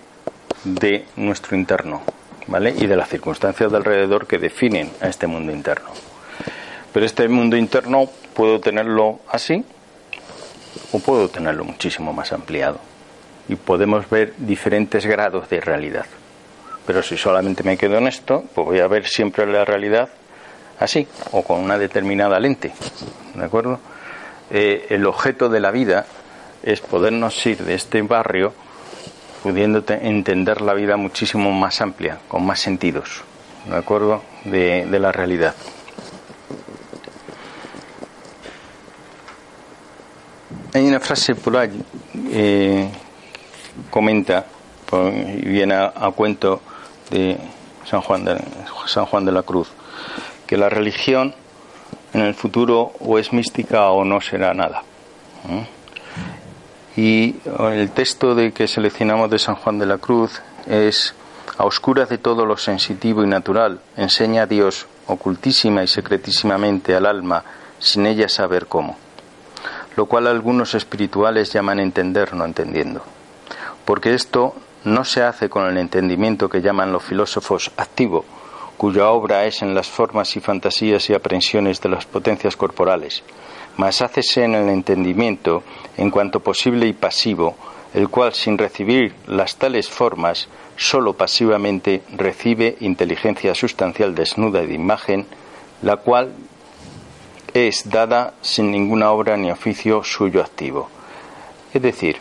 de 0.62 1.06
nuestro 1.16 1.56
interno, 1.56 2.02
¿vale? 2.46 2.72
Y 2.78 2.86
de 2.86 2.96
las 2.96 3.08
circunstancias 3.08 3.72
de 3.72 3.76
alrededor 3.78 4.28
que 4.28 4.38
definen 4.38 4.92
a 5.00 5.08
este 5.08 5.26
mundo 5.26 5.50
interno. 5.50 5.88
Pero 6.92 7.04
este 7.04 7.26
mundo 7.28 7.56
interno 7.56 8.08
puedo 8.34 8.60
tenerlo 8.60 9.18
así 9.28 9.64
o 10.92 11.00
puedo 11.00 11.28
tenerlo 11.28 11.64
muchísimo 11.64 12.12
más 12.12 12.32
ampliado. 12.32 12.91
Y 13.48 13.56
podemos 13.56 14.08
ver 14.08 14.34
diferentes 14.38 15.04
grados 15.06 15.48
de 15.48 15.60
realidad. 15.60 16.06
Pero 16.86 17.02
si 17.02 17.16
solamente 17.16 17.62
me 17.62 17.76
quedo 17.76 17.98
en 17.98 18.08
esto, 18.08 18.44
pues 18.54 18.66
voy 18.66 18.80
a 18.80 18.86
ver 18.86 19.06
siempre 19.06 19.46
la 19.46 19.64
realidad 19.64 20.08
así 20.78 21.06
o 21.32 21.42
con 21.42 21.60
una 21.60 21.78
determinada 21.78 22.40
lente. 22.40 22.72
¿De 23.34 23.44
acuerdo? 23.44 23.78
Eh, 24.50 24.86
el 24.90 25.06
objeto 25.06 25.48
de 25.48 25.60
la 25.60 25.70
vida 25.70 26.06
es 26.62 26.80
podernos 26.80 27.44
ir 27.46 27.58
de 27.58 27.74
este 27.74 28.02
barrio 28.02 28.52
pudiendo 29.42 29.84
entender 29.88 30.60
la 30.60 30.74
vida 30.74 30.96
muchísimo 30.96 31.50
más 31.50 31.80
amplia, 31.80 32.18
con 32.28 32.46
más 32.46 32.60
sentidos, 32.60 33.22
¿de 33.66 33.76
acuerdo? 33.76 34.22
de 34.44 34.98
la 35.00 35.10
realidad. 35.10 35.54
Hay 40.74 40.86
una 40.86 41.00
frase 41.00 41.34
por 41.34 41.54
ahí, 41.58 41.84
eh, 42.30 42.88
comenta, 43.90 44.46
y 44.92 45.48
viene 45.48 45.74
a, 45.74 46.10
cuento 46.14 46.60
de 47.10 47.38
San 47.84 48.02
Juan 48.02 48.24
de, 48.24 48.42
San 48.86 49.06
Juan 49.06 49.24
de 49.24 49.32
la 49.32 49.42
Cruz, 49.42 49.68
que 50.46 50.56
la 50.56 50.68
religión 50.68 51.34
en 52.12 52.20
el 52.20 52.34
futuro 52.34 52.92
o 53.00 53.18
es 53.18 53.32
mística 53.32 53.88
o 53.90 54.04
no 54.04 54.20
será 54.20 54.52
nada. 54.52 54.82
Y 56.96 57.36
el 57.58 57.90
texto 57.92 58.34
de 58.34 58.52
que 58.52 58.68
seleccionamos 58.68 59.30
de 59.30 59.38
San 59.38 59.54
Juan 59.54 59.78
de 59.78 59.86
la 59.86 59.98
Cruz 59.98 60.42
es 60.66 61.14
a 61.56 61.64
oscuras 61.64 62.08
de 62.08 62.18
todo 62.18 62.44
lo 62.44 62.56
sensitivo 62.56 63.24
y 63.24 63.26
natural, 63.26 63.80
enseña 63.96 64.42
a 64.42 64.46
Dios 64.46 64.86
ocultísima 65.06 65.82
y 65.82 65.88
secretísimamente 65.88 66.94
al 66.94 67.06
alma, 67.06 67.42
sin 67.78 68.06
ella 68.06 68.28
saber 68.28 68.66
cómo 68.66 68.96
lo 69.96 70.06
cual 70.06 70.26
algunos 70.26 70.74
espirituales 70.74 71.52
llaman 71.52 71.80
entender 71.80 72.34
no 72.34 72.44
entendiendo. 72.44 73.02
Porque 73.84 74.14
esto 74.14 74.54
no 74.84 75.04
se 75.04 75.22
hace 75.22 75.48
con 75.48 75.66
el 75.66 75.78
entendimiento 75.78 76.48
que 76.48 76.60
llaman 76.60 76.92
los 76.92 77.02
filósofos 77.02 77.70
activo, 77.76 78.24
cuya 78.76 79.10
obra 79.10 79.44
es 79.44 79.62
en 79.62 79.74
las 79.74 79.88
formas 79.88 80.36
y 80.36 80.40
fantasías 80.40 81.08
y 81.08 81.14
aprensiones 81.14 81.80
de 81.80 81.88
las 81.88 82.06
potencias 82.06 82.56
corporales, 82.56 83.22
mas 83.76 84.02
hácese 84.02 84.44
en 84.44 84.54
el 84.54 84.68
entendimiento 84.68 85.62
en 85.96 86.10
cuanto 86.10 86.40
posible 86.40 86.86
y 86.86 86.92
pasivo, 86.92 87.56
el 87.94 88.08
cual 88.08 88.32
sin 88.32 88.58
recibir 88.58 89.14
las 89.26 89.56
tales 89.56 89.88
formas, 89.88 90.48
sólo 90.76 91.12
pasivamente 91.12 92.02
recibe 92.16 92.76
inteligencia 92.80 93.54
sustancial 93.54 94.14
desnuda 94.14 94.62
y 94.62 94.66
de 94.66 94.74
imagen, 94.74 95.26
la 95.82 95.98
cual 95.98 96.32
es 97.54 97.88
dada 97.90 98.34
sin 98.40 98.70
ninguna 98.70 99.10
obra 99.10 99.36
ni 99.36 99.50
oficio 99.50 100.02
suyo 100.02 100.40
activo. 100.40 100.88
Es 101.74 101.82
decir, 101.82 102.16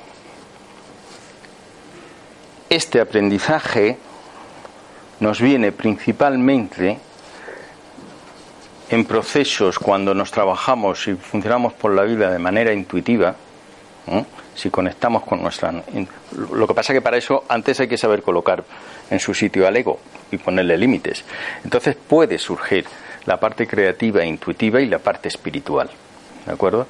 este 2.72 3.01
aprendizaje 3.01 3.97
nos 5.19 5.41
viene 5.41 5.74
principalmente 5.74 6.97
en 8.89 9.05
procesos 9.05 9.78
cuando 9.78 10.13
nos 10.13 10.32
trabajamos 10.32 11.05
y 11.09 11.15
funcionamos 11.15 11.74
por 11.74 11.93
la 11.93 12.03
vida 12.03 12.32
de 12.32 12.39
manera 12.39 12.72
intuitiva, 12.72 13.36
si 14.55 14.69
conectamos 14.69 15.24
con 15.24 15.41
nuestra... 15.41 15.84
Lo 16.53 16.65
que 16.65 16.74
pasa 16.74 16.93
es 16.93 16.97
que 16.97 17.01
para 17.01 17.17
eso 17.17 17.43
antes 17.49 17.78
hay 17.82 17.89
que 17.89 17.97
saber 17.97 18.24
colocar 18.24 18.63
en 19.09 19.19
su 19.19 19.34
sitio 19.34 19.67
al 19.67 19.76
ego 19.76 19.99
y 20.32 20.38
ponerle 20.38 20.78
límites. 20.78 21.26
Entonces 21.65 21.95
puede 21.95 22.38
surgir 22.38 22.86
la 23.26 23.38
parte 23.38 23.67
creativa 23.67 24.22
e 24.22 24.28
intuitiva 24.28 24.80
y 24.80 24.88
la 24.88 24.99
parte 24.99 25.28
espiritual. 25.28 25.89
¿De 26.45 26.53
acuerdo? 26.53 26.88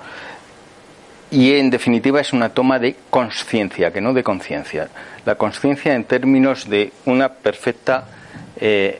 Y 1.31 1.53
en 1.53 1.69
definitiva 1.69 2.19
es 2.19 2.33
una 2.33 2.49
toma 2.49 2.77
de 2.77 2.95
conciencia, 3.09 3.91
que 3.91 4.01
no 4.01 4.13
de 4.13 4.21
conciencia. 4.21 4.89
La 5.25 5.35
conciencia 5.35 5.95
en 5.95 6.03
términos 6.03 6.69
de 6.69 6.91
una 7.05 7.29
perfecta 7.29 8.05
eh, 8.57 8.99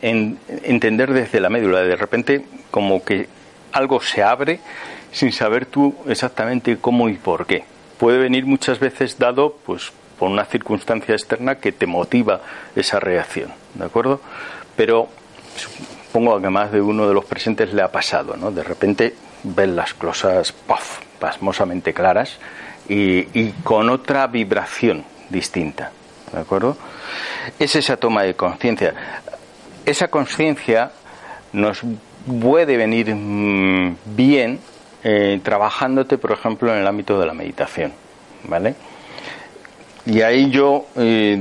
entender 0.64 1.14
desde 1.14 1.42
la 1.42 1.50
médula. 1.50 1.82
De 1.82 1.96
repente 1.98 2.46
como 2.72 3.04
que 3.04 3.28
algo 3.74 4.02
se 4.02 4.24
abre 4.24 4.60
sin 5.12 5.32
saber 5.32 5.66
tú 5.66 5.96
exactamente 6.08 6.78
cómo 6.78 7.10
y 7.10 7.14
por 7.16 7.46
qué. 7.46 7.64
puede 8.00 8.18
venir 8.18 8.48
muchas 8.48 8.80
veces 8.80 9.20
dado 9.20 9.58
pues 9.64 9.92
por 10.18 10.30
una 10.30 10.46
circunstancia 10.46 11.14
externa 11.14 11.56
que 11.56 11.72
te 11.72 11.86
motiva 11.86 12.42
esa 12.76 13.00
reacción, 13.00 13.52
¿de 13.76 13.86
acuerdo? 13.86 14.22
Pero 14.76 15.10
supongo 15.56 16.42
que 16.42 16.50
más 16.50 16.72
de 16.72 16.82
uno 16.82 17.08
de 17.08 17.14
los 17.14 17.26
presentes 17.26 17.74
le 17.74 17.84
ha 17.84 17.92
pasado, 17.92 18.38
¿no? 18.38 18.52
De 18.52 18.64
repente 18.64 19.14
ves 19.44 19.70
las 19.70 19.94
cosas 19.94 20.52
¡puff! 20.52 21.11
Pasmosamente 21.22 21.94
claras 21.94 22.40
y, 22.90 23.52
con 23.64 23.90
otra 23.90 24.28
vibración 24.28 25.06
distinta, 25.30 25.92
¿de 26.34 26.40
acuerdo? 26.40 26.76
Es 27.60 27.76
esa 27.76 27.96
toma 27.96 28.24
de 28.24 28.34
conciencia. 28.34 28.94
Esa 29.86 30.10
conciencia 30.10 30.92
nos 31.54 31.82
puede 32.42 32.76
venir 32.76 33.16
mm, 33.16 33.98
bien 34.08 34.60
eh, 35.04 35.40
trabajándote, 35.44 36.18
por 36.18 36.32
ejemplo, 36.32 36.74
en 36.74 36.80
el 36.80 36.88
ámbito 36.88 37.20
de 37.20 37.28
la 37.28 37.34
meditación, 37.34 37.94
¿vale? 38.46 38.76
Y 40.06 40.22
ahí 40.22 40.50
yo 40.50 40.88
eh, 40.98 41.38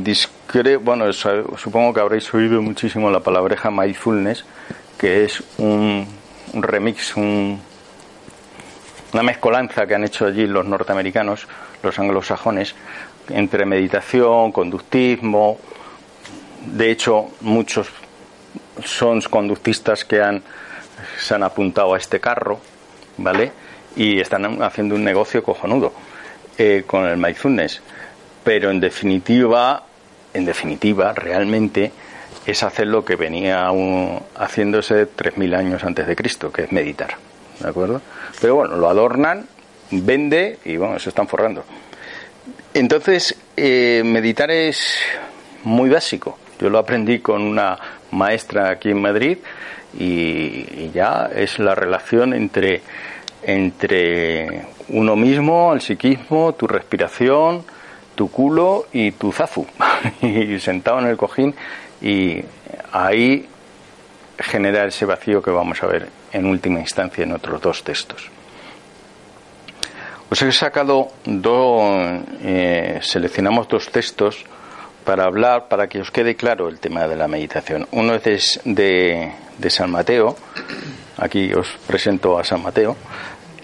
bueno, 0.82 1.10
supongo 1.12 1.94
que 1.94 2.00
habréis 2.00 2.32
oído 2.34 2.60
muchísimo 2.60 3.10
la 3.10 3.20
palabreja 3.20 3.70
mindfulness, 3.70 4.44
que 4.98 5.24
es 5.24 5.42
un, 5.58 6.06
remix, 6.52 7.16
una 9.12 9.22
mezcolanza 9.22 9.86
que 9.86 9.94
han 9.94 10.04
hecho 10.04 10.26
allí 10.26 10.46
los 10.46 10.64
norteamericanos, 10.64 11.46
los 11.82 11.98
anglosajones, 11.98 12.74
entre 13.28 13.64
meditación, 13.64 14.52
conductismo. 14.52 15.58
De 16.66 16.90
hecho, 16.90 17.30
muchos 17.40 17.88
son 18.84 19.20
conductistas 19.22 20.04
que 20.04 20.22
han, 20.22 20.42
se 21.18 21.34
han 21.34 21.42
apuntado 21.42 21.94
a 21.94 21.98
este 21.98 22.20
carro, 22.20 22.60
¿vale? 23.16 23.52
Y 23.96 24.20
están 24.20 24.62
haciendo 24.62 24.94
un 24.94 25.04
negocio 25.04 25.42
cojonudo 25.42 25.92
eh, 26.58 26.84
con 26.86 27.06
el 27.06 27.16
mindfulness. 27.16 27.82
Pero 28.44 28.70
en 28.70 28.80
definitiva, 28.80 29.84
en 30.32 30.44
definitiva, 30.44 31.12
realmente 31.12 31.92
es 32.46 32.62
hacer 32.62 32.86
lo 32.86 33.04
que 33.04 33.16
venía 33.16 33.70
haciéndose 34.36 35.06
3.000 35.08 35.56
años 35.56 35.84
antes 35.84 36.06
de 36.06 36.16
Cristo, 36.16 36.50
que 36.52 36.62
es 36.64 36.72
meditar. 36.72 37.16
¿De 37.58 37.68
acuerdo? 37.68 38.00
Pero 38.40 38.56
bueno, 38.56 38.76
lo 38.76 38.88
adornan, 38.88 39.46
vende 39.90 40.58
y 40.64 40.76
bueno, 40.76 40.98
se 40.98 41.10
están 41.10 41.28
forrando. 41.28 41.64
Entonces, 42.72 43.36
eh, 43.56 44.02
meditar 44.04 44.50
es 44.50 44.98
muy 45.64 45.90
básico. 45.90 46.38
Yo 46.58 46.70
lo 46.70 46.78
aprendí 46.78 47.20
con 47.20 47.42
una 47.42 47.78
maestra 48.10 48.70
aquí 48.70 48.90
en 48.90 49.02
Madrid 49.02 49.38
y, 49.98 50.90
ya 50.92 51.30
es 51.34 51.58
la 51.58 51.74
relación 51.74 52.34
entre, 52.34 52.82
entre 53.42 54.66
uno 54.88 55.16
mismo, 55.16 55.72
el 55.72 55.80
psiquismo, 55.80 56.54
tu 56.54 56.66
respiración, 56.66 57.64
tu 58.14 58.30
culo 58.30 58.86
y 58.92 59.12
tu 59.12 59.32
zafu. 59.32 59.66
y 60.22 60.58
sentado 60.60 61.00
en 61.00 61.06
el 61.06 61.16
cojín 61.16 61.54
y 62.00 62.42
ahí 62.92 63.48
generar 64.40 64.88
ese 64.88 65.04
vacío 65.04 65.42
que 65.42 65.50
vamos 65.50 65.82
a 65.82 65.86
ver 65.86 66.08
en 66.32 66.46
última 66.46 66.80
instancia 66.80 67.24
en 67.24 67.32
otros 67.32 67.60
dos 67.60 67.84
textos. 67.84 68.30
Os 70.30 70.40
he 70.42 70.52
sacado 70.52 71.08
dos, 71.24 72.22
eh, 72.42 73.00
seleccionamos 73.02 73.66
dos 73.66 73.90
textos 73.90 74.44
para 75.04 75.24
hablar, 75.24 75.66
para 75.68 75.88
que 75.88 76.00
os 76.00 76.12
quede 76.12 76.36
claro 76.36 76.68
el 76.68 76.78
tema 76.78 77.08
de 77.08 77.16
la 77.16 77.26
meditación. 77.26 77.88
Uno 77.90 78.14
es 78.14 78.60
de, 78.64 79.32
San 79.68 79.90
Mateo, 79.90 80.36
aquí 81.16 81.52
os 81.52 81.66
presento 81.86 82.38
a 82.38 82.44
San 82.44 82.62
Mateo, 82.62 82.96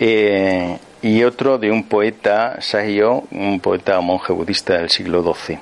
eh, 0.00 0.76
y 1.02 1.22
otro 1.22 1.56
de 1.58 1.70
un 1.70 1.84
poeta, 1.84 2.60
Sayo, 2.60 3.22
un 3.30 3.60
poeta 3.60 4.00
monje 4.00 4.32
budista 4.32 4.74
del 4.74 4.90
siglo 4.90 5.22
XII. 5.22 5.60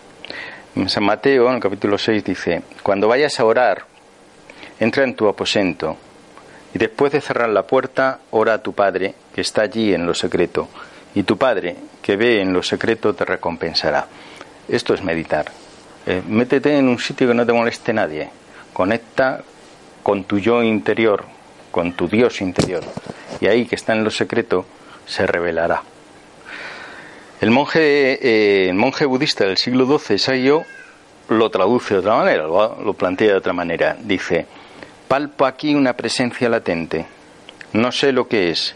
San 0.88 1.04
Mateo, 1.04 1.48
en 1.50 1.56
el 1.56 1.60
capítulo 1.60 1.98
6, 1.98 2.24
dice, 2.24 2.62
cuando 2.82 3.08
vayas 3.08 3.38
a 3.38 3.44
orar, 3.44 3.84
entra 4.80 5.04
en 5.04 5.14
tu 5.14 5.28
aposento, 5.28 5.96
y 6.74 6.78
después 6.78 7.12
de 7.12 7.20
cerrar 7.20 7.48
la 7.50 7.66
puerta, 7.66 8.18
ora 8.32 8.54
a 8.54 8.62
tu 8.62 8.72
Padre, 8.72 9.14
que 9.34 9.40
está 9.40 9.62
allí 9.62 9.94
en 9.94 10.06
lo 10.06 10.14
secreto, 10.14 10.68
y 11.14 11.22
tu 11.22 11.38
Padre, 11.38 11.76
que 12.02 12.16
ve 12.16 12.40
en 12.40 12.52
lo 12.52 12.62
secreto, 12.62 13.14
te 13.14 13.24
recompensará. 13.24 14.06
Esto 14.68 14.94
es 14.94 15.02
meditar. 15.02 15.46
Eh, 16.06 16.22
métete 16.26 16.76
en 16.76 16.88
un 16.88 16.98
sitio 16.98 17.28
que 17.28 17.34
no 17.34 17.46
te 17.46 17.52
moleste 17.52 17.92
nadie. 17.92 18.28
Conecta 18.72 19.42
con 20.02 20.24
tu 20.24 20.38
yo 20.38 20.62
interior, 20.62 21.24
con 21.70 21.92
tu 21.92 22.08
Dios 22.08 22.40
interior. 22.40 22.82
Y 23.40 23.46
ahí 23.46 23.66
que 23.66 23.76
está 23.76 23.94
en 23.94 24.02
lo 24.02 24.10
secreto 24.10 24.66
se 25.06 25.26
revelará. 25.26 25.82
El 27.40 27.50
monje, 27.50 28.18
eh, 28.20 28.68
el 28.68 28.74
monje 28.74 29.06
budista 29.06 29.44
del 29.44 29.58
siglo 29.58 29.86
XII, 29.86 30.18
Sayo, 30.18 30.62
lo 31.28 31.50
traduce 31.50 31.94
de 31.94 32.00
otra 32.00 32.16
manera, 32.16 32.44
lo, 32.44 32.82
lo 32.82 32.94
plantea 32.94 33.28
de 33.28 33.34
otra 33.34 33.52
manera. 33.52 33.96
Dice, 34.00 34.46
palpo 35.08 35.46
aquí 35.46 35.74
una 35.74 35.94
presencia 35.94 36.48
latente. 36.48 37.06
No 37.72 37.92
sé 37.92 38.12
lo 38.12 38.28
que 38.28 38.50
es, 38.50 38.74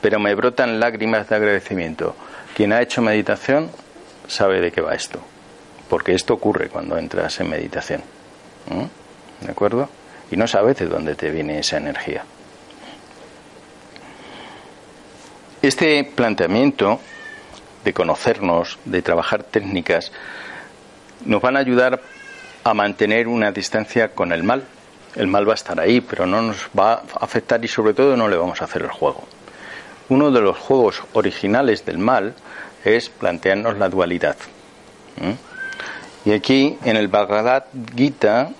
pero 0.00 0.18
me 0.18 0.34
brotan 0.34 0.80
lágrimas 0.80 1.28
de 1.28 1.36
agradecimiento. 1.36 2.14
Quien 2.54 2.72
ha 2.72 2.82
hecho 2.82 3.02
meditación 3.02 3.70
sabe 4.26 4.60
de 4.60 4.72
qué 4.72 4.80
va 4.80 4.94
esto 4.94 5.20
porque 5.88 6.14
esto 6.14 6.34
ocurre 6.34 6.68
cuando 6.68 6.96
entras 6.96 7.40
en 7.40 7.50
meditación. 7.50 8.02
¿De 9.40 9.50
acuerdo? 9.50 9.88
Y 10.30 10.36
no 10.36 10.46
sabes 10.46 10.76
de 10.76 10.86
dónde 10.86 11.14
te 11.14 11.30
viene 11.30 11.58
esa 11.58 11.78
energía. 11.78 12.24
Este 15.62 16.04
planteamiento 16.04 17.00
de 17.84 17.92
conocernos, 17.92 18.78
de 18.84 19.02
trabajar 19.02 19.42
técnicas, 19.42 20.12
nos 21.24 21.40
van 21.40 21.56
a 21.56 21.60
ayudar 21.60 22.00
a 22.64 22.74
mantener 22.74 23.26
una 23.26 23.50
distancia 23.50 24.08
con 24.14 24.32
el 24.32 24.42
mal. 24.42 24.64
El 25.16 25.26
mal 25.26 25.48
va 25.48 25.52
a 25.52 25.54
estar 25.54 25.78
ahí, 25.80 26.00
pero 26.00 26.26
no 26.26 26.42
nos 26.42 26.68
va 26.78 26.92
a 26.92 27.24
afectar 27.24 27.64
y 27.64 27.68
sobre 27.68 27.94
todo 27.94 28.16
no 28.16 28.28
le 28.28 28.36
vamos 28.36 28.60
a 28.60 28.64
hacer 28.64 28.82
el 28.82 28.90
juego. 28.90 29.24
Uno 30.08 30.30
de 30.30 30.40
los 30.40 30.56
juegos 30.56 31.02
originales 31.12 31.84
del 31.84 31.98
mal 31.98 32.34
es 32.84 33.08
plantearnos 33.10 33.76
la 33.78 33.88
dualidad. 33.88 34.36
Y 36.24 36.32
aquí 36.32 36.78
en 36.84 36.96
el 36.96 37.08
Bhagavad 37.08 37.64
Gita, 37.94 38.50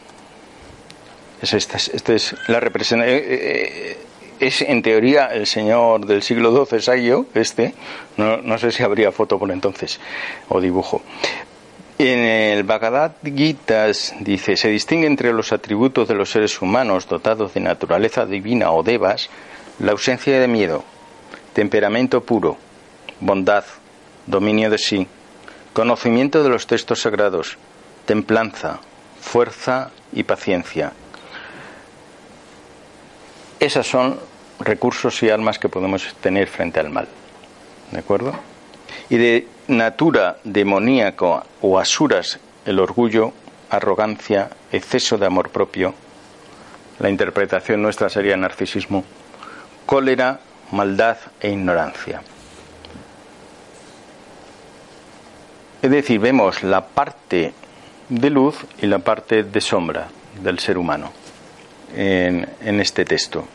es 1.41 1.55
esta, 1.55 1.77
es 2.15 2.35
la 2.49 2.61
representación. 2.61 3.17
Eh, 3.17 3.25
eh, 3.29 3.99
es 4.41 4.63
en 4.63 4.83
teoría 4.83 5.27
el 5.27 5.47
señor 5.47 6.07
del 6.07 6.23
siglo 6.23 6.65
XII, 6.65 6.81
Sayo, 6.81 7.27
este, 7.35 7.75
no, 8.17 8.37
no, 8.37 8.57
sé 8.59 8.71
si 8.71 8.83
habría 8.83 9.11
foto 9.11 9.39
por 9.39 9.51
entonces 9.51 9.99
o 10.49 10.61
dibujo. 10.61 11.03
En 11.99 12.21
el 12.21 12.63
Bhagavad 12.63 13.13
Gita 13.25 13.87
dice, 14.21 14.57
se 14.57 14.69
distingue 14.69 15.09
entre 15.09 15.33
los 15.33 15.53
atributos 15.53 16.07
de 16.07 16.15
los 16.15 16.31
seres 16.31 16.63
humanos 16.63 17.09
dotados 17.09 17.55
de 17.55 17.61
naturaleza 17.61 18.25
divina 18.25 18.71
o 18.71 18.85
devas 18.85 19.29
la 19.81 19.91
ausencia 19.93 20.39
de 20.39 20.47
miedo, 20.47 20.85
temperamento 21.55 22.23
puro, 22.23 22.57
bondad, 23.19 23.65
dominio 24.29 24.71
de 24.71 24.79
sí, 24.79 25.09
conocimiento 25.73 26.45
de 26.45 26.51
los 26.51 26.69
textos 26.69 27.01
sagrados, 27.03 27.59
templanza, 28.07 28.79
fuerza 29.21 29.91
y 30.13 30.23
paciencia. 30.23 30.93
Esas 33.59 33.89
son 33.89 34.21
recursos 34.61 35.21
y 35.25 35.31
armas 35.31 35.59
que 35.59 35.69
podemos 35.69 36.15
tener 36.21 36.47
frente 36.47 36.79
al 36.79 36.91
mal. 36.91 37.09
¿De 37.91 37.99
acuerdo? 37.99 38.35
Y 39.09 39.17
de 39.17 39.49
natura 39.69 40.39
demoníaco 40.45 41.45
o 41.61 41.79
asuras 41.79 42.39
el 42.65 42.79
orgullo, 42.79 43.33
arrogancia, 43.71 44.51
exceso 44.73 45.19
de 45.19 45.27
amor 45.27 45.51
propio. 45.51 45.95
La 46.99 47.09
interpretación 47.09 47.83
nuestra 47.83 48.09
sería 48.09 48.37
narcisismo, 48.37 49.05
cólera, 49.87 50.41
maldad 50.73 51.19
e 51.41 51.51
ignorancia. 51.51 52.23
Es 55.81 55.91
decir, 55.91 56.19
vemos 56.19 56.63
la 56.63 56.87
parte 56.87 57.53
de 58.09 58.31
luz 58.31 58.57
y 58.83 58.87
la 58.87 58.99
parte 58.99 59.45
de 59.45 59.61
sombra 59.61 60.09
del 60.43 60.59
ser 60.59 60.77
humano 60.77 61.13
en, 61.95 62.81
este 62.81 63.05
texto. 63.05 63.47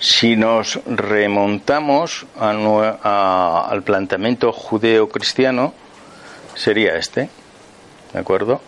Si 0.00 0.36
nos 0.36 0.78
remontamos 0.86 2.24
al 2.38 3.82
planteamiento 3.82 4.52
judeo-cristiano, 4.52 5.74
sería 6.54 6.96
este, 6.96 7.28
¿de 8.12 8.18
acuerdo? 8.18 8.60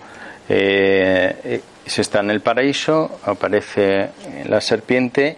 Eh, 0.49 1.61
se 1.87 2.03
está 2.03 2.21
en 2.21 2.31
el 2.31 2.41
paraíso, 2.41 3.21
aparece 3.25 4.11
la 4.49 4.61
serpiente 4.61 5.37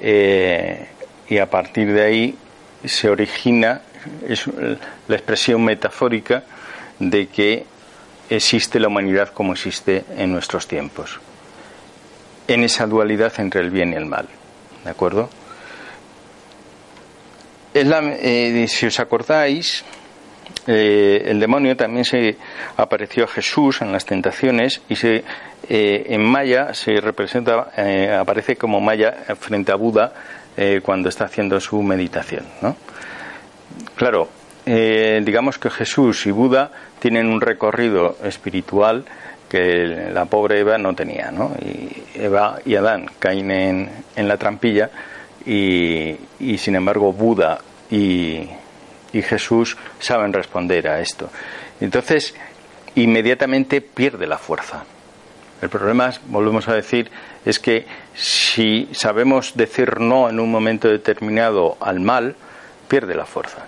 eh, 0.00 0.88
y 1.28 1.38
a 1.38 1.48
partir 1.48 1.92
de 1.92 2.02
ahí 2.02 2.38
se 2.84 3.08
origina 3.08 3.82
es 4.28 4.46
la 5.08 5.16
expresión 5.16 5.64
metafórica 5.64 6.42
de 6.98 7.28
que 7.28 7.64
existe 8.30 8.80
la 8.80 8.88
humanidad 8.88 9.28
como 9.28 9.52
existe 9.52 10.04
en 10.16 10.32
nuestros 10.32 10.66
tiempos, 10.66 11.20
en 12.46 12.64
esa 12.64 12.86
dualidad 12.86 13.32
entre 13.38 13.60
el 13.60 13.70
bien 13.70 13.92
y 13.92 13.96
el 13.96 14.06
mal. 14.06 14.28
¿De 14.88 14.92
acuerdo? 14.92 15.28
eh, 17.74 18.64
si 18.68 18.86
os 18.86 18.98
acordáis, 18.98 19.84
eh, 20.66 21.24
el 21.26 21.38
demonio 21.38 21.76
también 21.76 22.06
se 22.06 22.38
apareció 22.78 23.24
a 23.24 23.26
Jesús 23.26 23.82
en 23.82 23.92
las 23.92 24.06
tentaciones 24.06 24.80
y 24.88 24.96
se, 24.96 25.24
eh, 25.68 26.06
en 26.08 26.24
Maya 26.24 26.72
se 26.72 27.02
representa, 27.02 27.68
aparece 28.18 28.56
como 28.56 28.80
Maya 28.80 29.12
frente 29.38 29.72
a 29.72 29.74
Buda 29.74 30.14
cuando 30.82 31.10
está 31.10 31.26
haciendo 31.26 31.60
su 31.60 31.82
meditación. 31.82 32.46
¿no? 32.62 32.74
Claro, 33.94 34.30
digamos 34.64 35.58
que 35.58 35.68
Jesús 35.68 36.24
y 36.24 36.30
Buda 36.30 36.70
tienen 36.98 37.28
un 37.28 37.42
recorrido 37.42 38.16
espiritual 38.24 39.04
que 39.48 40.10
la 40.12 40.26
pobre 40.26 40.60
Eva 40.60 40.78
no 40.78 40.94
tenía, 40.94 41.30
¿no? 41.30 41.54
Y 41.60 42.04
Eva 42.14 42.58
y 42.64 42.74
Adán 42.74 43.06
caen 43.18 43.50
en, 43.50 43.90
en 44.14 44.28
la 44.28 44.36
trampilla 44.36 44.90
y, 45.46 46.16
y, 46.38 46.58
sin 46.58 46.76
embargo 46.76 47.12
Buda 47.12 47.58
y, 47.90 48.48
y, 49.12 49.22
Jesús 49.22 49.76
saben 49.98 50.32
responder 50.32 50.88
a 50.88 51.00
esto. 51.00 51.30
Entonces, 51.80 52.34
inmediatamente 52.94 53.80
pierde 53.80 54.26
la 54.26 54.38
fuerza. 54.38 54.84
El 55.62 55.70
problema, 55.70 56.12
volvemos 56.26 56.68
a 56.68 56.74
decir, 56.74 57.10
es 57.44 57.58
que 57.58 57.86
si 58.14 58.88
sabemos 58.92 59.56
decir 59.56 59.98
no 59.98 60.28
en 60.28 60.38
un 60.38 60.50
momento 60.50 60.88
determinado 60.88 61.76
al 61.80 62.00
mal, 62.00 62.36
pierde 62.88 63.14
la 63.14 63.26
fuerza. 63.26 63.64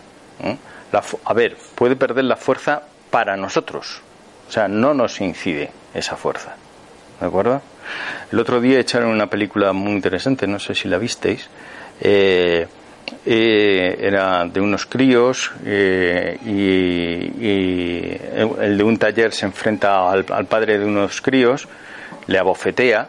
La, 0.93 1.03
a 1.24 1.35
ver, 1.35 1.57
puede 1.74 1.97
perder 1.97 2.24
la 2.24 2.37
fuerza 2.37 2.83
para 3.11 3.37
nosotros, 3.37 4.03
o 4.51 4.53
sea, 4.53 4.66
no 4.66 4.92
nos 4.94 5.20
incide 5.20 5.70
esa 5.94 6.16
fuerza. 6.16 6.57
¿De 7.20 7.26
acuerdo? 7.26 7.62
El 8.32 8.40
otro 8.40 8.61
día 8.61 8.80
echaron 8.80 9.11
una 9.11 9.28
película 9.28 9.72
muy 9.72 9.92
interesante, 9.92 10.48
no 10.48 10.59
sé 10.59 10.74
si 10.74 10.88
la 10.88 10.98
visteis. 10.98 11.48
Eh, 12.01 12.66
eh, 13.26 13.96
era 14.01 14.44
de 14.46 14.61
unos 14.61 14.86
críos 14.86 15.53
eh, 15.64 16.36
y, 16.44 17.30
el 18.61 18.76
de 18.76 18.82
un 18.82 18.98
taller 18.98 19.32
se 19.32 19.46
enfrenta 19.46 20.11
al, 20.11 20.24
padre 20.24 20.80
de 20.80 20.84
unos 20.84 21.20
críos, 21.20 21.68
le 22.26 22.36
abofetea 22.36 23.09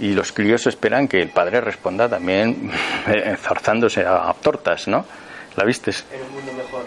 y 0.00 0.14
los 0.14 0.32
críos 0.32 0.66
esperan 0.66 1.06
que 1.06 1.22
el 1.22 1.28
padre 1.28 1.60
responda 1.60 2.08
también 2.08 2.72
enzarzándose 3.06 4.04
a, 4.04 4.34
tortas, 4.42 4.88
¿no? 4.88 5.06
¿La 5.54 5.62
vistes? 5.62 6.04
En 6.12 6.22
un 6.22 6.32
mundo 6.32 6.52
mejor. 6.54 6.86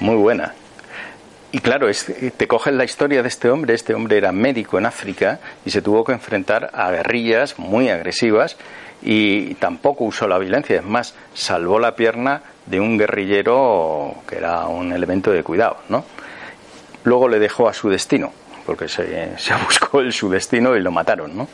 Muy 0.00 0.16
buena. 0.16 0.54
Y 1.54 1.60
claro, 1.60 1.88
te 2.36 2.48
coges 2.48 2.74
la 2.74 2.82
historia 2.82 3.22
de 3.22 3.28
este 3.28 3.48
hombre. 3.48 3.74
Este 3.74 3.94
hombre 3.94 4.18
era 4.18 4.32
médico 4.32 4.76
en 4.76 4.86
África 4.86 5.38
y 5.64 5.70
se 5.70 5.82
tuvo 5.82 6.02
que 6.02 6.10
enfrentar 6.10 6.72
a 6.74 6.90
guerrillas 6.90 7.60
muy 7.60 7.88
agresivas 7.90 8.56
y 9.02 9.54
tampoco 9.54 10.02
usó 10.02 10.26
la 10.26 10.36
violencia. 10.38 10.78
Es 10.78 10.84
más, 10.84 11.14
salvó 11.32 11.78
la 11.78 11.94
pierna 11.94 12.42
de 12.66 12.80
un 12.80 12.98
guerrillero 12.98 14.16
que 14.26 14.38
era 14.38 14.66
un 14.66 14.92
elemento 14.92 15.30
de 15.30 15.44
cuidado, 15.44 15.76
¿no? 15.88 16.04
Luego 17.04 17.28
le 17.28 17.38
dejó 17.38 17.68
a 17.68 17.72
su 17.72 17.88
destino, 17.88 18.32
porque 18.66 18.88
se, 18.88 19.34
se 19.38 19.54
buscó 19.54 20.00
el 20.00 20.12
su 20.12 20.28
destino 20.28 20.74
y 20.74 20.80
lo 20.80 20.90
mataron, 20.90 21.36
¿no? 21.36 21.46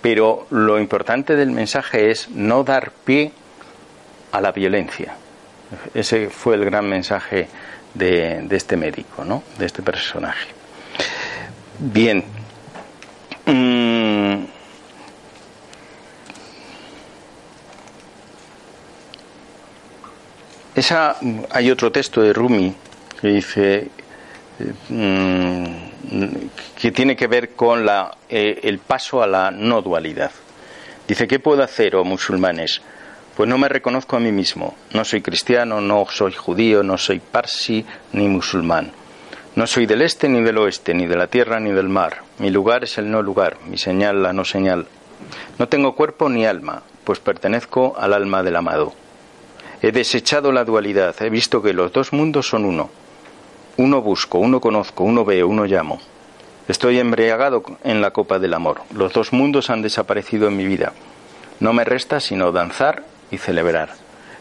Pero 0.00 0.46
lo 0.48 0.78
importante 0.80 1.36
del 1.36 1.50
mensaje 1.50 2.10
es 2.10 2.30
no 2.30 2.64
dar 2.64 2.90
pie 3.04 3.32
a 4.32 4.40
la 4.40 4.52
violencia. 4.52 5.14
Ese 5.92 6.30
fue 6.30 6.54
el 6.54 6.64
gran 6.64 6.88
mensaje 6.88 7.48
de, 7.96 8.46
este 8.50 8.76
médico, 8.76 9.24
¿no? 9.24 9.42
de 9.58 9.66
este 9.66 9.82
personaje. 9.82 10.48
Bien. 11.78 12.24
Mm. 13.46 14.44
Esa, 20.74 21.16
hay 21.50 21.70
otro 21.70 21.90
texto 21.90 22.20
de 22.20 22.32
Rumi 22.34 22.74
que 23.20 23.28
dice 23.28 23.88
mm, 24.90 25.64
que 26.78 26.92
tiene 26.92 27.16
que 27.16 27.26
ver 27.26 27.54
con 27.54 27.86
la, 27.86 28.14
eh, 28.28 28.60
el 28.62 28.78
paso 28.78 29.22
a 29.22 29.26
la 29.26 29.50
no 29.50 29.80
dualidad. 29.80 30.30
Dice, 31.08 31.26
¿qué 31.26 31.38
puedo 31.38 31.62
hacer, 31.62 31.96
oh 31.96 32.04
musulmanes? 32.04 32.82
Pues 33.36 33.50
no 33.50 33.58
me 33.58 33.68
reconozco 33.68 34.16
a 34.16 34.20
mí 34.20 34.32
mismo. 34.32 34.74
No 34.94 35.04
soy 35.04 35.20
cristiano, 35.20 35.82
no 35.82 36.06
soy 36.08 36.32
judío, 36.32 36.82
no 36.82 36.96
soy 36.96 37.20
parsi 37.20 37.84
ni 38.14 38.28
musulmán. 38.28 38.92
No 39.54 39.66
soy 39.66 39.84
del 39.84 40.00
este 40.00 40.30
ni 40.30 40.40
del 40.40 40.56
oeste, 40.56 40.94
ni 40.94 41.06
de 41.06 41.16
la 41.16 41.26
tierra 41.26 41.60
ni 41.60 41.70
del 41.70 41.90
mar. 41.90 42.22
Mi 42.38 42.48
lugar 42.50 42.84
es 42.84 42.96
el 42.96 43.10
no 43.10 43.20
lugar, 43.20 43.58
mi 43.66 43.76
señal 43.76 44.22
la 44.22 44.32
no 44.32 44.46
señal. 44.46 44.86
No 45.58 45.68
tengo 45.68 45.94
cuerpo 45.94 46.30
ni 46.30 46.46
alma, 46.46 46.82
pues 47.04 47.20
pertenezco 47.20 47.94
al 47.98 48.14
alma 48.14 48.42
del 48.42 48.56
amado. 48.56 48.94
He 49.82 49.92
desechado 49.92 50.50
la 50.50 50.64
dualidad, 50.64 51.14
he 51.20 51.28
visto 51.28 51.60
que 51.60 51.74
los 51.74 51.92
dos 51.92 52.14
mundos 52.14 52.48
son 52.48 52.64
uno. 52.64 52.88
Uno 53.76 54.00
busco, 54.00 54.38
uno 54.38 54.62
conozco, 54.62 55.04
uno 55.04 55.26
veo, 55.26 55.46
uno 55.46 55.66
llamo. 55.66 56.00
Estoy 56.68 56.98
embriagado 56.98 57.62
en 57.84 58.00
la 58.00 58.12
copa 58.12 58.38
del 58.38 58.54
amor. 58.54 58.80
Los 58.94 59.12
dos 59.12 59.34
mundos 59.34 59.68
han 59.68 59.82
desaparecido 59.82 60.48
en 60.48 60.56
mi 60.56 60.66
vida. 60.66 60.94
No 61.60 61.74
me 61.74 61.84
resta 61.84 62.18
sino 62.20 62.50
danzar 62.50 63.04
y 63.30 63.38
celebrar. 63.38 63.90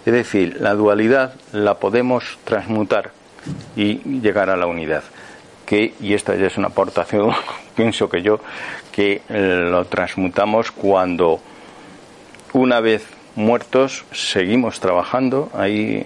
Es 0.05 0.13
decir, 0.13 0.57
la 0.59 0.73
dualidad 0.75 1.33
la 1.51 1.75
podemos 1.75 2.38
transmutar 2.43 3.11
y 3.75 3.95
llegar 4.21 4.49
a 4.49 4.57
la 4.57 4.67
unidad. 4.67 5.03
Que, 5.65 5.95
y 5.99 6.13
esta 6.13 6.36
ya 6.36 6.47
es 6.47 6.57
una 6.57 6.67
aportación, 6.67 7.31
pienso 7.75 8.07
que 8.07 8.21
yo, 8.21 8.39
que 8.91 9.23
eh, 9.29 9.67
lo 9.69 9.86
transmutamos 9.86 10.71
cuando 10.71 11.39
una 12.53 12.79
vez 12.79 13.07
muertos 13.36 14.05
seguimos 14.11 14.79
trabajando. 14.79 15.49
Ahí, 15.55 16.05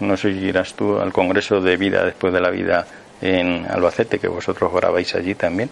no 0.00 0.16
sé 0.16 0.32
si 0.32 0.40
irás 0.40 0.74
tú 0.74 0.98
al 0.98 1.12
Congreso 1.12 1.60
de 1.60 1.76
Vida 1.76 2.04
después 2.04 2.32
de 2.32 2.40
la 2.40 2.50
vida 2.50 2.86
en 3.20 3.66
Albacete, 3.68 4.18
que 4.18 4.28
vosotros 4.28 4.72
grabáis 4.72 5.14
allí 5.14 5.34
también. 5.34 5.70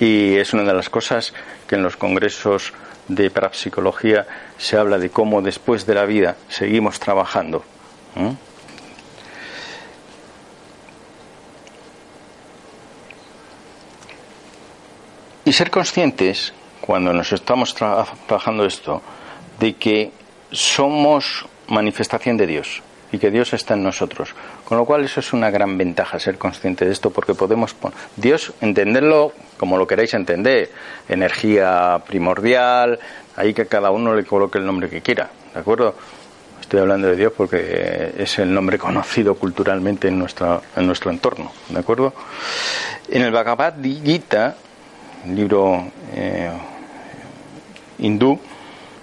Y 0.00 0.34
es 0.36 0.52
una 0.52 0.64
de 0.64 0.72
las 0.72 0.90
cosas 0.90 1.32
que 1.68 1.76
en 1.76 1.82
los 1.82 1.96
congresos 1.96 2.72
de 3.08 3.30
parapsicología 3.30 4.26
se 4.58 4.76
habla 4.76 4.98
de 4.98 5.10
cómo 5.10 5.42
después 5.42 5.86
de 5.86 5.94
la 5.94 6.04
vida 6.04 6.36
seguimos 6.48 6.98
trabajando. 7.00 7.64
Y 15.44 15.52
ser 15.52 15.70
conscientes, 15.70 16.54
cuando 16.80 17.12
nos 17.12 17.32
estamos 17.32 17.74
trabajando 17.74 18.64
esto, 18.64 19.02
de 19.58 19.74
que 19.74 20.12
somos 20.50 21.46
manifestación 21.68 22.36
de 22.36 22.46
Dios 22.46 22.82
y 23.12 23.18
que 23.18 23.30
Dios 23.30 23.52
está 23.52 23.74
en 23.74 23.82
nosotros. 23.82 24.34
Con 24.64 24.78
lo 24.78 24.86
cual 24.86 25.04
eso 25.04 25.20
es 25.20 25.32
una 25.32 25.50
gran 25.50 25.76
ventaja, 25.76 26.18
ser 26.18 26.38
consciente 26.38 26.86
de 26.86 26.92
esto, 26.92 27.10
porque 27.10 27.34
podemos 27.34 27.76
Dios 28.16 28.54
entenderlo 28.60 29.32
como 29.58 29.76
lo 29.76 29.86
queráis 29.86 30.14
entender, 30.14 30.70
energía 31.08 32.02
primordial, 32.06 32.98
ahí 33.36 33.54
que 33.54 33.66
cada 33.66 33.90
uno 33.90 34.14
le 34.14 34.24
coloque 34.24 34.58
el 34.58 34.66
nombre 34.66 34.88
que 34.88 35.00
quiera, 35.00 35.30
¿de 35.52 35.60
acuerdo? 35.60 35.94
Estoy 36.60 36.80
hablando 36.80 37.08
de 37.08 37.16
Dios 37.16 37.32
porque 37.36 38.14
es 38.16 38.38
el 38.38 38.52
nombre 38.52 38.78
conocido 38.78 39.34
culturalmente 39.34 40.08
en, 40.08 40.18
nuestra, 40.18 40.60
en 40.74 40.86
nuestro 40.86 41.10
entorno, 41.10 41.52
¿de 41.68 41.78
acuerdo? 41.78 42.14
En 43.08 43.22
el 43.22 43.32
Bhagavad 43.32 43.74
Gita, 43.82 44.56
libro 45.28 45.86
eh, 46.14 46.50
hindú, 47.98 48.40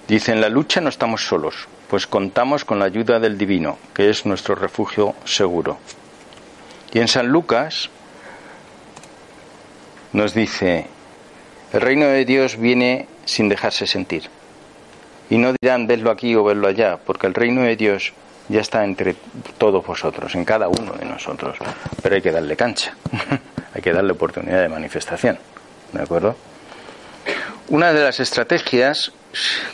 dice, 0.08 0.32
en 0.32 0.42
la 0.42 0.50
lucha 0.50 0.82
no 0.82 0.90
estamos 0.90 1.26
solos, 1.26 1.68
pues 1.92 2.08
contamos 2.08 2.64
con 2.64 2.80
la 2.80 2.86
ayuda 2.86 3.20
del 3.20 3.38
divino, 3.38 3.78
que 3.94 4.10
es 4.10 4.26
nuestro 4.26 4.56
refugio 4.56 5.14
seguro. 5.26 5.78
Y 6.94 7.00
en 7.00 7.10
San 7.10 7.28
Lucas 7.28 7.90
nos 10.14 10.34
dice, 10.34 10.88
el 11.74 11.82
reino 11.82 12.06
de 12.06 12.24
Dios 12.24 12.56
viene 12.56 13.08
sin 13.26 13.50
dejarse 13.50 13.88
sentir. 13.88 14.30
Y 15.30 15.38
no 15.38 15.54
dirán, 15.62 15.86
verlo 15.86 16.12
aquí 16.12 16.34
o 16.34 16.46
verlo 16.46 16.70
allá, 16.70 16.96
porque 16.96 17.28
el 17.28 17.34
reino 17.34 17.64
de 17.64 17.76
Dios 17.76 18.14
ya 18.48 18.62
está 18.62 18.86
entre 18.86 19.18
todos 19.58 19.86
vosotros, 19.86 20.34
en 20.36 20.46
cada 20.46 20.70
uno 20.70 20.94
de 20.94 21.04
nosotros. 21.04 21.58
Pero 22.02 22.16
hay 22.16 22.22
que 22.22 22.32
darle 22.32 22.56
cancha, 22.56 22.96
hay 23.74 23.82
que 23.82 23.92
darle 23.92 24.14
oportunidad 24.14 24.62
de 24.62 24.70
manifestación. 24.70 25.38
¿De 25.92 26.02
acuerdo? 26.02 26.38
Una 27.68 27.92
de 27.92 28.02
las 28.02 28.22
estrategias, 28.22 29.12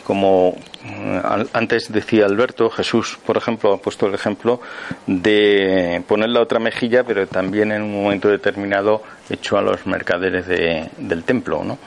como 0.04 0.56
eh, 0.84 1.22
antes 1.52 1.92
decía 1.92 2.26
Alberto, 2.26 2.70
Jesús, 2.70 3.18
por 3.24 3.36
ejemplo, 3.36 3.74
ha 3.74 3.78
puesto 3.78 4.06
el 4.06 4.14
ejemplo 4.14 4.60
de 5.06 6.02
poner 6.06 6.30
la 6.30 6.40
otra 6.40 6.58
mejilla, 6.58 7.04
pero 7.04 7.26
también 7.26 7.72
en 7.72 7.82
un 7.82 8.02
momento 8.02 8.28
determinado 8.28 9.02
hecho 9.28 9.58
a 9.58 9.62
los 9.62 9.86
mercaderes 9.86 10.46
del 10.46 11.24
templo, 11.24 11.64
¿no? 11.64 11.78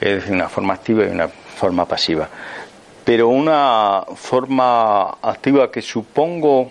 Es 0.00 0.16
decir, 0.16 0.32
una 0.32 0.48
forma 0.48 0.74
activa 0.74 1.04
y 1.04 1.08
una 1.08 1.28
forma 1.28 1.84
pasiva. 1.86 2.28
Pero 3.04 3.28
una 3.28 4.02
forma 4.14 5.10
activa 5.22 5.70
que 5.70 5.82
supongo 5.82 6.70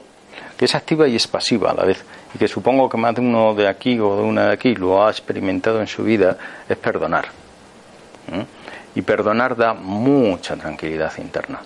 que 0.57 0.65
es 0.65 0.75
activa 0.75 1.07
y 1.07 1.15
es 1.15 1.27
pasiva 1.27 1.71
a 1.71 1.73
la 1.73 1.83
vez, 1.83 2.03
y 2.33 2.37
que 2.37 2.47
supongo 2.47 2.89
que 2.89 2.97
más 2.97 3.15
de 3.15 3.21
uno 3.21 3.53
de 3.53 3.67
aquí 3.67 3.99
o 3.99 4.17
de 4.17 4.23
una 4.23 4.47
de 4.47 4.53
aquí 4.53 4.75
lo 4.75 5.05
ha 5.05 5.09
experimentado 5.09 5.79
en 5.79 5.87
su 5.87 6.03
vida, 6.03 6.37
es 6.67 6.77
perdonar. 6.77 7.27
Y 8.97 9.03
perdonar 9.03 9.55
da 9.55 9.75
mucha 9.75 10.55
tranquilidad 10.55 11.15
interna. 11.19 11.59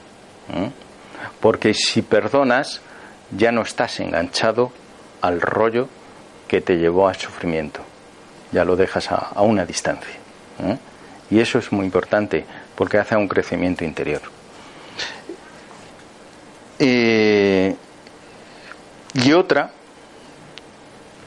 Porque 1.39 1.73
si 1.73 2.01
perdonas, 2.01 2.81
ya 3.31 3.53
no 3.53 3.61
estás 3.61 4.01
enganchado 4.01 4.73
al 5.21 5.39
rollo 5.39 5.87
que 6.49 6.59
te 6.59 6.75
llevó 6.75 7.07
al 7.07 7.15
sufrimiento. 7.15 7.79
Ya 8.51 8.65
lo 8.65 8.75
dejas 8.75 9.09
a, 9.13 9.41
una 9.43 9.65
distancia. 9.65 10.13
Y 11.29 11.39
eso 11.39 11.57
es 11.57 11.71
muy 11.71 11.85
importante 11.85 12.43
porque 12.75 12.97
hace 12.97 13.15
un 13.15 13.29
crecimiento 13.29 13.85
interior. 13.85 14.23
Eh, 16.79 17.73
y 19.13 19.31
otra 19.31 19.71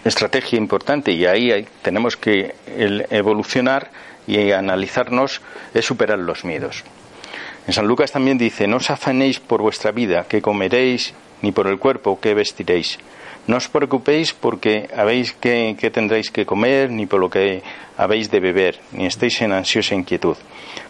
estrategia 0.05 0.59
importante, 0.59 1.13
y 1.13 1.25
ahí 1.25 1.67
tenemos 1.81 2.19
que 2.19 2.57
evolucionar 2.67 3.89
y 4.27 4.53
analizarnos, 4.53 5.41
es 5.73 5.85
superar 5.85 6.19
los 6.19 6.45
miedos. 6.45 6.85
En 7.67 7.73
San 7.73 7.87
Lucas 7.87 8.13
también 8.13 8.37
dice, 8.37 8.67
no 8.67 8.77
os 8.77 8.91
afanéis 8.91 9.41
por 9.41 9.63
vuestra 9.63 9.91
vida, 9.91 10.27
que 10.29 10.43
comeréis, 10.43 11.15
ni 11.41 11.53
por 11.53 11.67
el 11.67 11.79
cuerpo, 11.79 12.21
que 12.21 12.35
vestiréis. 12.35 12.99
No 13.47 13.57
os 13.57 13.69
preocupéis 13.69 14.33
porque 14.33 14.89
habéis 14.97 15.33
que, 15.37 15.77
tendréis 15.93 16.33
que 16.33 16.49
comer, 16.49 16.89
ni 16.91 17.05
por 17.05 17.21
lo 17.21 17.29
que 17.29 17.63
habéis 17.97 18.31
de 18.31 18.41
beber, 18.41 18.81
ni 18.93 19.05
estéis 19.05 19.41
en 19.43 19.53
ansiosa 19.53 19.95
inquietud. 19.95 20.37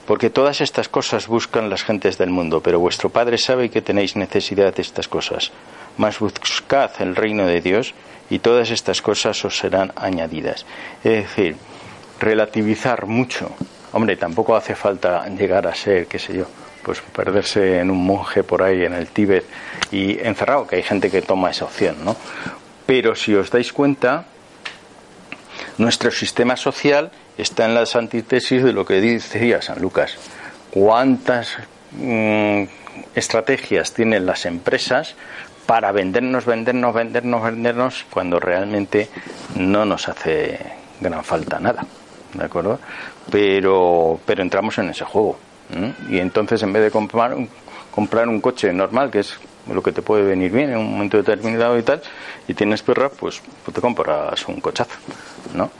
Porque 0.06 0.30
todas 0.30 0.60
estas 0.60 0.88
cosas 0.88 1.26
buscan 1.26 1.70
las 1.70 1.82
gentes 1.82 2.18
del 2.18 2.30
mundo, 2.30 2.60
pero 2.62 2.78
vuestro 2.78 3.10
Padre 3.10 3.38
sabe 3.38 3.70
que 3.70 3.82
tenéis 3.82 4.14
necesidad 4.14 4.74
de 4.74 4.82
estas 4.82 5.08
cosas. 5.08 5.50
Mas 5.96 6.18
buscad 6.18 6.90
el 7.00 7.16
reino 7.16 7.46
de 7.46 7.60
Dios 7.60 7.94
y 8.30 8.38
todas 8.38 8.70
estas 8.70 9.02
cosas 9.02 9.44
os 9.44 9.58
serán 9.58 9.92
añadidas. 9.96 10.64
Es 11.02 11.26
decir, 11.26 11.56
relativizar 12.20 13.06
mucho. 13.06 13.50
Hombre, 13.92 14.16
tampoco 14.16 14.56
hace 14.56 14.74
falta 14.74 15.26
llegar 15.28 15.66
a 15.66 15.74
ser, 15.74 16.06
qué 16.06 16.18
sé 16.18 16.36
yo, 16.36 16.46
pues 16.82 17.00
perderse 17.00 17.78
en 17.80 17.90
un 17.90 18.04
monje 18.04 18.42
por 18.42 18.62
ahí 18.62 18.84
en 18.84 18.92
el 18.92 19.08
Tíbet 19.08 19.44
y 19.90 20.18
encerrado, 20.20 20.66
que 20.66 20.76
hay 20.76 20.82
gente 20.82 21.10
que 21.10 21.22
toma 21.22 21.50
esa 21.50 21.64
opción, 21.64 21.96
¿no? 22.04 22.16
Pero 22.86 23.14
si 23.14 23.34
os 23.34 23.50
dais 23.50 23.72
cuenta, 23.72 24.26
nuestro 25.78 26.10
sistema 26.10 26.56
social 26.56 27.10
está 27.38 27.64
en 27.64 27.74
las 27.74 27.96
antítesis 27.96 28.62
de 28.62 28.72
lo 28.72 28.84
que 28.84 29.00
decía 29.00 29.62
San 29.62 29.80
Lucas. 29.80 30.16
¿Cuántas 30.70 31.56
mm, 31.92 32.64
estrategias 33.14 33.92
tienen 33.92 34.26
las 34.26 34.44
empresas 34.44 35.14
para 35.66 35.92
vendernos, 35.92 36.44
vendernos, 36.44 36.94
vendernos, 36.94 37.42
vendernos, 37.42 38.06
cuando 38.10 38.38
realmente 38.38 39.08
no 39.56 39.84
nos 39.84 40.08
hace 40.08 40.58
gran 41.00 41.24
falta 41.24 41.58
nada? 41.58 41.86
¿De 42.34 42.44
acuerdo? 42.44 42.78
Pero, 43.30 44.20
pero 44.26 44.42
entramos 44.42 44.76
en 44.78 44.90
ese 44.90 45.04
juego. 45.04 45.38
Y 46.08 46.18
entonces, 46.18 46.62
en 46.62 46.72
vez 46.72 46.82
de 46.82 46.90
comprar 46.90 47.36
comprar 47.94 48.28
un 48.28 48.40
coche 48.40 48.72
normal, 48.72 49.08
que 49.10 49.20
es 49.20 49.38
lo 49.72 49.80
que 49.80 49.92
te 49.92 50.02
puede 50.02 50.24
venir 50.24 50.50
bien 50.50 50.70
en 50.70 50.78
un 50.78 50.90
momento 50.90 51.16
determinado 51.16 51.78
y 51.78 51.82
tal, 51.82 52.02
y 52.48 52.54
tienes 52.54 52.82
perra, 52.82 53.08
pues, 53.08 53.40
pues 53.64 53.72
te 53.72 53.80
compras 53.80 54.48
un 54.48 54.60
cochazo, 54.60 54.96
¿no? 55.54 55.70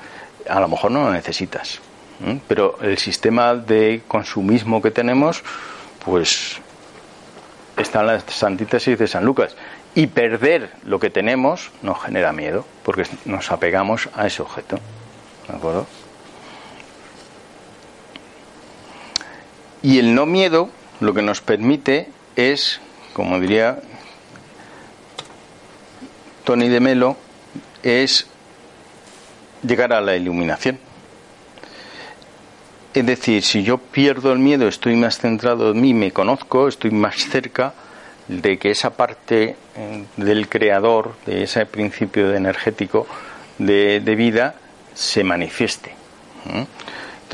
A 0.48 0.61
lo 0.61 0.68
mejor 0.68 0.92
no 0.92 1.05
lo 1.05 1.12
necesitas, 1.12 1.80
pero 2.46 2.78
el 2.82 2.98
sistema 2.98 3.55
de 3.55 4.02
consumismo 4.07 4.80
que 4.80 4.92
tenemos, 4.92 5.42
pues 6.05 6.61
está 7.76 8.00
en 8.02 8.07
las 8.07 8.42
antítesis 8.44 8.96
de 8.96 9.09
San 9.09 9.24
Lucas. 9.24 9.57
Y 9.96 10.09
perder 10.09 10.70
lo 10.84 10.98
que 10.98 11.11
tenemos 11.11 11.70
nos 11.82 12.02
genera 12.02 12.32
miedo, 12.32 12.64
porque 12.84 13.05
nos 13.24 13.50
apegamos 13.50 14.09
a 14.14 14.26
ese 14.26 14.42
objeto. 14.42 14.78
¿De 15.48 15.57
acuerdo? 15.57 15.86
Y 19.85 19.99
el 19.99 20.14
no 20.14 20.24
miedo 20.24 20.70
lo 21.01 21.12
que 21.12 21.20
nos 21.20 21.43
permite 21.43 22.09
es, 22.37 22.80
como 23.12 23.39
diría 23.39 23.80
Tony 26.45 26.70
de 26.70 26.80
Melo, 26.80 27.18
es 27.82 28.26
llegar 29.62 29.93
a 29.93 30.01
la 30.01 30.16
iluminación. 30.16 30.78
Es 32.95 33.05
decir, 33.05 33.43
si 33.43 33.62
yo 33.62 33.76
pierdo 33.76 34.32
el 34.32 34.39
miedo, 34.39 34.68
estoy 34.68 34.97
más 34.97 35.18
centrado 35.18 35.72
en 35.72 35.80
mí, 35.82 35.93
me 35.93 36.12
conozco, 36.12 36.66
estoy 36.66 36.91
más 36.91 37.16
cerca 37.16 37.74
de 38.26 38.57
que 38.59 38.70
esa 38.70 38.97
parte 38.97 39.57
eh, 39.76 40.05
del 40.16 40.49
creador, 40.49 41.14
de 41.26 41.43
ese 41.43 41.66
principio 41.66 42.35
energético 42.35 43.07
de, 43.59 44.01
vida, 44.16 44.55
se 44.95 45.24
manifieste. 45.24 45.95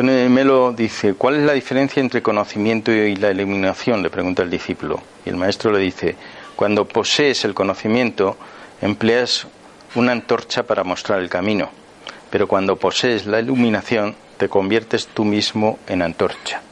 Tony 0.01 0.30
Melo 0.30 0.72
dice, 0.72 1.12
¿cuál 1.12 1.36
es 1.36 1.42
la 1.42 1.53
diferencia 1.53 2.01
entre 2.01 2.22
conocimiento 2.22 2.90
y 2.90 3.16
la 3.16 3.32
iluminación? 3.32 4.03
Le 4.03 4.09
pregunta 4.09 4.42
el 4.42 4.48
discípulo. 4.48 4.98
Y 5.26 5.28
el 5.28 5.36
maestro 5.36 5.70
le 5.70 5.78
dice, 5.78 6.16
cuando 6.57 6.88
posees 6.88 7.44
el 7.44 7.53
conocimiento, 7.53 8.38
empleas 8.80 9.46
una 9.94 10.12
antorcha 10.12 10.62
para 10.62 10.84
mostrar 10.84 11.20
el 11.20 11.28
camino, 11.28 11.68
pero 12.30 12.48
cuando 12.48 12.76
posees 12.76 13.26
la 13.26 13.40
iluminación, 13.40 14.16
te 14.38 14.48
conviertes 14.48 15.07
tú 15.09 15.26
mismo 15.26 15.78
en 15.86 16.01
antorcha. 16.01 16.62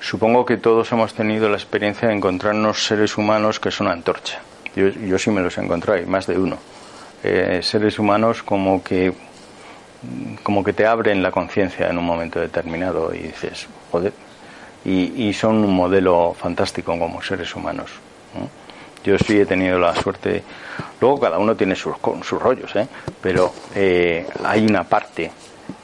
Supongo 0.00 0.44
que 0.44 0.58
todos 0.58 0.92
hemos 0.92 1.14
tenido 1.14 1.48
la 1.48 1.56
experiencia 1.56 2.08
de 2.08 2.16
encontrarnos 2.16 2.84
seres 2.84 3.16
humanos 3.16 3.60
que 3.60 3.70
son 3.70 3.88
antorcha. 3.88 4.42
Yo, 4.76 5.18
sí 5.18 5.30
me 5.30 5.40
los 5.40 5.56
he 5.56 5.62
encontrado, 5.62 6.02
y 6.02 6.04
más 6.04 6.26
de 6.26 6.36
uno. 6.36 6.58
Eh, 7.24 7.60
seres 7.62 7.98
humanos 7.98 8.42
como 8.42 8.84
que 8.84 9.14
como 10.42 10.64
que 10.64 10.72
te 10.72 10.86
abren 10.86 11.22
la 11.22 11.30
conciencia 11.30 11.88
en 11.88 11.98
un 11.98 12.04
momento 12.04 12.40
determinado 12.40 13.14
y 13.14 13.18
dices, 13.18 13.68
joder, 13.90 14.12
y, 14.84 15.32
son 15.32 15.64
un 15.64 15.74
modelo 15.74 16.34
fantástico 16.34 16.98
como 16.98 17.22
seres 17.22 17.54
humanos. 17.54 17.90
Yo 19.04 19.18
sí 19.18 19.40
he 19.40 19.46
tenido 19.46 19.78
la 19.78 19.94
suerte, 19.94 20.42
luego 21.00 21.20
cada 21.20 21.38
uno 21.38 21.56
tiene 21.56 21.74
sus, 21.74 21.94
sus 22.22 22.40
rollos, 22.40 22.74
¿eh? 22.76 22.86
pero 23.20 23.52
eh, 23.74 24.26
hay 24.44 24.64
una 24.64 24.84
parte 24.84 25.30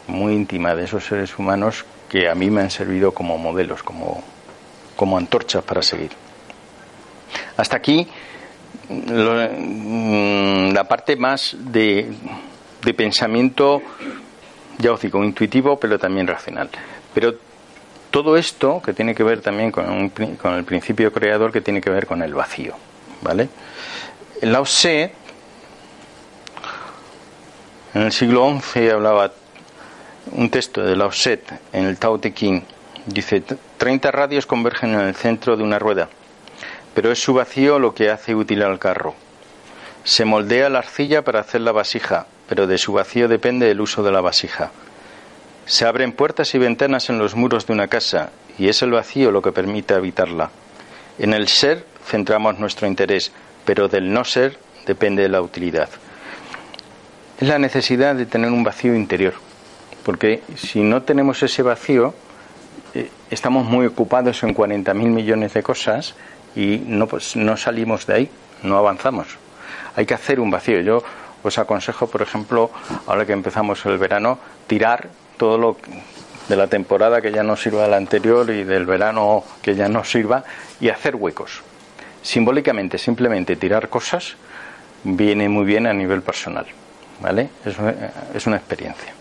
muy 0.07 0.35
íntima 0.35 0.75
de 0.75 0.85
esos 0.85 1.05
seres 1.05 1.37
humanos 1.39 1.85
que 2.09 2.29
a 2.29 2.35
mí 2.35 2.51
me 2.51 2.63
han 2.63 2.71
servido 2.71 3.13
como 3.13 3.37
modelos, 3.37 3.83
como, 3.83 4.23
como 4.97 5.19
antorchas 5.19 5.63
para 5.65 5.83
seguir. 5.83 6.11
Hasta 7.57 7.77
aquí 7.77 8.07
mm, 8.89 10.73
la 10.73 10.85
parte 10.85 11.17
más 11.17 11.57
de 11.59 12.11
de 12.89 12.95
pensamiento, 12.95 13.83
ya 14.79 14.93
os 14.93 15.05
intuitivo, 15.05 15.79
pero 15.79 15.99
también 15.99 16.27
racional. 16.27 16.71
Pero 17.13 17.35
todo 18.11 18.39
esto 18.39 18.81
que 18.83 18.95
tiene 18.95 19.15
que 19.15 19.23
ver 19.23 19.43
también 19.43 19.71
con, 19.71 20.09
con 20.09 20.55
el 20.55 20.65
principio 20.65 21.13
creador, 21.13 21.53
que 21.53 21.61
tiene 21.61 21.83
que 21.83 21.91
ver 21.91 22.07
con 22.07 22.23
el 22.23 22.33
vacío. 22.33 22.75
¿Vale? 23.21 23.51
Lao 24.41 24.63
Tse, 24.63 25.13
en 27.93 28.03
el 28.03 28.13
siglo 28.13 28.59
XI, 28.59 28.89
hablaba 28.89 29.33
un 30.33 30.49
texto 30.49 30.83
de 30.83 30.97
Lao 30.97 31.11
en 31.73 31.85
el 31.85 31.99
Tao 31.99 32.19
Te 32.19 32.33
Ching. 32.33 32.63
Dice: 33.05 33.43
30 33.77 34.11
radios 34.13 34.47
convergen 34.47 34.95
en 34.95 35.01
el 35.01 35.15
centro 35.15 35.59
de 35.59 35.63
una 35.63 35.79
rueda, 35.79 36.09
pero 36.95 37.13
es 37.13 37.21
su 37.21 37.35
vacío 37.35 37.79
lo 37.79 37.93
que 37.93 38.09
hace 38.09 38.35
útil 38.35 38.63
al 38.63 38.79
carro. 38.79 39.28
Se 40.05 40.25
moldea 40.25 40.69
la 40.69 40.79
arcilla 40.79 41.23
para 41.23 41.41
hacer 41.41 41.61
la 41.61 41.73
vasija, 41.73 42.27
pero 42.49 42.67
de 42.67 42.79
su 42.79 42.93
vacío 42.93 43.29
depende 43.29 43.71
el 43.71 43.81
uso 43.81 44.03
de 44.03 44.13
la 44.13 44.21
vasija. 44.21 44.71
Se 45.67 45.85
abren 45.85 46.13
puertas 46.13 46.55
y 46.55 46.59
ventanas 46.59 47.11
en 47.11 47.19
los 47.19 47.35
muros 47.35 47.67
de 47.67 47.75
una 47.75 47.89
casa, 47.89 48.31
y 48.59 48.69
es 48.69 48.81
el 48.83 48.91
vacío 48.91 49.31
lo 49.31 49.43
que 49.43 49.53
permite 49.53 49.95
habitarla. 49.95 50.51
En 51.19 51.35
el 51.35 51.49
ser 51.49 51.85
centramos 52.07 52.59
nuestro 52.59 52.87
interés, 52.87 53.33
pero 53.65 53.89
del 53.89 54.13
no 54.13 54.25
ser 54.25 54.59
depende 54.87 55.23
de 55.23 55.29
la 55.29 55.43
utilidad. 55.43 55.91
Es 57.39 57.47
la 57.47 57.59
necesidad 57.59 58.15
de 58.15 58.27
tener 58.27 58.51
un 58.51 58.65
vacío 58.65 58.95
interior, 58.95 59.35
porque 60.05 60.43
si 60.57 60.81
no 60.81 61.03
tenemos 61.03 61.43
ese 61.43 61.63
vacío, 61.63 62.15
eh, 62.95 63.11
estamos 63.31 63.67
muy 63.67 63.87
ocupados 63.87 64.43
en 64.43 64.55
40.000 64.55 64.95
millones 64.95 65.53
de 65.53 65.63
cosas 65.63 66.15
y 66.57 66.79
no, 66.87 67.07
pues, 67.07 67.37
no 67.37 67.57
salimos 67.57 68.07
de 68.07 68.15
ahí, 68.15 68.31
no 68.63 68.79
avanzamos. 68.79 69.37
Hay 69.99 70.07
que 70.07 70.15
hacer 70.15 70.39
un 70.39 70.49
vacío. 70.49 70.81
Yo 70.81 71.03
os 71.43 71.59
aconsejo, 71.59 72.07
por 72.07 72.23
ejemplo, 72.23 72.71
ahora 73.09 73.27
que 73.27 73.33
empezamos 73.33 73.85
el 73.85 73.99
verano, 73.99 74.39
tirar 74.69 75.09
todo 75.37 75.59
lo 75.59 75.77
de 76.49 76.55
la 76.55 76.69
temporada 76.69 77.21
que 77.21 77.33
ya 77.33 77.43
no 77.43 77.57
sirva 77.57 77.83
de 77.83 77.89
la 77.89 77.97
anterior 77.97 78.49
y 78.49 78.63
del 78.63 78.87
verano 78.87 79.43
que 79.61 79.75
ya 79.75 79.89
no 79.89 80.05
sirva 80.05 80.45
y 80.81 80.89
hacer 80.89 81.17
huecos. 81.17 81.63
Simbólicamente, 82.23 82.97
simplemente 82.97 83.57
tirar 83.57 83.89
cosas 83.89 84.37
viene 85.03 85.49
muy 85.49 85.65
bien 85.65 85.89
a 85.89 85.93
nivel 85.93 86.23
personal, 86.23 86.67
¿vale? 87.21 87.51
Es 87.65 87.77
una, 87.77 87.95
es 88.33 88.47
una 88.47 88.55
experiencia. 88.55 89.13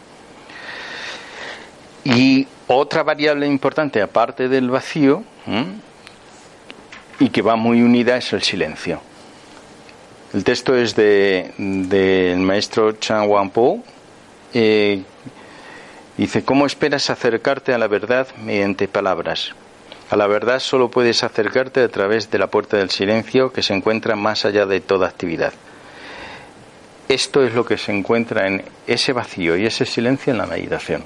Y 2.03 2.47
otra 2.67 3.01
variable 3.01 3.47
importante, 3.47 3.99
aparte 3.99 4.47
del 4.47 4.69
vacío, 4.69 5.23
y 7.17 7.30
que 7.30 7.41
va 7.41 7.55
muy 7.55 7.82
unida, 7.82 8.15
es 8.15 8.32
el 8.34 8.43
silencio. 8.43 9.01
El 10.34 10.43
texto 10.43 10.75
es 10.75 10.93
del 10.95 11.53
de, 11.89 12.36
maestro 12.38 12.91
Chan 12.93 13.30
Wangpo. 13.30 13.82
Eh, 14.53 15.01
dice, 16.17 16.43
¿cómo 16.43 16.65
esperas 16.65 17.09
acercarte 17.09 17.73
a 17.73 17.78
la 17.78 17.88
verdad 17.88 18.28
mediante 18.43 18.89
palabras? 18.89 19.53
A 20.09 20.17
la 20.17 20.28
verdad 20.28 20.59
solo 20.59 20.89
puedes 20.89 21.23
acercarte 21.23 21.82
a 21.82 21.88
través 21.88 22.30
de 22.30 22.39
la 22.39 22.47
puerta 22.47 22.78
del 22.78 22.89
silencio 22.89 23.53
que 23.53 23.63
se 23.63 23.73
encuentra 23.73 24.15
más 24.17 24.43
allá 24.43 24.65
de 24.65 24.82
toda 24.82 25.07
actividad. 25.07 25.53
Esto 27.07 27.43
es 27.43 27.53
lo 27.53 27.65
que 27.65 27.78
se 27.78 27.93
encuentra 27.93 28.47
en 28.47 28.63
ese 28.86 29.13
vacío 29.13 29.55
y 29.55 29.65
ese 29.65 29.86
silencio 29.86 30.32
en 30.32 30.39
la 30.39 30.45
meditación. 30.45 31.05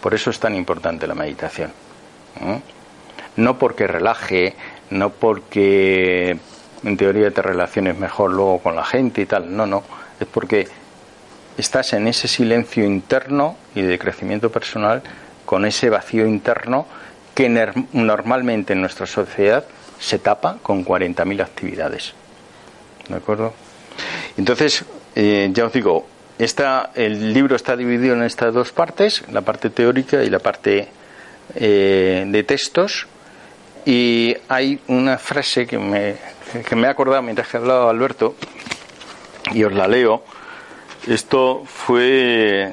Por 0.00 0.14
eso 0.14 0.30
es 0.30 0.38
tan 0.38 0.54
importante 0.54 1.08
la 1.08 1.16
meditación. 1.16 1.72
No 3.36 3.58
porque 3.58 3.88
relaje, 3.88 4.54
no 4.90 5.10
porque 5.10 6.38
en 6.84 6.96
teoría 6.96 7.30
te 7.30 7.42
relaciones 7.42 7.98
mejor 7.98 8.32
luego 8.32 8.58
con 8.58 8.76
la 8.76 8.84
gente 8.84 9.22
y 9.22 9.26
tal, 9.26 9.54
no, 9.54 9.66
no, 9.66 9.82
es 10.18 10.26
porque 10.26 10.68
estás 11.56 11.92
en 11.92 12.08
ese 12.08 12.28
silencio 12.28 12.84
interno 12.84 13.56
y 13.74 13.82
de 13.82 13.98
crecimiento 13.98 14.50
personal 14.50 15.02
con 15.44 15.64
ese 15.64 15.90
vacío 15.90 16.26
interno 16.26 16.86
que 17.34 17.48
normalmente 17.92 18.72
en 18.72 18.80
nuestra 18.80 19.06
sociedad 19.06 19.64
se 19.98 20.18
tapa 20.18 20.58
con 20.62 20.84
40.000 20.84 21.42
actividades. 21.42 22.12
¿De 23.08 23.16
acuerdo? 23.16 23.54
Entonces, 24.36 24.84
eh, 25.14 25.50
ya 25.52 25.66
os 25.66 25.72
digo, 25.72 26.06
esta, 26.38 26.90
el 26.94 27.32
libro 27.32 27.56
está 27.56 27.76
dividido 27.76 28.14
en 28.14 28.22
estas 28.22 28.52
dos 28.52 28.72
partes, 28.72 29.22
la 29.30 29.42
parte 29.42 29.70
teórica 29.70 30.22
y 30.22 30.30
la 30.30 30.38
parte 30.38 30.88
eh, 31.54 32.24
de 32.26 32.42
textos. 32.44 33.06
Y 33.84 34.36
hay 34.48 34.80
una 34.88 35.18
frase 35.18 35.66
que 35.66 35.78
me, 35.78 36.16
que 36.68 36.76
me 36.76 36.86
he 36.86 36.90
acordado 36.90 37.22
mientras 37.22 37.48
que 37.48 37.56
hablaba 37.56 37.90
Alberto, 37.90 38.34
y 39.52 39.64
os 39.64 39.72
la 39.72 39.88
leo. 39.88 40.22
Esto 41.06 41.64
fue 41.66 42.72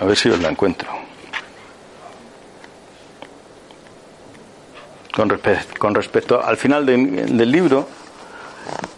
A 0.00 0.04
ver 0.06 0.16
si 0.16 0.30
os 0.30 0.40
la 0.40 0.48
encuentro. 0.48 0.88
Con, 5.14 5.40
con 5.78 5.94
respecto 5.94 6.42
al 6.42 6.56
final 6.56 6.86
del 6.86 7.52
libro, 7.52 7.86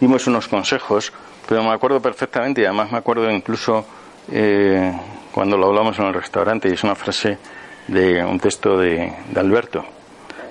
dimos 0.00 0.28
unos 0.28 0.46
consejos, 0.46 1.12
pero 1.48 1.64
me 1.64 1.70
acuerdo 1.70 2.00
perfectamente 2.00 2.60
y 2.60 2.64
además 2.66 2.92
me 2.92 2.98
acuerdo 2.98 3.28
incluso 3.30 3.84
eh, 4.30 4.92
cuando 5.32 5.56
lo 5.56 5.66
hablamos 5.66 5.98
en 5.98 6.04
el 6.04 6.14
restaurante 6.14 6.68
y 6.68 6.74
es 6.74 6.84
una 6.84 6.94
frase 6.94 7.38
de 7.88 8.24
un 8.24 8.38
texto 8.40 8.78
de, 8.78 9.12
de 9.30 9.40
Alberto. 9.40 9.84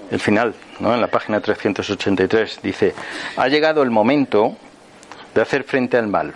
El 0.09 0.19
final, 0.19 0.53
¿no? 0.79 0.93
en 0.93 1.01
la 1.01 1.07
página 1.07 1.39
383, 1.39 2.59
dice, 2.61 2.93
ha 3.37 3.47
llegado 3.47 3.81
el 3.81 3.91
momento 3.91 4.57
de 5.33 5.41
hacer 5.41 5.63
frente 5.63 5.97
al 5.97 6.07
mal, 6.07 6.33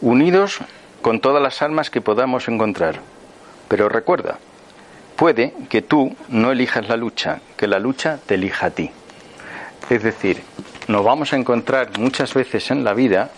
unidos 0.00 0.58
con 1.02 1.20
todas 1.20 1.42
las 1.42 1.60
armas 1.62 1.90
que 1.90 2.00
podamos 2.00 2.48
encontrar. 2.48 3.00
Pero 3.68 3.88
recuerda, 3.88 4.38
puede 5.16 5.52
que 5.68 5.82
tú 5.82 6.14
no 6.28 6.52
elijas 6.52 6.88
la 6.88 6.96
lucha, 6.96 7.40
que 7.56 7.66
la 7.66 7.78
lucha 7.78 8.18
te 8.24 8.34
elija 8.34 8.66
a 8.66 8.70
ti. 8.70 8.90
Es 9.90 10.02
decir, 10.02 10.42
nos 10.86 11.04
vamos 11.04 11.32
a 11.32 11.36
encontrar 11.36 11.98
muchas 11.98 12.32
veces 12.34 12.70
en 12.70 12.84
la 12.84 12.94
vida 12.94 13.30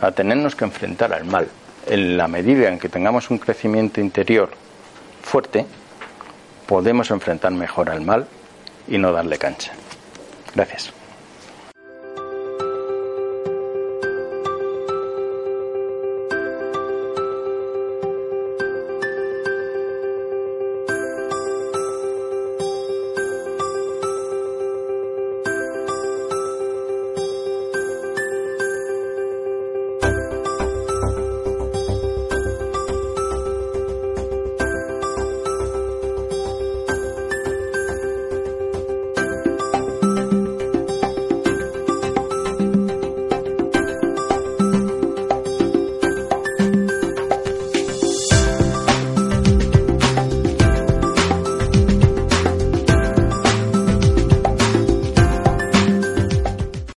a 0.00 0.12
tenernos 0.12 0.56
que 0.56 0.64
enfrentar 0.64 1.12
al 1.12 1.24
mal. 1.24 1.48
En 1.86 2.16
la 2.16 2.28
medida 2.28 2.68
en 2.68 2.78
que 2.78 2.88
tengamos 2.88 3.30
un 3.30 3.38
crecimiento 3.38 4.00
interior 4.00 4.50
fuerte, 5.22 5.66
podemos 6.70 7.10
enfrentar 7.10 7.50
mejor 7.50 7.90
al 7.90 8.00
mal 8.00 8.28
y 8.86 8.96
no 8.96 9.10
darle 9.10 9.38
cancha. 9.38 9.72
Gracias. 10.54 10.99